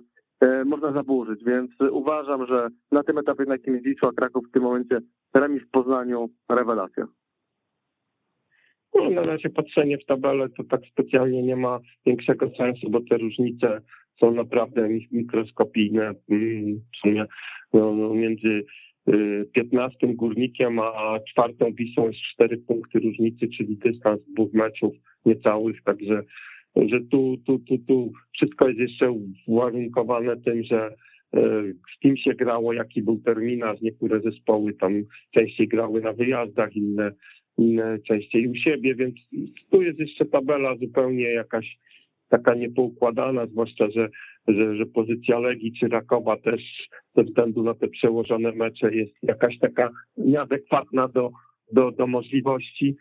można 0.65 0.91
zaburzyć, 0.91 1.43
więc 1.43 1.71
uważam, 1.91 2.47
że 2.47 2.67
na 2.91 3.03
tym 3.03 3.17
etapie, 3.17 3.43
na 3.47 3.53
jakim 3.53 3.73
jest 3.73 3.85
Wisła 3.85 4.11
Kraków 4.11 4.47
w 4.47 4.51
tym 4.51 4.63
momencie 4.63 4.99
remis 5.33 5.63
w 5.63 5.71
Poznaniu 5.71 6.29
rewelacja. 6.49 7.05
No, 8.95 9.09
na 9.09 9.21
razie 9.21 9.49
patrzenie 9.49 9.97
w 9.97 10.05
tabelę 10.05 10.49
to 10.49 10.63
tak 10.63 10.81
specjalnie 10.91 11.43
nie 11.43 11.55
ma 11.55 11.79
większego 12.05 12.49
sensu, 12.57 12.89
bo 12.89 12.99
te 13.09 13.17
różnice 13.17 13.81
są 14.19 14.31
naprawdę 14.31 14.89
mikroskopijne. 15.11 16.13
Mm, 16.29 16.81
w 16.93 16.97
sumie 16.97 17.25
no, 17.73 17.95
no, 17.95 18.13
między 18.13 18.65
15 19.53 20.07
y, 20.07 20.13
górnikiem, 20.13 20.79
a 20.79 21.19
czwartą 21.29 21.73
Wisłą 21.73 22.07
jest 22.07 22.19
4 22.33 22.57
punkty 22.57 22.99
różnicy, 22.99 23.47
czyli 23.57 23.77
dystans 23.77 24.21
dwóch 24.27 24.53
meczów 24.53 24.93
niecałych, 25.25 25.83
także 25.83 26.23
że 26.75 26.99
tu, 27.11 27.37
tu, 27.45 27.59
tu, 27.59 27.77
tu 27.77 28.11
wszystko 28.33 28.67
jest 28.67 28.79
jeszcze 28.79 29.13
uwarunkowane 29.47 30.37
tym, 30.37 30.63
że 30.63 30.95
e, 31.33 31.63
z 31.95 31.99
kim 31.99 32.17
się 32.17 32.33
grało, 32.33 32.73
jaki 32.73 33.01
był 33.01 33.19
terminarz. 33.19 33.81
Niektóre 33.81 34.21
zespoły 34.21 34.73
tam 34.73 35.03
częściej 35.31 35.67
grały 35.67 36.01
na 36.01 36.13
wyjazdach, 36.13 36.75
inne, 36.75 37.11
inne 37.57 37.99
częściej 37.99 38.47
u 38.47 38.55
siebie, 38.55 38.95
więc 38.95 39.15
tu 39.71 39.81
jest 39.81 39.99
jeszcze 39.99 40.25
tabela 40.25 40.75
zupełnie 40.75 41.23
jakaś 41.23 41.77
taka 42.29 42.55
niepoukładana, 42.55 43.47
zwłaszcza, 43.47 43.89
że, 43.91 44.09
że, 44.47 44.75
że 44.75 44.85
pozycja 44.85 45.39
Legii 45.39 45.73
czy 45.79 45.87
Rakowa 45.87 46.37
też 46.37 46.61
ze 47.15 47.23
względu 47.23 47.63
na 47.63 47.73
te 47.73 47.87
przełożone 47.87 48.51
mecze 48.51 48.95
jest 48.95 49.13
jakaś 49.23 49.59
taka 49.59 49.89
nieadekwatna 50.17 51.07
do, 51.07 51.31
do, 51.71 51.91
do 51.91 52.07
możliwości 52.07 52.95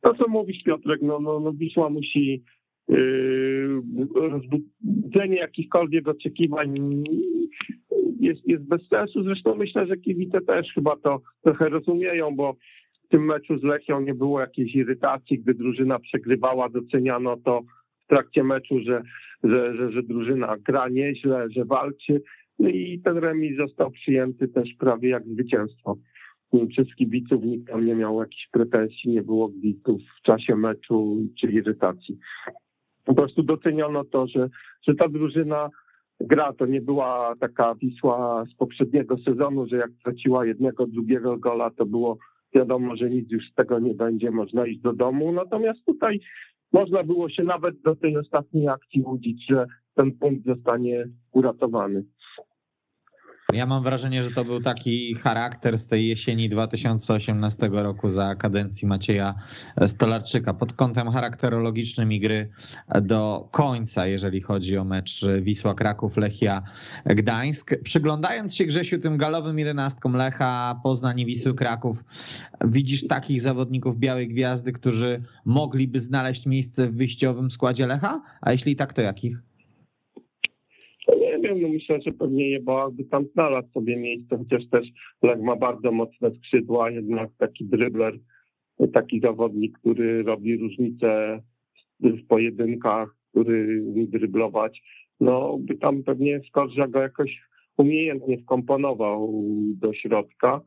to, 0.00 0.14
co 0.14 0.30
mówisz 0.30 0.62
Piotrek, 0.62 1.02
no, 1.02 1.20
no, 1.20 1.40
no 1.40 1.52
Wisła 1.52 1.90
musi 1.90 2.42
yy, 2.88 3.82
rozbudzenie 4.14 5.36
jakichkolwiek 5.36 6.08
oczekiwań 6.08 6.74
jest, 8.20 8.48
jest 8.48 8.64
bez 8.64 8.88
sensu. 8.88 9.22
Zresztą 9.22 9.54
myślę, 9.54 9.86
że 9.86 9.96
kibice 9.96 10.40
też 10.40 10.72
chyba 10.74 10.96
to 10.96 11.20
trochę 11.44 11.68
rozumieją, 11.68 12.36
bo 12.36 12.56
w 13.04 13.08
tym 13.08 13.24
meczu 13.24 13.58
z 13.58 13.62
Lechią 13.62 14.00
nie 14.00 14.14
było 14.14 14.40
jakiejś 14.40 14.74
irytacji, 14.74 15.38
gdy 15.38 15.54
drużyna 15.54 15.98
przegrywała, 15.98 16.68
doceniano 16.68 17.36
to 17.36 17.62
w 18.04 18.06
trakcie 18.06 18.44
meczu, 18.44 18.80
że, 18.80 19.02
że, 19.44 19.76
że, 19.76 19.92
że 19.92 20.02
drużyna 20.02 20.56
gra 20.58 20.88
nieźle, 20.88 21.46
że 21.50 21.64
walczy. 21.64 22.22
No 22.58 22.68
i 22.68 23.00
ten 23.04 23.16
remis 23.16 23.58
został 23.58 23.90
przyjęty 23.90 24.48
też 24.48 24.74
prawie 24.78 25.08
jak 25.08 25.26
zwycięstwo 25.26 25.96
przez 26.68 26.94
kibiców 26.94 27.44
nikt 27.44 27.68
tam 27.68 27.86
nie 27.86 27.94
miał 27.94 28.20
jakichś 28.20 28.48
pretensji, 28.52 29.10
nie 29.10 29.22
było 29.22 29.48
gwiztów 29.48 30.00
w 30.18 30.22
czasie 30.22 30.56
meczu 30.56 31.16
czy 31.40 31.46
irytacji. 31.46 32.18
Po 33.04 33.14
prostu 33.14 33.42
doceniono 33.42 34.04
to, 34.04 34.26
że, 34.26 34.50
że 34.88 34.94
ta 34.94 35.08
drużyna 35.08 35.70
gra 36.20 36.52
to 36.52 36.66
nie 36.66 36.80
była 36.80 37.34
taka 37.40 37.74
Wisła 37.74 38.44
z 38.52 38.54
poprzedniego 38.54 39.16
sezonu, 39.18 39.66
że 39.66 39.76
jak 39.76 39.90
traciła 40.04 40.46
jednego, 40.46 40.86
drugiego 40.86 41.36
gola, 41.36 41.70
to 41.70 41.86
było 41.86 42.18
wiadomo, 42.54 42.96
że 42.96 43.10
nic 43.10 43.30
już 43.30 43.50
z 43.50 43.54
tego 43.54 43.78
nie 43.78 43.94
będzie, 43.94 44.30
można 44.30 44.66
iść 44.66 44.80
do 44.80 44.92
domu. 44.92 45.32
Natomiast 45.32 45.84
tutaj 45.84 46.20
można 46.72 47.02
było 47.02 47.28
się 47.28 47.42
nawet 47.42 47.80
do 47.80 47.96
tej 47.96 48.16
ostatniej 48.16 48.68
akcji 48.68 49.02
łudzić, 49.02 49.46
że 49.48 49.66
ten 49.94 50.12
punkt 50.12 50.46
zostanie 50.46 51.08
uratowany. 51.32 52.04
Ja 53.52 53.66
mam 53.66 53.82
wrażenie, 53.82 54.22
że 54.22 54.30
to 54.30 54.44
był 54.44 54.60
taki 54.60 55.14
charakter 55.14 55.78
z 55.78 55.86
tej 55.86 56.08
jesieni 56.08 56.48
2018 56.48 57.68
roku 57.72 58.10
za 58.10 58.34
kadencji 58.34 58.88
Macieja 58.88 59.34
Stolarczyka 59.86 60.54
pod 60.54 60.72
kątem 60.72 61.10
charakterologicznym 61.10 62.12
i 62.12 62.20
gry 62.20 62.50
do 63.02 63.48
końca, 63.50 64.06
jeżeli 64.06 64.40
chodzi 64.40 64.76
o 64.76 64.84
mecz 64.84 65.24
Wisła 65.42 65.74
Kraków, 65.74 66.16
Lechia 66.16 66.62
Gdańsk. 67.04 67.74
Przyglądając 67.82 68.54
się 68.54 68.64
Grzesiu 68.64 68.98
tym 68.98 69.16
galowym 69.16 69.58
jedenastkom 69.58 70.16
Lecha, 70.16 70.80
Poznań 70.82 71.20
i 71.20 71.26
Wisły 71.26 71.54
Kraków, 71.54 72.04
widzisz 72.64 73.06
takich 73.06 73.40
zawodników 73.40 73.98
Białej 73.98 74.28
Gwiazdy, 74.28 74.72
którzy 74.72 75.22
mogliby 75.44 75.98
znaleźć 75.98 76.46
miejsce 76.46 76.86
w 76.86 76.96
wyjściowym 76.96 77.50
składzie 77.50 77.86
Lecha? 77.86 78.22
A 78.40 78.52
jeśli 78.52 78.76
tak, 78.76 78.92
to 78.92 79.02
jakich? 79.02 79.49
Wiem, 81.40 81.60
no 81.60 81.68
myślę, 81.68 82.00
że 82.00 82.12
pewnie 82.12 82.50
Jeboa 82.50 82.90
by 82.90 83.04
tam 83.04 83.24
znalazł 83.32 83.68
sobie 83.72 83.96
miejsce, 83.96 84.38
chociaż 84.38 84.68
też 84.68 84.88
Lech 85.22 85.40
ma 85.40 85.56
bardzo 85.56 85.92
mocne 85.92 86.30
skrzydła, 86.30 86.90
jednak 86.90 87.30
taki 87.38 87.64
drybler, 87.64 88.18
taki 88.92 89.20
zawodnik, 89.20 89.78
który 89.78 90.22
robi 90.22 90.56
różnicę 90.56 91.40
w 92.00 92.26
pojedynkach, 92.26 93.16
który 93.30 93.82
dryblować, 93.86 94.82
no 95.20 95.58
by 95.60 95.74
tam 95.74 96.02
pewnie 96.02 96.40
Skorża 96.48 96.88
go 96.88 97.00
jakoś 97.00 97.40
umiejętnie 97.76 98.38
wkomponował 98.38 99.44
do 99.74 99.94
środka. 99.94 100.60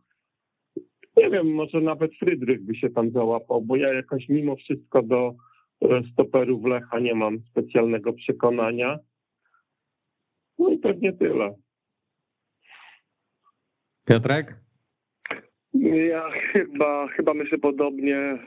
Nie 1.18 1.30
wiem, 1.30 1.54
może 1.54 1.82
nawet 1.82 2.16
Frydrych 2.16 2.64
by 2.64 2.76
się 2.76 2.90
tam 2.90 3.12
załapał, 3.12 3.62
bo 3.62 3.76
ja 3.76 3.94
jakoś 3.94 4.30
mimo 4.30 4.56
wszystko 4.56 5.04
do 5.04 5.36
stoperów 6.12 6.66
Lecha 6.66 7.00
nie 7.00 7.16
mam 7.16 7.40
specjalnego 7.40 8.14
przekonania. 8.14 9.00
No 10.60 10.70
i 10.70 10.78
pewnie 10.78 11.14
tyle. 11.14 11.56
Piotrek? 14.06 14.64
Ja 15.84 16.30
chyba, 16.32 17.08
chyba 17.08 17.34
myślę 17.34 17.58
podobnie. 17.58 18.38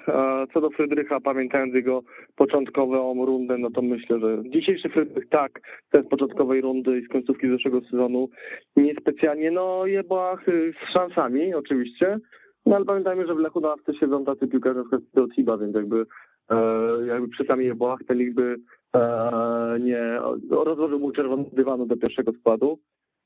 Co 0.53 0.61
do 0.61 0.71
Frydrycha, 0.71 1.21
pamiętając 1.21 1.75
jego 1.75 2.03
początkową 2.37 3.27
rundę, 3.27 3.59
no 3.59 3.71
to 3.71 3.83
myślę, 3.83 4.21
że 4.21 4.43
dzisiejszy 4.51 4.89
Frydrych 4.89 5.29
tak, 5.29 5.61
ten 5.91 6.05
z 6.05 6.09
początkowej 6.09 6.61
rundy 6.61 6.99
i 6.99 7.05
z 7.05 7.09
końcówki 7.09 7.49
zeszłego 7.49 7.81
sezonu 7.81 8.29
niespecjalnie, 8.77 9.51
no 9.51 9.87
jebach 9.87 10.47
z 10.47 10.93
szansami 10.93 11.55
oczywiście, 11.55 12.19
no 12.67 12.77
ale 12.77 12.85
pamiętajmy, 12.85 13.27
że 13.27 13.35
w 13.35 13.39
Lechu 13.39 13.61
na 13.61 13.69
ławce 13.69 13.95
siedzą 13.95 14.25
tacy 14.25 14.49
piłkarze 14.49 14.79
na 14.79 14.85
przykład 14.85 15.31
Tiba, 15.37 15.59
więc 15.59 15.75
jakby, 15.75 16.07
e, 16.51 16.57
jakby 17.07 17.29
przy 17.29 17.45
samej 17.45 17.67
jebach 17.67 17.99
te 18.09 18.15
liczby 18.15 18.57
E, 18.86 18.86
nie 19.81 20.19
rozłożył 20.51 20.99
mu 20.99 21.13
czerwony 21.13 21.45
dywanu 21.53 21.87
do 21.87 21.97
pierwszego 21.97 22.33
składu, 22.33 22.79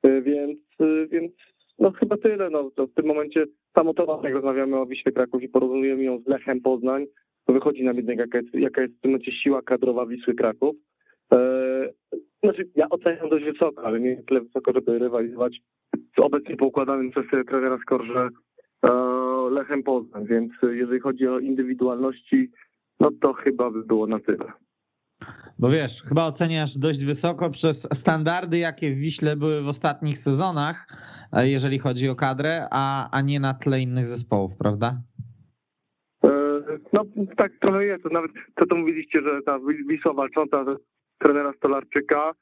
e, 0.03 0.23
więc, 0.23 0.59
e, 0.81 1.07
więc 1.07 1.33
no 1.79 1.91
chyba 1.91 2.17
tyle. 2.17 2.51
No, 2.51 2.71
w 2.77 2.95
tym 2.95 3.07
momencie 3.07 3.47
samo 3.77 3.95
to, 3.95 4.21
jak 4.25 4.35
rozmawiamy 4.35 4.77
o 4.77 4.87
Wiśle 4.87 5.13
Kraków 5.13 5.43
i 5.43 5.49
porównujemy 5.49 6.03
ją 6.03 6.19
z 6.19 6.27
Lechem 6.27 6.61
Poznań, 6.61 7.07
to 7.47 7.53
wychodzi 7.53 7.85
nam 7.85 7.97
jednak 7.97 8.19
jaka 8.19 8.39
jest, 8.39 8.55
jaka 8.55 8.83
jest 8.83 8.95
w 8.95 9.01
tym 9.01 9.11
momencie 9.11 9.33
siła 9.33 9.63
kadrowa 9.63 10.07
Wisły 10.07 10.35
Kraków. 10.35 10.77
Znaczy, 12.43 12.69
ja 12.77 12.89
oceniam 12.89 13.29
dość 13.29 13.45
wysoko, 13.45 13.83
ale 13.83 14.01
nie 14.01 14.23
tyle 14.23 14.41
wysoko, 14.41 14.73
żeby 14.73 14.99
rywalizować 14.99 15.61
z 16.17 16.21
obecnie 16.21 16.57
poukładanym 16.57 17.11
przez 17.11 17.25
trenera 17.49 17.79
Skorze 17.79 18.29
Lechem 19.51 19.83
Poznań, 19.83 20.27
więc 20.27 20.53
jeżeli 20.63 21.01
chodzi 21.01 21.29
o 21.29 21.39
indywidualności, 21.39 22.51
no 23.01 23.11
to 23.21 23.33
chyba 23.33 23.71
by 23.71 23.85
było 23.85 24.07
na 24.07 24.21
tyle. 24.21 24.53
Bo 25.59 25.71
wiesz, 25.71 26.03
chyba 26.03 26.27
oceniasz 26.27 26.79
dość 26.79 27.05
wysoko 27.05 27.51
przez 27.51 27.89
standardy, 27.93 28.59
jakie 28.59 28.91
w 28.91 28.97
Wiśle 28.97 29.37
były 29.37 29.63
w 29.63 29.69
ostatnich 29.69 30.19
sezonach, 30.19 30.87
e, 31.33 31.49
jeżeli 31.49 31.79
chodzi 31.79 32.09
o 32.09 32.15
kadrę, 32.15 32.67
a, 32.71 33.11
a 33.11 33.21
nie 33.21 33.41
na 33.41 33.55
tle 33.55 33.81
innych 33.81 34.09
zespołów, 34.09 34.53
prawda? 34.59 35.03
E, 36.25 36.29
no 36.93 37.05
tak 37.37 37.53
trochę 37.61 37.85
jest. 37.85 38.05
Nawet 38.05 38.31
to, 38.55 38.67
co 38.67 38.77
mówiliście, 38.77 39.23
że 39.23 39.43
ta 39.47 39.59
Wisła 39.89 40.13
walcząca 40.13 40.65
trenera 41.19 41.53
Stolarczyka, 41.57 42.33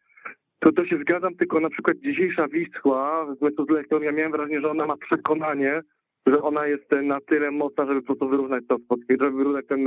to 0.58 0.72
to 0.72 0.86
się 0.86 0.98
zgadzam, 0.98 1.34
tylko 1.34 1.60
na 1.60 1.70
przykład 1.70 1.96
dzisiejsza 1.96 2.48
Wisła 2.48 3.26
w 3.34 3.42
meczu 3.42 3.66
z 3.66 3.70
Lechią, 3.70 4.00
ja 4.00 4.12
miałem 4.12 4.32
wrażenie, 4.32 4.60
że 4.60 4.70
ona 4.70 4.86
ma 4.86 4.96
przekonanie, 4.96 5.80
że 6.26 6.42
ona 6.42 6.66
jest 6.66 6.90
na 7.02 7.20
tyle 7.20 7.50
mocna, 7.50 7.86
żeby 7.86 8.00
po 8.00 8.06
prostu 8.06 8.28
wyrównać 8.28 8.64
to, 8.68 8.76
żeby 9.10 9.36
wyrównać, 9.36 9.66
ten, 9.66 9.84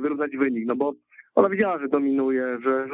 wyrównać 0.00 0.36
wynik, 0.36 0.66
no 0.66 0.76
bo 0.76 0.92
ona 1.34 1.48
widziała, 1.48 1.78
że 1.78 1.88
dominuje, 1.88 2.58
że, 2.64 2.88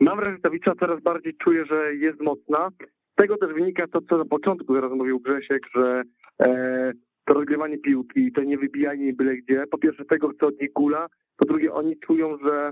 mam 0.00 0.16
wrażenie, 0.16 0.36
że 0.36 0.42
ta 0.42 0.50
Wisła 0.50 0.74
coraz 0.80 1.02
bardziej 1.02 1.36
czuje, 1.36 1.66
że 1.66 1.94
jest 1.94 2.20
mocna. 2.20 2.68
Z 3.12 3.14
tego 3.16 3.36
też 3.36 3.52
wynika 3.54 3.86
to, 3.86 4.00
co 4.08 4.18
na 4.18 4.24
początku 4.24 4.74
teraz 4.74 4.92
mówił 4.92 5.20
Grzesiek, 5.20 5.62
że 5.74 6.02
e, 6.42 6.92
to 7.24 7.34
rozgrywanie 7.34 7.78
piłki, 7.78 8.32
to 8.32 8.42
nie 8.42 8.58
wybijanie 8.58 9.12
byle 9.12 9.36
gdzie. 9.36 9.64
Po 9.70 9.78
pierwsze 9.78 10.04
tego 10.04 10.28
chce 10.28 10.46
od 10.46 10.60
nich 10.60 10.72
Gula, 10.72 11.06
po 11.36 11.44
drugie 11.44 11.72
oni 11.72 11.98
czują, 12.00 12.38
że 12.38 12.70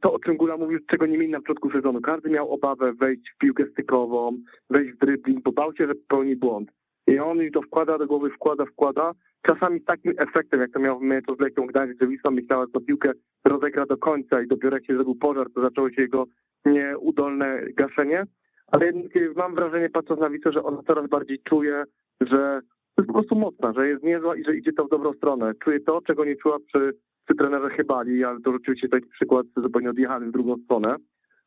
to, 0.00 0.12
o 0.12 0.18
czym 0.18 0.36
Gula 0.36 0.56
mówił, 0.56 0.78
czego 0.90 1.06
nie 1.06 1.18
mieli 1.18 1.32
na 1.32 1.40
początku 1.40 1.70
sezonu. 1.70 2.00
Każdy 2.00 2.30
miał 2.30 2.52
obawę 2.52 2.92
wejść 2.92 3.22
w 3.34 3.38
piłkę 3.38 3.64
stykową, 3.72 4.38
wejść 4.70 4.92
w 4.92 4.98
dribbling, 4.98 5.42
bo 5.42 5.52
bał 5.52 5.76
się, 5.76 5.86
że 5.86 5.94
popełni 5.94 6.36
błąd. 6.36 6.70
I 7.06 7.18
on 7.18 7.38
mi 7.38 7.52
to 7.52 7.62
wkłada 7.62 7.98
do 7.98 8.06
głowy, 8.06 8.30
wkłada, 8.30 8.64
wkłada. 8.64 9.12
Czasami 9.42 9.80
takim 9.80 10.12
efektem, 10.18 10.60
jak 10.60 10.70
to 10.70 10.80
miał 10.80 11.00
meczu 11.00 11.36
z 11.36 11.40
Lechią 11.40 11.66
Gdańsk, 11.66 12.00
że 12.00 12.06
Wisła 12.06 12.30
myślała, 12.30 12.64
że 12.66 12.72
to 12.72 12.80
piłkę 12.80 13.12
rozegra 13.44 13.86
do 13.86 13.96
końca 13.96 14.42
i 14.42 14.46
dopiero 14.46 14.76
jak 14.76 14.86
się 14.86 14.94
zrobił 14.94 15.14
pożar, 15.14 15.46
to 15.54 15.62
zaczęło 15.62 15.90
się 15.90 16.02
jego 16.02 16.24
nieudolne 16.64 17.62
gaszenie. 17.76 18.24
Ale 18.66 18.86
jednak 18.86 19.12
mam 19.36 19.54
wrażenie, 19.54 19.90
patrząc 19.90 20.20
na 20.20 20.30
Wisłę, 20.30 20.52
że 20.52 20.62
ona 20.62 20.82
coraz 20.86 21.08
bardziej 21.08 21.38
czuje, 21.38 21.84
że 22.20 22.60
to 22.94 23.02
jest 23.02 23.06
po 23.06 23.12
prostu 23.12 23.34
mocna, 23.34 23.72
że 23.72 23.88
jest 23.88 24.02
niezła 24.02 24.36
i 24.36 24.44
że 24.44 24.56
idzie 24.56 24.72
to 24.72 24.84
w 24.84 24.90
dobrą 24.90 25.12
stronę. 25.12 25.52
Czuje 25.64 25.80
to, 25.80 26.00
czego 26.06 26.24
nie 26.24 26.36
czuła 26.36 26.58
przy, 26.58 26.92
przy 27.24 27.34
trenerze 27.38 27.70
Chybali, 27.70 28.24
ale 28.24 28.40
to 28.40 28.52
rzeczywiście 28.52 28.88
taki 28.88 29.06
przykład 29.06 29.46
zupełnie 29.56 29.90
odjechany 29.90 30.26
w 30.26 30.32
drugą 30.32 30.56
stronę. 30.64 30.96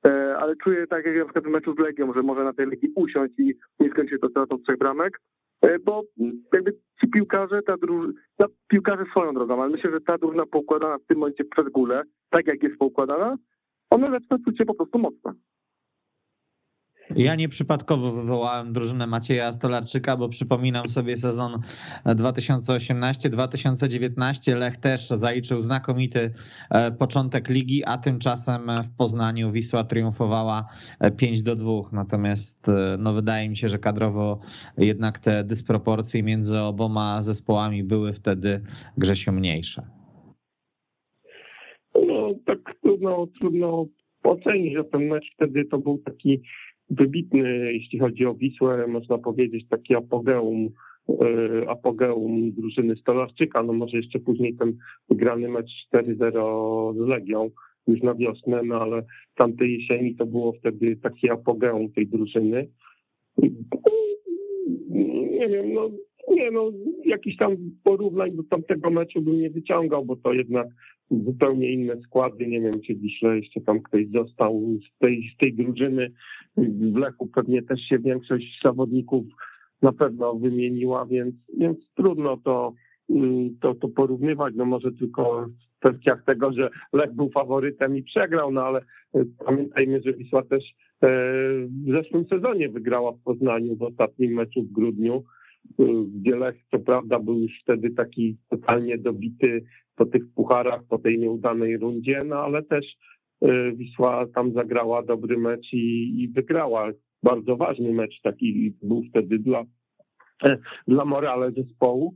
E, 0.05 0.37
ale 0.37 0.55
czuję 0.55 0.87
tak 0.87 1.05
jak 1.05 1.17
na 1.17 1.23
przykład 1.23 1.45
w 1.45 1.49
meczu 1.49 1.73
z 1.73 1.79
Legią, 1.79 2.13
że 2.13 2.21
może 2.23 2.43
na 2.43 2.53
tej 2.53 2.67
Legii 2.67 2.91
usiąść 2.95 3.33
i 3.37 3.53
nie 3.79 3.89
skończyć 3.89 4.21
to 4.21 4.29
stratą 4.29 4.57
trzech 4.57 4.77
bramek. 4.77 5.21
E, 5.65 5.79
bo 5.79 6.03
jakby 6.53 6.71
ci 7.01 7.07
piłkarze, 7.07 7.61
ta 7.61 7.77
drużyna, 7.77 8.13
no, 8.39 8.47
piłkarze 8.67 9.05
swoją 9.11 9.33
drogą, 9.33 9.61
ale 9.61 9.71
myślę, 9.71 9.91
że 9.91 10.01
ta 10.01 10.17
drużyna 10.17 10.45
poukładana 10.45 10.97
w 10.97 11.05
tym 11.07 11.17
momencie 11.17 11.45
przez 11.45 11.69
górę, 11.69 12.01
tak 12.29 12.47
jak 12.47 12.63
jest 12.63 12.77
poukładana, 12.77 13.37
one 13.89 14.07
zaczyna 14.07 14.37
czuć 14.45 14.57
się 14.57 14.65
po 14.65 14.75
prostu 14.75 14.99
mocne. 14.99 15.33
Ja 17.09 17.35
nieprzypadkowo 17.35 18.11
wywołałem 18.11 18.73
drużynę 18.73 19.07
Macieja 19.07 19.51
Stolarczyka, 19.51 20.17
bo 20.17 20.29
przypominam 20.29 20.89
sobie 20.89 21.17
sezon 21.17 21.61
2018-2019. 22.05 24.57
Lech 24.57 24.77
też 24.77 25.07
zaliczył 25.07 25.61
znakomity 25.61 26.33
e, 26.69 26.91
początek 26.91 27.49
ligi, 27.49 27.85
a 27.85 27.97
tymczasem 27.97 28.71
w 28.83 28.97
Poznaniu 28.97 29.51
Wisła 29.51 29.83
triumfowała 29.83 30.65
5 31.17 31.41
do 31.41 31.55
2. 31.55 31.71
Natomiast 31.91 32.69
e, 32.69 32.97
no, 32.99 33.13
wydaje 33.13 33.49
mi 33.49 33.57
się, 33.57 33.67
że 33.67 33.79
kadrowo 33.79 34.39
jednak 34.77 35.19
te 35.19 35.43
dysproporcje 35.43 36.23
między 36.23 36.59
oboma 36.59 37.21
zespołami 37.21 37.83
były 37.83 38.13
wtedy 38.13 38.61
Grzesiu 38.97 39.31
mniejsze. 39.31 39.87
No 42.07 42.33
tak 42.45 42.59
trudno, 42.81 43.27
trudno 43.41 43.85
ocenić, 44.23 44.73
że 44.73 44.83
ten 44.83 45.07
mecz 45.07 45.25
wtedy 45.35 45.65
to 45.65 45.77
był 45.77 45.97
taki 45.97 46.41
wybitny, 46.89 47.73
jeśli 47.73 47.99
chodzi 47.99 48.25
o 48.25 48.35
Wisłę, 48.35 48.87
można 48.87 49.17
powiedzieć, 49.17 49.67
taki 49.69 49.95
apogeum, 49.95 50.69
e, 51.09 51.69
apogeum 51.69 52.51
drużyny 52.51 52.95
Stolarczyka. 52.95 53.63
No 53.63 53.73
może 53.73 53.97
jeszcze 53.97 54.19
później 54.19 54.55
ten 54.55 54.77
wygrany 55.09 55.49
mecz 55.49 55.71
4-0 55.93 56.93
z 56.93 57.07
Legią 57.07 57.49
już 57.87 58.01
na 58.01 58.15
wiosnę, 58.15 58.63
no 58.63 58.81
ale 58.81 59.03
tamtej 59.35 59.73
jesieni 59.73 60.15
to 60.15 60.25
było 60.25 60.53
wtedy 60.53 60.95
taki 60.95 61.29
apogeum 61.29 61.91
tej 61.91 62.07
drużyny. 62.07 62.67
Nie 65.31 65.49
wiem, 65.49 65.73
no 65.73 65.89
nie 66.31 66.51
no, 66.51 66.71
jakiś 67.05 67.37
tam 67.37 67.55
porównań 67.83 68.31
do 68.31 68.43
tamtego 68.43 68.89
meczu 68.89 69.21
bym 69.21 69.39
nie 69.39 69.49
wyciągał, 69.49 70.05
bo 70.05 70.15
to 70.15 70.33
jednak 70.33 70.67
zupełnie 71.11 71.71
inne 71.71 72.01
składy. 72.01 72.47
Nie 72.47 72.61
wiem, 72.61 72.73
czy 72.87 72.95
dzisiaj 72.95 73.37
jeszcze 73.37 73.61
tam 73.61 73.81
ktoś 73.81 74.07
został 74.07 74.61
z 74.79 74.99
tej, 74.99 75.31
z 75.35 75.37
tej 75.37 75.53
drużyny. 75.53 76.11
W 76.57 76.97
Lechu 76.97 77.27
pewnie 77.27 77.61
też 77.61 77.81
się 77.81 77.99
większość 77.99 78.59
zawodników 78.65 79.25
na 79.81 79.91
pewno 79.91 80.35
wymieniła, 80.35 81.05
więc, 81.05 81.35
więc 81.57 81.77
trudno 81.95 82.37
to, 82.37 82.73
to, 83.61 83.75
to 83.75 83.87
porównywać. 83.87 84.53
No 84.57 84.65
może 84.65 84.91
tylko 84.91 85.45
w 85.75 85.79
kwestiach 85.79 86.23
tego, 86.23 86.53
że 86.53 86.69
Lech 86.93 87.13
był 87.13 87.29
faworytem 87.29 87.97
i 87.97 88.03
przegrał, 88.03 88.51
no 88.51 88.63
ale 88.63 88.79
e, 89.15 89.25
pamiętajmy, 89.45 90.01
że 90.05 90.13
Wisła 90.13 90.41
też 90.43 90.63
e, 90.63 91.07
w 91.67 91.91
zeszłym 91.95 92.25
sezonie 92.27 92.69
wygrała 92.69 93.11
w 93.11 93.23
Poznaniu 93.23 93.75
w 93.75 93.83
ostatnim 93.83 94.33
meczu 94.33 94.63
w 94.63 94.71
grudniu 94.71 95.23
gdzie 96.07 96.35
Lech 96.35 96.55
co 96.71 96.79
prawda 96.79 97.19
był 97.19 97.39
już 97.39 97.51
wtedy 97.61 97.89
taki 97.89 98.37
totalnie 98.49 98.97
dobity 98.97 99.65
po 99.95 100.05
tych 100.05 100.33
pucharach, 100.35 100.83
po 100.89 100.97
tej 100.97 101.19
nieudanej 101.19 101.77
rundzie, 101.77 102.21
no 102.25 102.35
ale 102.35 102.63
też 102.63 102.85
y, 103.43 103.73
Wisła 103.75 104.25
tam 104.35 104.53
zagrała 104.53 105.03
dobry 105.03 105.37
mecz 105.37 105.73
i, 105.73 106.13
i 106.23 106.27
wygrała. 106.27 106.91
Bardzo 107.23 107.57
ważny 107.57 107.93
mecz 107.93 108.21
taki 108.21 108.73
był 108.81 109.03
wtedy 109.09 109.39
dla, 109.39 109.63
e, 110.43 110.57
dla 110.87 111.05
morale 111.05 111.51
zespołu, 111.51 112.15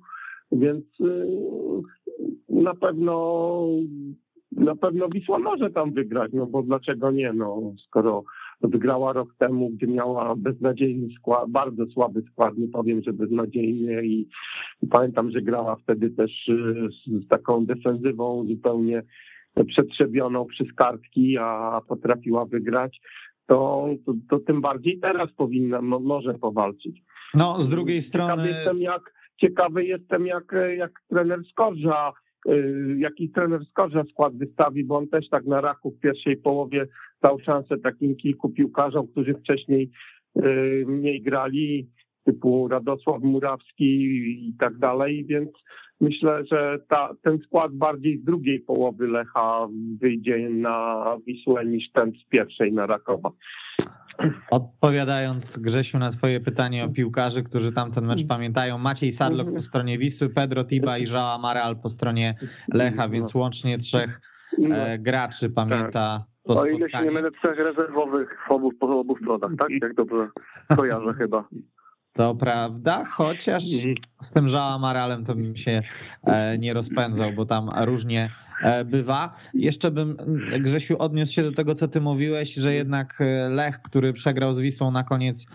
więc 0.52 0.86
y, 1.02 1.28
na 2.50 2.76
pewno 2.76 3.66
na 4.52 4.76
pewno 4.76 5.10
Wisła 5.10 5.40
może 5.40 5.70
tam 5.70 5.94
wygrać, 5.94 6.32
no 6.34 6.46
bo 6.46 6.64
dlaczego 6.64 7.12
nie, 7.12 7.34
no 7.34 7.74
skoro 7.88 8.24
wygrała 8.62 9.14
rok 9.14 9.36
temu, 9.38 9.70
gdzie 9.70 9.88
miała 9.88 10.36
beznadziejny 10.36 11.08
skład, 11.20 11.50
bardzo 11.50 11.86
słaby 11.86 12.24
skład, 12.32 12.58
nie 12.58 12.68
powiem, 12.68 13.02
że 13.04 13.14
beznadziejny 13.14 14.06
i, 14.06 14.28
i 14.82 14.88
pamiętam, 14.88 15.32
że 15.32 15.42
grała 15.42 15.76
wtedy 15.76 16.10
też 16.10 16.48
y, 16.48 16.90
z, 16.92 17.26
z 17.26 17.28
taką 17.28 17.66
defensywą 17.66 18.46
zupełnie 18.48 19.04
przetrzebioną 19.68 20.46
przez 20.46 20.68
kartki, 20.74 21.38
a 21.38 21.82
potrafiła 21.88 22.46
wygrać, 22.46 23.02
to, 23.48 23.88
to, 24.06 24.14
to 24.30 24.40
tym 24.40 24.62
bardziej 24.62 25.00
teraz 25.00 25.32
powinna, 25.32 25.82
no, 25.82 26.00
może 26.00 26.34
powalczyć. 26.34 27.02
No, 27.34 27.62
z 27.62 27.70
drugiej 27.70 28.02
strony... 28.02 28.32
Ciekawy 28.32 28.50
jestem, 28.50 28.82
jak, 28.82 29.14
ciekawy 29.38 29.86
jestem, 29.86 30.26
jak, 30.26 30.56
jak 30.78 30.92
trener 31.10 31.40
Skorża 31.52 32.12
jaki 32.98 33.30
trener 33.30 33.66
Skorża 33.66 34.04
skład 34.04 34.38
wystawi, 34.38 34.84
bo 34.84 34.98
on 34.98 35.08
też 35.08 35.30
tak 35.30 35.46
na 35.46 35.62
raku 35.62 35.92
w 35.92 36.00
pierwszej 36.00 36.38
połowie 36.38 36.88
dał 37.22 37.40
szansę 37.40 37.78
takim 37.78 38.16
kilku 38.16 38.50
piłkarzom, 38.50 39.08
którzy 39.08 39.34
wcześniej 39.34 39.92
y, 40.38 40.86
mniej 40.88 41.22
grali, 41.22 41.90
typu 42.24 42.68
Radosław 42.68 43.22
Murawski 43.22 43.86
i 44.48 44.54
tak 44.60 44.78
dalej, 44.78 45.26
więc 45.26 45.50
myślę, 46.02 46.44
że 46.52 46.80
ta, 46.90 47.14
ten 47.24 47.40
skład 47.40 47.74
bardziej 47.74 48.18
z 48.18 48.24
drugiej 48.24 48.60
połowy 48.60 49.08
Lecha 49.08 49.68
wyjdzie 50.02 50.50
na 50.50 51.06
Wisłę 51.28 51.66
niż 51.66 51.92
ten 51.92 52.12
z 52.12 52.30
pierwszej 52.30 52.74
na 52.74 52.86
Rakowa. 52.86 53.32
Odpowiadając 54.52 55.58
Grzesiu 55.58 56.00
na 56.00 56.12
twoje 56.12 56.40
pytanie 56.40 56.86
o 56.86 56.90
piłkarzy, 56.90 57.44
którzy 57.44 57.72
tamten 57.72 58.06
mecz 58.06 58.28
pamiętają, 58.28 58.78
Maciej 58.78 59.12
Sadlok 59.12 59.54
po 59.54 59.62
stronie 59.62 59.98
Wisły, 59.98 60.30
Pedro 60.30 60.64
Tiba 60.64 60.98
i 60.98 61.04
Joao 61.04 61.34
Amaral 61.34 61.78
po 61.78 61.90
stronie 61.90 62.36
Lecha, 62.74 63.10
więc 63.10 63.36
łącznie 63.36 63.78
trzech 63.78 64.22
e, 64.72 65.00
graczy 65.00 65.50
pamięta 65.50 66.26
to 66.44 66.54
spotkanie. 66.54 66.76
O 66.76 66.78
ile 66.78 66.90
się 66.90 67.02
nie 67.02 67.12
mylę, 67.12 67.32
trzech 67.32 67.58
rezerwowych 67.58 68.38
w 68.48 68.52
obu, 68.52 68.72
po 68.74 69.00
obu 69.00 69.18
stronach, 69.18 69.52
tak? 69.60 69.70
Jak 69.82 69.94
dobrze 69.94 70.30
kojarzę 70.76 71.14
chyba. 71.14 71.48
To 72.14 72.36
prawda, 72.36 73.06
chociaż 73.06 73.64
mhm. 73.74 73.96
z 74.22 74.32
tym 74.32 74.48
Żała 74.48 74.78
Maralem 74.80 75.26
to 75.26 75.36
bym 75.36 75.56
się 75.56 75.82
e, 76.24 76.58
nie 76.58 76.74
rozpędzał, 76.74 77.32
bo 77.32 77.46
tam 77.46 77.70
różnie 77.86 78.32
e, 78.64 78.86
bywa. 78.86 79.34
Jeszcze 79.54 79.92
bym, 79.92 80.18
Grzesiu, 80.60 80.98
odniósł 80.98 81.34
się 81.34 81.44
do 81.44 81.52
tego, 81.52 81.76
co 81.76 81.88
ty 81.88 82.02
mówiłeś, 82.02 82.54
że 82.54 82.74
jednak 82.74 83.22
e, 83.22 83.50
Lech, 83.50 83.82
który 83.82 84.14
przegrał 84.14 84.54
z 84.54 84.60
Wisłą 84.60 84.92
na 84.92 85.04
koniec 85.04 85.48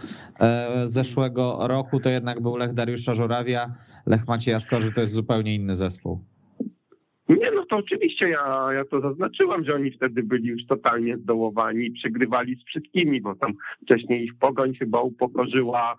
zeszłego 0.85 1.59
roku, 1.69 2.01
to 2.01 2.09
jednak 2.09 2.41
był 2.41 2.57
Lech 2.57 2.75
Dariusza 2.75 3.15
Żurawia. 3.15 3.75
Lech 4.07 4.29
Macieja 4.29 4.61
Skorzy 4.61 4.93
to 4.93 5.01
jest 5.01 5.13
zupełnie 5.13 5.55
inny 5.55 5.77
zespół. 5.77 6.25
Nie, 7.29 7.51
no 7.55 7.67
to 7.67 7.77
oczywiście 7.77 8.29
ja, 8.29 8.73
ja 8.73 8.85
to 8.85 9.01
zaznaczyłam, 9.01 9.65
że 9.65 9.75
oni 9.75 9.91
wtedy 9.91 10.23
byli 10.23 10.49
już 10.49 10.67
totalnie 10.67 11.17
zdołowani 11.17 11.91
przegrywali 11.91 12.57
z 12.57 12.65
wszystkimi, 12.65 13.21
bo 13.21 13.35
tam 13.35 13.53
wcześniej 13.83 14.25
ich 14.25 14.35
pogoń 14.35 14.75
chyba 14.75 15.01
upokorzyła 15.01 15.97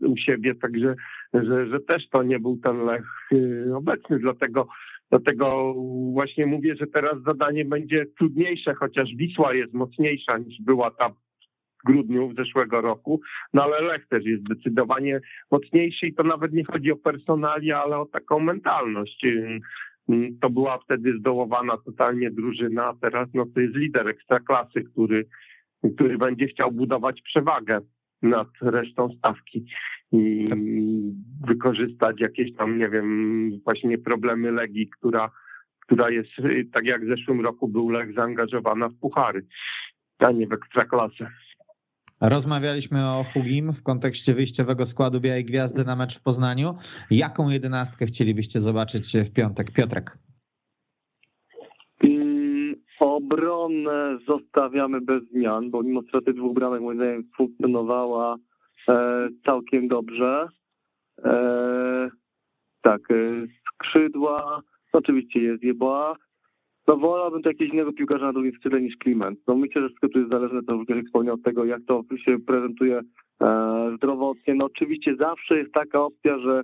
u 0.00 0.16
siebie, 0.16 0.54
także 0.54 0.94
że, 1.34 1.66
że 1.66 1.80
też 1.80 2.08
to 2.08 2.22
nie 2.22 2.38
był 2.38 2.56
ten 2.56 2.84
Lech 2.84 3.06
y, 3.32 3.70
obecny, 3.74 4.18
dlatego 4.18 4.68
Dlatego 5.10 5.74
właśnie 6.12 6.46
mówię, 6.46 6.76
że 6.76 6.86
teraz 6.86 7.14
zadanie 7.26 7.64
będzie 7.64 8.06
trudniejsze, 8.18 8.74
chociaż 8.74 9.08
Wisła 9.16 9.54
jest 9.54 9.72
mocniejsza 9.72 10.38
niż 10.38 10.60
była 10.60 10.90
ta 10.90 11.08
w 11.08 11.86
grudniu 11.86 12.34
zeszłego 12.38 12.80
roku, 12.80 13.20
no 13.52 13.62
ale 13.62 13.88
Lech 13.88 14.08
też 14.08 14.24
jest 14.24 14.42
zdecydowanie 14.44 15.20
mocniejszy 15.50 16.06
i 16.06 16.14
to 16.14 16.22
nawet 16.22 16.52
nie 16.52 16.64
chodzi 16.64 16.92
o 16.92 16.96
personalia, 16.96 17.82
ale 17.82 17.96
o 17.96 18.06
taką 18.06 18.40
mentalność. 18.40 19.24
Y, 19.24 19.60
y, 20.10 20.32
to 20.40 20.50
była 20.50 20.78
wtedy 20.78 21.18
zdołowana 21.18 21.76
totalnie 21.84 22.30
drużyna, 22.30 22.84
a 22.84 22.94
teraz 23.00 23.28
no 23.34 23.46
to 23.54 23.60
jest 23.60 23.76
lider 23.76 24.08
ekstraklasy, 24.08 24.82
który, 24.92 25.26
który 25.94 26.18
będzie 26.18 26.46
chciał 26.46 26.72
budować 26.72 27.22
przewagę 27.22 27.74
nad 28.22 28.48
resztą 28.60 29.08
stawki 29.18 29.66
i 30.12 30.44
wykorzystać 31.46 32.20
jakieś 32.20 32.56
tam, 32.56 32.78
nie 32.78 32.88
wiem, 32.88 33.50
właśnie 33.64 33.98
problemy 33.98 34.52
Legii, 34.52 34.90
która, 34.98 35.30
która 35.80 36.10
jest, 36.10 36.30
tak 36.72 36.84
jak 36.84 37.04
w 37.04 37.08
zeszłym 37.08 37.40
roku 37.40 37.68
był 37.68 37.90
Lech 37.90 38.14
zaangażowana 38.14 38.88
w 38.88 38.94
puchary, 38.94 39.46
a 40.18 40.30
nie 40.30 40.46
w 40.46 40.52
ekstraklasę. 40.52 41.30
Rozmawialiśmy 42.20 43.06
o 43.06 43.24
Hugim 43.32 43.72
w 43.72 43.82
kontekście 43.82 44.34
wyjściowego 44.34 44.86
składu 44.86 45.20
Białej 45.20 45.44
Gwiazdy 45.44 45.84
na 45.84 45.96
mecz 45.96 46.18
w 46.18 46.22
Poznaniu. 46.22 46.74
Jaką 47.10 47.48
jedenastkę 47.48 48.06
chcielibyście 48.06 48.60
zobaczyć 48.60 49.16
w 49.24 49.32
piątek? 49.32 49.72
Piotrek. 49.72 50.18
Obronę 53.28 54.18
zostawiamy 54.26 55.00
bez 55.00 55.24
zmian, 55.24 55.70
bo 55.70 55.82
mimo 55.82 56.02
straty 56.02 56.32
dwóch 56.32 56.54
bramek 56.54 56.80
moim 56.80 56.98
zdaniem 56.98 57.24
funkcjonowała 57.36 58.36
e, 58.88 59.28
całkiem 59.46 59.88
dobrze. 59.88 60.48
E, 61.24 62.10
tak, 62.82 63.10
e, 63.10 63.46
skrzydła, 63.74 64.62
oczywiście 64.92 65.40
jest 65.40 65.62
Jeboa. 65.62 66.16
No 66.86 66.96
wolałbym 66.96 67.42
to 67.42 67.50
jakiegoś 67.50 67.72
innego 67.74 67.92
piłkarza 67.92 68.26
na 68.26 68.32
drugim 68.32 68.52
skrzydle 68.52 68.80
niż 68.80 68.96
Kliment. 68.96 69.38
No 69.48 69.56
myślę, 69.56 69.82
że 69.82 69.88
wszystko 69.88 70.08
tu 70.08 70.18
jest 70.18 70.32
zależne, 70.32 70.62
to 70.62 70.74
już 70.74 71.06
wspomniał, 71.06 71.34
od 71.34 71.42
tego, 71.42 71.64
jak 71.64 71.80
to 71.86 72.02
się 72.24 72.38
prezentuje 72.46 73.00
zdrowotnie. 73.96 74.54
No 74.54 74.64
oczywiście 74.64 75.16
zawsze 75.16 75.58
jest 75.58 75.72
taka 75.72 76.00
opcja, 76.00 76.38
że 76.38 76.62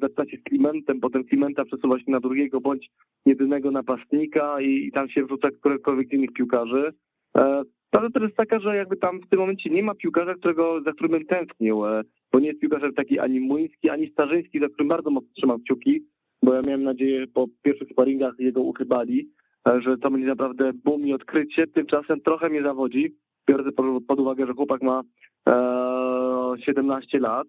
zaczyna 0.00 0.30
się 0.30 0.36
z 0.36 0.42
Klimentem, 0.42 1.00
potem 1.00 1.24
Klimenta 1.24 1.64
przesuwa 1.64 1.98
się 1.98 2.10
na 2.10 2.20
drugiego 2.20 2.60
bądź 2.60 2.90
jedynego 3.26 3.70
napastnika 3.70 4.60
i, 4.60 4.92
tam 4.92 5.08
się 5.08 5.24
wrzuca 5.24 5.50
któregokolwiek 5.50 6.12
innych 6.12 6.32
piłkarzy. 6.32 6.92
E, 7.36 7.62
prawda 7.90 8.10
to 8.20 8.24
jest 8.24 8.36
taka, 8.36 8.60
że 8.60 8.76
jakby 8.76 8.96
tam 8.96 9.20
w 9.20 9.28
tym 9.28 9.40
momencie 9.40 9.70
nie 9.70 9.82
ma 9.82 9.94
piłkarza, 9.94 10.34
którego, 10.34 10.82
za 10.82 10.92
którym 10.92 11.12
bym 11.12 11.26
tęsknił. 11.26 11.86
E, 11.86 12.02
bo 12.32 12.40
nie 12.40 12.46
jest 12.46 12.60
piłkarz 12.60 12.94
taki 12.96 13.18
ani 13.18 13.40
Młyński, 13.40 13.90
ani 13.90 14.10
Starzyński, 14.10 14.60
za 14.60 14.68
którym 14.68 14.88
bardzo 14.88 15.10
mocno 15.10 15.30
trzymam 15.36 15.60
kciuki, 15.60 16.04
bo 16.42 16.54
ja 16.54 16.60
miałem 16.66 16.82
nadzieję 16.82 17.26
po 17.26 17.46
pierwszych 17.62 17.88
sparingach 17.88 18.34
jego 18.38 18.60
uchybali, 18.62 19.30
e, 19.68 19.80
że 19.82 19.98
to 19.98 20.10
będzie 20.10 20.26
naprawdę 20.26 20.72
boom 20.84 21.06
i 21.06 21.12
odkrycie, 21.12 21.66
tymczasem 21.66 22.20
trochę 22.20 22.48
mnie 22.48 22.62
zawodzi, 22.62 23.14
biorąc 23.48 23.74
pod 24.08 24.20
uwagę, 24.20 24.46
że 24.46 24.52
chłopak 24.52 24.82
ma 24.82 25.02
e, 25.48 26.62
17 26.66 27.18
lat. 27.18 27.48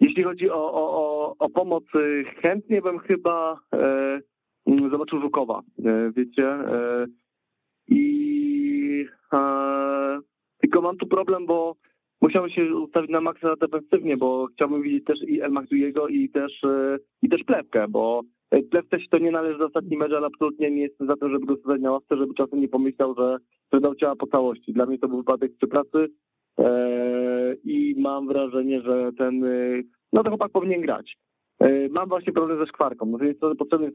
E, 0.00 0.04
jeśli 0.04 0.22
chodzi 0.22 0.50
o, 0.50 0.72
o, 0.72 0.90
o, 0.92 1.34
o 1.38 1.50
pomoc, 1.50 1.84
e, 1.94 2.24
chętnie 2.24 2.82
bym 2.82 2.98
chyba 2.98 3.60
e, 3.74 4.20
zobaczył 4.90 5.20
Żukowa, 5.20 5.60
e, 5.84 6.12
wiecie, 6.16 6.48
e, 6.48 7.06
i 7.88 8.06
tylko 10.60 10.82
mam 10.82 10.96
tu 10.96 11.06
problem, 11.06 11.46
bo 11.46 11.76
musiałem 12.20 12.50
się 12.50 12.74
ustawić 12.74 13.10
na 13.10 13.20
maksa 13.20 13.54
defensywnie, 13.60 14.16
bo 14.16 14.46
chciałbym 14.46 14.82
widzieć 14.82 15.04
też 15.04 15.18
i 15.22 15.40
El 15.40 15.50
Magdujego 15.50 16.08
i 16.08 16.28
też, 16.28 16.64
e, 16.64 16.98
i 17.22 17.28
też 17.28 17.44
Plewkę, 17.44 17.88
bo 17.88 18.22
e, 18.50 18.62
Plewce 18.62 19.00
się 19.00 19.08
to 19.10 19.18
nie 19.18 19.30
należy 19.30 19.58
do 19.58 19.66
ostatni 19.66 19.96
mecz, 19.96 20.12
ale 20.12 20.26
absolutnie 20.26 20.70
nie 20.70 20.82
jestem 20.82 21.06
za 21.06 21.16
to, 21.16 21.28
żeby 21.28 21.46
go 21.46 21.56
stać 21.56 21.80
na 21.80 21.92
ławce, 21.92 22.16
żeby 22.16 22.34
czasem 22.34 22.60
nie 22.60 22.68
pomyślał, 22.68 23.14
że, 23.18 23.36
że 23.72 23.80
dał 23.80 23.94
ciała 23.94 24.16
po 24.16 24.26
całości. 24.26 24.72
Dla 24.72 24.86
mnie 24.86 24.98
to 24.98 25.08
był 25.08 25.18
wypadek 25.18 25.52
przy 25.56 25.66
pracy 25.66 26.06
e, 26.58 26.64
i 27.64 27.94
mam 27.98 28.28
wrażenie, 28.28 28.80
że 28.80 29.10
ten, 29.18 29.44
no 30.12 30.22
to 30.22 30.30
chłopak 30.30 30.52
powinien 30.52 30.80
grać. 30.80 31.16
Mam 31.90 32.08
właśnie 32.08 32.32
problem 32.32 32.58
ze 32.58 32.66
szkwarką. 32.66 33.06
No, 33.06 33.24
jest 33.24 33.40
to 33.40 33.54
potrzebny 33.54 33.90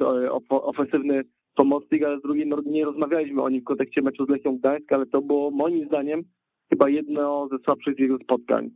ofensywny 0.49 1.23
pomocnik, 1.55 2.03
ale 2.03 2.19
z 2.19 2.21
drugiej 2.21 2.47
no, 2.47 2.57
nie 2.65 2.85
rozmawialiśmy 2.85 3.41
o 3.41 3.49
nim 3.49 3.61
w 3.61 3.65
kontekście 3.65 4.01
meczu 4.01 4.25
z 4.25 4.29
Lechią 4.29 4.57
Gdańsk, 4.57 4.91
ale 4.91 5.05
to 5.05 5.21
było 5.21 5.51
moim 5.51 5.85
zdaniem 5.85 6.21
chyba 6.69 6.89
jedno 6.89 7.47
ze 7.51 7.57
słabszych 7.59 7.99
jego 7.99 8.17
spotkań. 8.17 8.69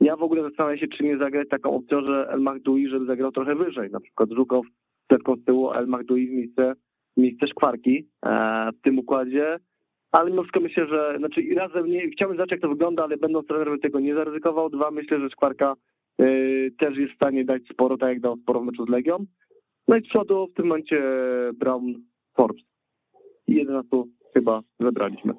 Ja 0.00 0.16
w 0.16 0.22
ogóle 0.22 0.42
zastanawiam 0.42 0.78
się, 0.78 0.88
czy 0.88 1.04
nie 1.04 1.18
zagrać 1.18 1.48
taką 1.48 1.70
opcją, 1.70 2.06
że 2.06 2.28
El 2.28 2.40
Mahdui, 2.40 2.88
żeby 2.88 3.06
zagrał 3.06 3.32
trochę 3.32 3.54
wyżej, 3.54 3.90
na 3.90 4.00
przykład 4.00 4.30
Żukow 4.30 4.66
z 5.12 5.44
tyłu, 5.44 5.72
El 5.72 5.86
Mahdui 5.86 6.26
w 6.26 6.30
miejsce, 6.30 6.74
w 7.16 7.20
miejsce 7.20 7.46
szkwarki 7.46 8.08
w 8.74 8.82
tym 8.82 8.98
układzie, 8.98 9.56
ale 10.12 10.30
mimo 10.30 10.42
wszystko 10.42 10.60
myślę, 10.60 10.86
że, 10.86 11.14
znaczy 11.18 11.42
razem 11.56 11.86
nie, 11.86 12.10
chciałbym 12.10 12.36
zobaczyć 12.36 12.52
jak 12.52 12.60
to 12.60 12.68
wygląda, 12.68 13.04
ale 13.04 13.16
będąc 13.16 13.46
trenerem 13.46 13.80
tego 13.80 14.00
nie 14.00 14.14
zaryzykował. 14.14 14.70
Dwa, 14.70 14.90
myślę, 14.90 15.20
że 15.20 15.30
szkwarka 15.30 15.74
y, 16.20 16.72
też 16.78 16.98
jest 16.98 17.12
w 17.12 17.16
stanie 17.16 17.44
dać 17.44 17.62
sporo, 17.72 17.96
tak 17.96 18.08
jak 18.08 18.20
dał 18.20 18.36
sporo 18.36 18.60
w 18.60 18.64
meczu 18.64 18.86
z 18.86 18.88
Legią. 18.88 19.24
No 19.88 19.96
i 19.96 20.00
z 20.00 20.08
przodu 20.08 20.46
w 20.46 20.54
tym 20.54 20.66
momencie 20.66 21.02
Brown 21.54 21.94
Forbes. 22.36 22.62
I 23.48 23.54
11 23.54 24.02
chyba 24.34 24.60
zebraliśmy. 24.80 25.34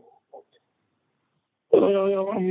No, 1.74 1.90
ja, 1.90 2.10
ja 2.10 2.24
mam 2.24 2.44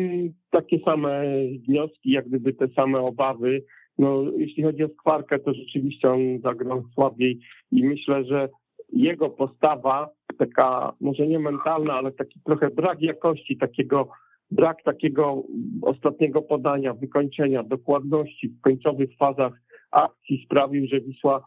takie 0.50 0.78
same 0.78 1.22
wnioski, 1.68 2.10
jak 2.10 2.28
gdyby 2.28 2.52
te 2.52 2.68
same 2.68 2.98
obawy. 2.98 3.62
No, 3.98 4.24
jeśli 4.36 4.62
chodzi 4.62 4.84
o 4.84 4.88
Skwarkę, 4.88 5.38
to 5.38 5.54
rzeczywiście 5.54 6.10
on 6.10 6.40
zagrał 6.44 6.84
słabiej 6.94 7.40
i 7.72 7.84
myślę, 7.84 8.24
że 8.24 8.48
jego 8.92 9.30
postawa, 9.30 10.08
taka 10.38 10.92
może 11.00 11.26
nie 11.26 11.38
mentalna, 11.38 11.92
ale 11.92 12.12
taki 12.12 12.40
trochę 12.40 12.70
brak 12.70 13.02
jakości, 13.02 13.56
takiego 13.56 14.08
brak 14.50 14.82
takiego 14.82 15.42
ostatniego 15.82 16.42
podania, 16.42 16.94
wykończenia, 16.94 17.62
dokładności 17.62 18.48
w 18.48 18.60
końcowych 18.60 19.16
fazach 19.16 19.52
akcji 19.90 20.42
sprawił, 20.44 20.86
że 20.86 21.00
Wisła 21.00 21.44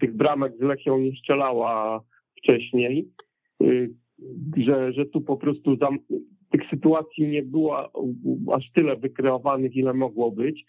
tych 0.00 0.16
bramek 0.16 0.52
z 0.58 0.60
Lechią 0.60 0.98
nie 0.98 1.12
strzelała 1.16 2.00
wcześniej, 2.38 3.08
y, 3.62 3.90
że, 4.56 4.92
że 4.92 5.06
tu 5.06 5.20
po 5.20 5.36
prostu 5.36 5.76
zam, 5.76 5.98
tych 6.50 6.70
sytuacji 6.70 7.28
nie 7.28 7.42
było 7.42 7.90
aż 8.52 8.70
tyle 8.74 8.96
wykreowanych, 8.96 9.76
ile 9.76 9.94
mogło 9.94 10.30
być. 10.30 10.64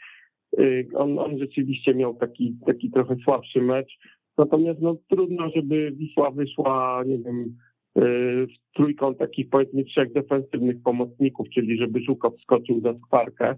Y, 0.59 0.87
on, 0.95 1.19
on 1.19 1.39
rzeczywiście 1.39 1.95
miał 1.95 2.15
taki, 2.15 2.57
taki 2.65 2.91
trochę 2.91 3.15
słabszy 3.23 3.61
mecz. 3.61 3.97
Natomiast 4.37 4.81
no, 4.81 4.97
trudno, 5.09 5.49
żeby 5.55 5.91
Wisła 5.91 6.31
wyszła, 6.31 7.03
nie 7.05 7.17
wiem, 7.17 7.55
y, 7.97 8.47
w 8.47 8.75
trójkąt 8.75 9.17
takich 9.17 9.49
powiedzmy 9.49 9.83
trzech 9.83 10.13
defensywnych 10.13 10.81
pomocników, 10.83 11.49
czyli 11.49 11.77
żeby 11.77 12.01
Żukow 12.01 12.33
skoczył 12.41 12.81
za 12.81 12.93
skwarkę. 12.93 13.55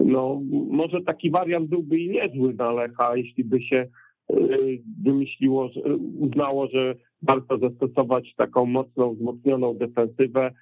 No, 0.00 0.42
może 0.70 1.02
taki 1.02 1.30
wariant 1.30 1.68
byłby 1.68 1.98
i 1.98 2.10
niezły 2.10 2.54
na 2.54 2.72
Lecha, 2.72 3.16
jeśli 3.16 3.44
by 3.44 3.62
się 3.62 3.86
y, 4.30 4.82
wymyśliło, 5.04 5.70
uznało, 6.18 6.68
że 6.68 6.94
warto 7.22 7.58
zastosować 7.58 8.34
taką 8.36 8.66
mocną, 8.66 9.14
wzmocnioną 9.14 9.74
defensywę, 9.74 10.52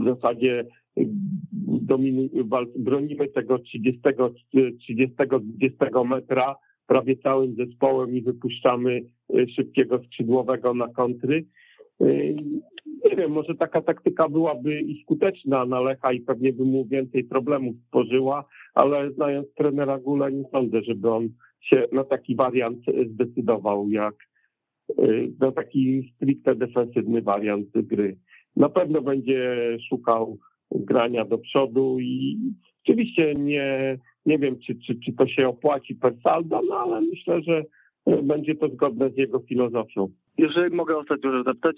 w 0.00 0.04
zasadzie 0.04 0.64
bronimy 2.76 3.28
tego 3.34 3.58
30, 3.58 4.00
30 4.78 5.16
20 5.60 6.04
metra 6.04 6.56
prawie 6.86 7.16
całym 7.16 7.54
zespołem 7.54 8.14
i 8.16 8.22
wypuszczamy 8.22 9.02
y, 9.34 9.46
szybkiego 9.48 10.00
skrzydłowego 10.04 10.74
na 10.74 10.88
kontry. 10.88 11.44
Y, 12.02 12.36
nie 13.04 13.16
wiem, 13.16 13.30
może 13.30 13.54
taka 13.54 13.82
taktyka 13.82 14.28
byłaby 14.28 14.80
i 14.80 15.02
skuteczna 15.02 15.64
na 15.64 15.80
Lecha 15.80 16.12
i 16.12 16.20
pewnie 16.20 16.52
by 16.52 16.64
mu 16.64 16.86
więcej 16.86 17.24
problemów 17.24 17.76
stworzyła, 17.86 18.44
ale 18.74 19.10
znając 19.10 19.54
trenera 19.54 19.98
Gula 19.98 20.30
nie 20.30 20.44
sądzę, 20.52 20.82
żeby 20.82 21.10
on 21.10 21.28
się 21.60 21.84
na 21.92 22.04
taki 22.04 22.36
wariant 22.36 22.78
zdecydował, 23.10 23.90
jak 23.90 24.14
y, 24.98 25.32
na 25.40 25.52
taki 25.52 26.12
stricte 26.16 26.54
defensywny 26.54 27.22
wariant 27.22 27.68
gry 27.74 28.16
na 28.56 28.68
pewno 28.68 29.02
będzie 29.02 29.56
szukał 29.88 30.38
grania 30.70 31.24
do 31.24 31.38
przodu 31.38 31.96
i 32.00 32.38
oczywiście 32.84 33.34
nie, 33.34 33.98
nie 34.26 34.38
wiem, 34.38 34.58
czy, 34.66 34.74
czy, 34.74 34.94
czy 35.04 35.12
to 35.12 35.26
się 35.26 35.48
opłaci 35.48 35.94
per 35.94 36.14
saldo, 36.22 36.60
no 36.68 36.76
ale 36.76 37.00
myślę, 37.00 37.42
że 37.42 37.64
będzie 38.22 38.54
to 38.54 38.68
zgodne 38.68 39.10
z 39.10 39.16
jego 39.16 39.38
filozofią. 39.38 40.08
Jeżeli 40.38 40.76
mogę 40.76 40.98
ostatnio 40.98 41.32
że 41.32 41.42
zapytać, 41.42 41.76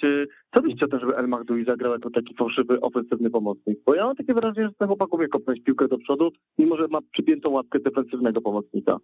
co 0.55 0.63
byście 0.63 0.85
o 0.85 0.89
tym, 0.89 1.01
żeby 1.01 1.17
El 1.17 1.29
Magdui 1.29 1.65
zagrał 1.65 1.93
jako 1.93 2.11
taki 2.11 2.35
fałszywy, 2.35 2.81
ofensywny 2.81 3.31
pomocnik? 3.31 3.79
Bo 3.87 3.95
ja 3.95 4.07
mam 4.07 4.17
takie 4.17 4.35
wrażenie, 4.35 4.67
że 4.67 4.75
ten 4.79 4.89
chłopak 4.89 5.15
umie 5.15 5.29
kopnąć 5.29 5.63
piłkę 5.63 5.89
do 5.89 5.99
przodu, 5.99 6.31
mimo 6.59 6.77
że 6.77 6.89
ma 6.89 6.99
przypiętą 7.13 7.51
łapkę 7.51 7.79
defensywnego 7.81 8.41
pomocnika. 8.41 8.97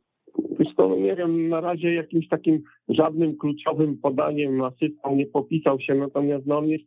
Wiesz 0.59 0.75
to 0.77 0.97
nie 0.97 1.17
wiem, 1.17 1.49
na 1.49 1.61
razie 1.61 1.95
jakimś 1.95 2.29
takim 2.29 2.63
żadnym 2.89 3.37
kluczowym 3.37 3.99
podaniem, 3.99 4.63
asystą 4.63 5.17
nie 5.17 5.27
popisał 5.27 5.81
się, 5.81 5.95
natomiast 5.95 6.47
no, 6.47 6.59
on 6.59 6.67
jest 6.67 6.85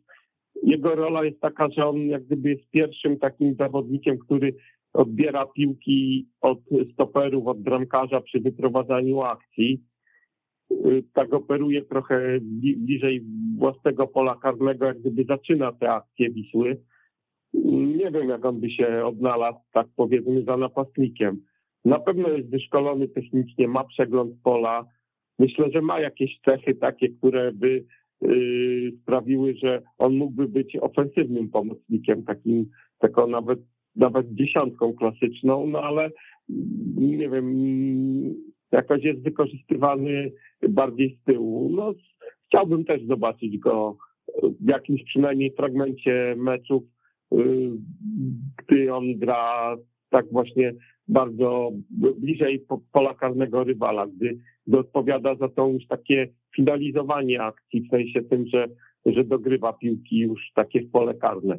jego 0.62 0.94
rola 0.94 1.24
jest 1.24 1.40
taka, 1.40 1.68
że 1.70 1.86
on 1.86 1.96
jak 1.96 2.24
gdyby 2.24 2.50
jest 2.50 2.70
pierwszym 2.70 3.18
takim 3.18 3.54
zawodnikiem, 3.54 4.18
który 4.18 4.54
odbiera 4.96 5.46
piłki 5.46 6.28
od 6.40 6.58
stoperów, 6.92 7.46
od 7.46 7.60
bramkarza 7.60 8.20
przy 8.20 8.40
wyprowadzaniu 8.40 9.20
akcji. 9.20 9.82
Y, 10.72 11.04
tak 11.12 11.34
operuje 11.34 11.82
trochę 11.82 12.38
bliżej 12.76 13.24
własnego 13.58 14.06
pola 14.06 14.34
karnego, 14.42 14.86
jak 14.86 15.00
gdyby 15.00 15.24
zaczyna 15.24 15.72
te 15.72 15.90
akcje 15.90 16.30
Wisły. 16.30 16.80
Nie 17.96 18.10
wiem, 18.10 18.28
jak 18.28 18.44
on 18.44 18.60
by 18.60 18.70
się 18.70 19.04
odnalazł, 19.04 19.58
tak 19.72 19.86
powiedzmy, 19.96 20.44
za 20.44 20.56
napastnikiem. 20.56 21.42
Na 21.84 21.98
pewno 21.98 22.28
jest 22.28 22.50
wyszkolony 22.50 23.08
technicznie, 23.08 23.68
ma 23.68 23.84
przegląd 23.84 24.34
pola. 24.42 24.84
Myślę, 25.38 25.70
że 25.74 25.82
ma 25.82 26.00
jakieś 26.00 26.40
cechy 26.44 26.74
takie, 26.74 27.08
które 27.08 27.52
by 27.52 27.84
Y, 28.24 28.92
sprawiły, 29.02 29.54
że 29.54 29.82
on 29.98 30.16
mógłby 30.16 30.48
być 30.48 30.76
ofensywnym 30.80 31.50
pomocnikiem, 31.50 32.22
takim, 32.24 32.70
taką 32.98 33.26
nawet, 33.26 33.58
nawet 33.96 34.34
dziesiątką 34.34 34.92
klasyczną, 34.92 35.66
no 35.66 35.80
ale 35.82 36.10
nie 36.96 37.28
wiem, 37.28 37.54
jakoś 38.72 39.04
jest 39.04 39.22
wykorzystywany 39.22 40.32
bardziej 40.68 41.18
z 41.20 41.24
tyłu. 41.24 41.70
No, 41.76 41.94
chciałbym 42.46 42.84
też 42.84 43.06
zobaczyć 43.06 43.58
go 43.58 43.96
w 44.42 44.68
jakimś 44.68 45.04
przynajmniej 45.04 45.52
fragmencie 45.56 46.34
meczów, 46.38 46.82
y, 47.32 47.36
gdy 48.56 48.94
on 48.94 49.18
gra 49.18 49.76
tak 50.10 50.26
właśnie 50.32 50.74
bardzo 51.08 51.70
bliżej 52.18 52.66
pola 52.92 53.14
karnego 53.14 53.64
rywala, 53.64 54.06
gdy, 54.06 54.38
gdy 54.66 54.78
odpowiada 54.78 55.34
za 55.34 55.48
to 55.48 55.68
już 55.68 55.86
takie 55.86 56.28
finalizowanie 56.56 57.42
akcji, 57.42 57.82
w 57.82 57.90
sensie 57.90 58.22
tym, 58.22 58.46
że, 58.46 58.66
że 59.06 59.24
dogrywa 59.24 59.72
piłki 59.72 60.18
już 60.18 60.52
takie 60.54 60.80
w 60.80 60.90
pole 60.90 61.14
karne. 61.14 61.58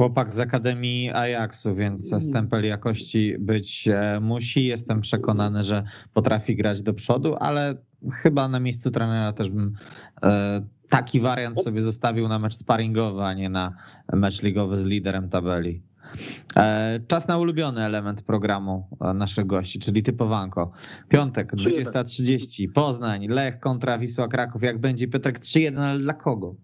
Chłopak 0.00 0.34
z 0.34 0.40
Akademii 0.40 1.10
Ajaxu, 1.10 1.74
więc 1.74 2.12
mm. 2.12 2.22
stempel 2.22 2.64
jakości 2.64 3.36
być 3.38 3.88
e, 3.88 4.20
musi. 4.20 4.66
Jestem 4.66 5.00
przekonany, 5.00 5.64
że 5.64 5.84
potrafi 6.14 6.56
grać 6.56 6.82
do 6.82 6.94
przodu, 6.94 7.36
ale 7.40 7.74
chyba 8.12 8.48
na 8.48 8.60
miejscu 8.60 8.90
trenera 8.90 9.32
też 9.32 9.50
bym 9.50 9.74
e, 10.22 10.62
taki 10.88 11.20
wariant 11.20 11.62
sobie 11.62 11.82
zostawił 11.82 12.28
na 12.28 12.38
mecz 12.38 12.54
sparingowy, 12.54 13.22
a 13.22 13.34
nie 13.34 13.48
na 13.48 13.74
mecz 14.12 14.42
ligowy 14.42 14.78
z 14.78 14.82
liderem 14.82 15.28
tabeli. 15.28 15.82
E, 16.56 17.00
czas 17.08 17.28
na 17.28 17.38
ulubiony 17.38 17.84
element 17.84 18.22
programu 18.22 18.88
naszych 19.14 19.46
gości, 19.46 19.78
czyli 19.78 20.02
typowanko. 20.02 20.70
Piątek, 21.08 21.52
20.30, 21.52 22.72
Poznań, 22.72 23.28
Lech 23.28 23.58
kontra 23.58 23.98
Wisła 23.98 24.28
Kraków. 24.28 24.62
Jak 24.62 24.78
będzie 24.78 25.08
Piotrek 25.08 25.40
3-1, 25.40 25.80
ale 25.80 25.98
dla 25.98 26.14
kogo? 26.14 26.54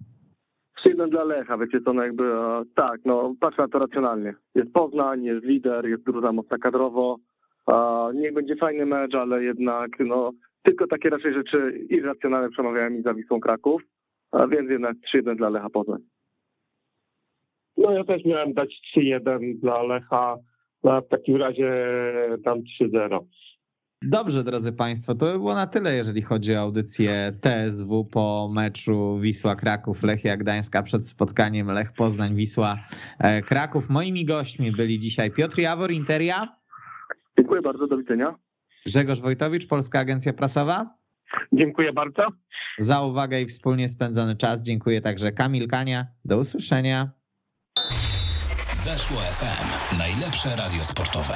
3-1 0.87 1.09
dla 1.09 1.25
Lecha, 1.25 1.59
wiecie 1.59 1.81
co, 1.81 1.93
no 1.93 2.03
jakby 2.03 2.25
e, 2.25 2.63
tak, 2.75 3.01
no 3.05 3.35
patrzę 3.41 3.63
na 3.63 3.69
to 3.69 3.79
racjonalnie. 3.79 4.35
Jest 4.55 4.73
Poznań, 4.73 5.25
jest 5.25 5.45
lider, 5.45 5.87
jest 5.89 6.03
druga 6.05 6.33
mocna 6.33 6.59
kadrowo. 6.59 7.17
E, 7.69 7.75
niech 8.15 8.35
będzie 8.35 8.57
fajny 8.57 8.87
mecz, 8.87 9.15
ale 9.15 9.45
jednak 9.45 9.91
no 10.01 10.31
tylko 10.63 10.87
takie 10.87 11.11
raczej 11.11 11.35
rzeczy 11.35 11.87
irracjonalne 11.91 12.51
przemawiają 12.51 12.91
mi 12.91 13.03
za 13.03 13.15
Wisłą 13.15 13.41
Kraków, 13.41 13.83
a 14.33 14.47
więc 14.47 14.71
jednak 14.71 14.97
3-1 15.15 15.37
dla 15.37 15.49
Lecha 15.49 15.71
Poznań. 15.71 16.01
No 17.77 17.93
ja 17.93 18.05
też 18.05 18.25
miałem 18.25 18.55
dać 18.55 18.81
3-1 18.97 19.59
dla 19.61 19.83
Lecha, 19.83 20.37
a 20.83 21.01
w 21.01 21.09
takim 21.09 21.37
razie 21.37 21.73
dam 22.39 22.59
3-0. 22.83 23.21
Dobrze, 24.03 24.45
drodzy 24.45 24.73
Państwo, 24.73 25.15
to 25.15 25.27
by 25.27 25.33
było 25.33 25.55
na 25.55 25.67
tyle, 25.67 25.95
jeżeli 25.95 26.23
chodzi 26.23 26.55
o 26.55 26.61
audycję 26.61 27.33
TSW 27.41 28.05
po 28.05 28.51
meczu 28.53 29.19
Wisła 29.21 29.57
Kraków, 29.57 30.03
Lechia 30.03 30.37
Gdańska 30.37 30.83
przed 30.83 31.09
spotkaniem 31.09 31.71
Lech 31.71 31.93
Poznań 31.93 32.35
Wisła 32.35 32.77
e, 33.19 33.43
Kraków. 33.43 33.91
Moimi 33.91 34.25
gośćmi 34.25 34.73
byli 34.73 34.99
dzisiaj 34.99 35.31
Piotr 35.31 35.59
Jawor, 35.59 35.93
Interia, 35.93 36.57
Dziękuję 37.39 37.63
bardzo, 37.63 37.87
do 37.87 37.97
widzenia. 37.97 38.35
Grzegorz 38.87 39.21
Wojtowicz, 39.21 39.67
Polska 39.67 39.99
Agencja 39.99 40.33
Prasowa. 40.33 40.99
Dziękuję 41.53 41.93
bardzo. 41.93 42.23
Za 42.79 43.03
uwagę 43.03 43.41
i 43.41 43.47
wspólnie 43.47 43.89
spędzony 43.89 44.37
czas 44.37 44.63
dziękuję 44.63 45.01
także 45.01 45.33
Kamil 45.33 45.69
Kania. 45.69 46.07
Do 46.25 46.39
usłyszenia. 46.39 47.11
Weszło 48.85 49.17
FM. 49.17 49.99
Najlepsze 49.99 50.57
radio 50.57 50.85
sportowe. 50.85 51.35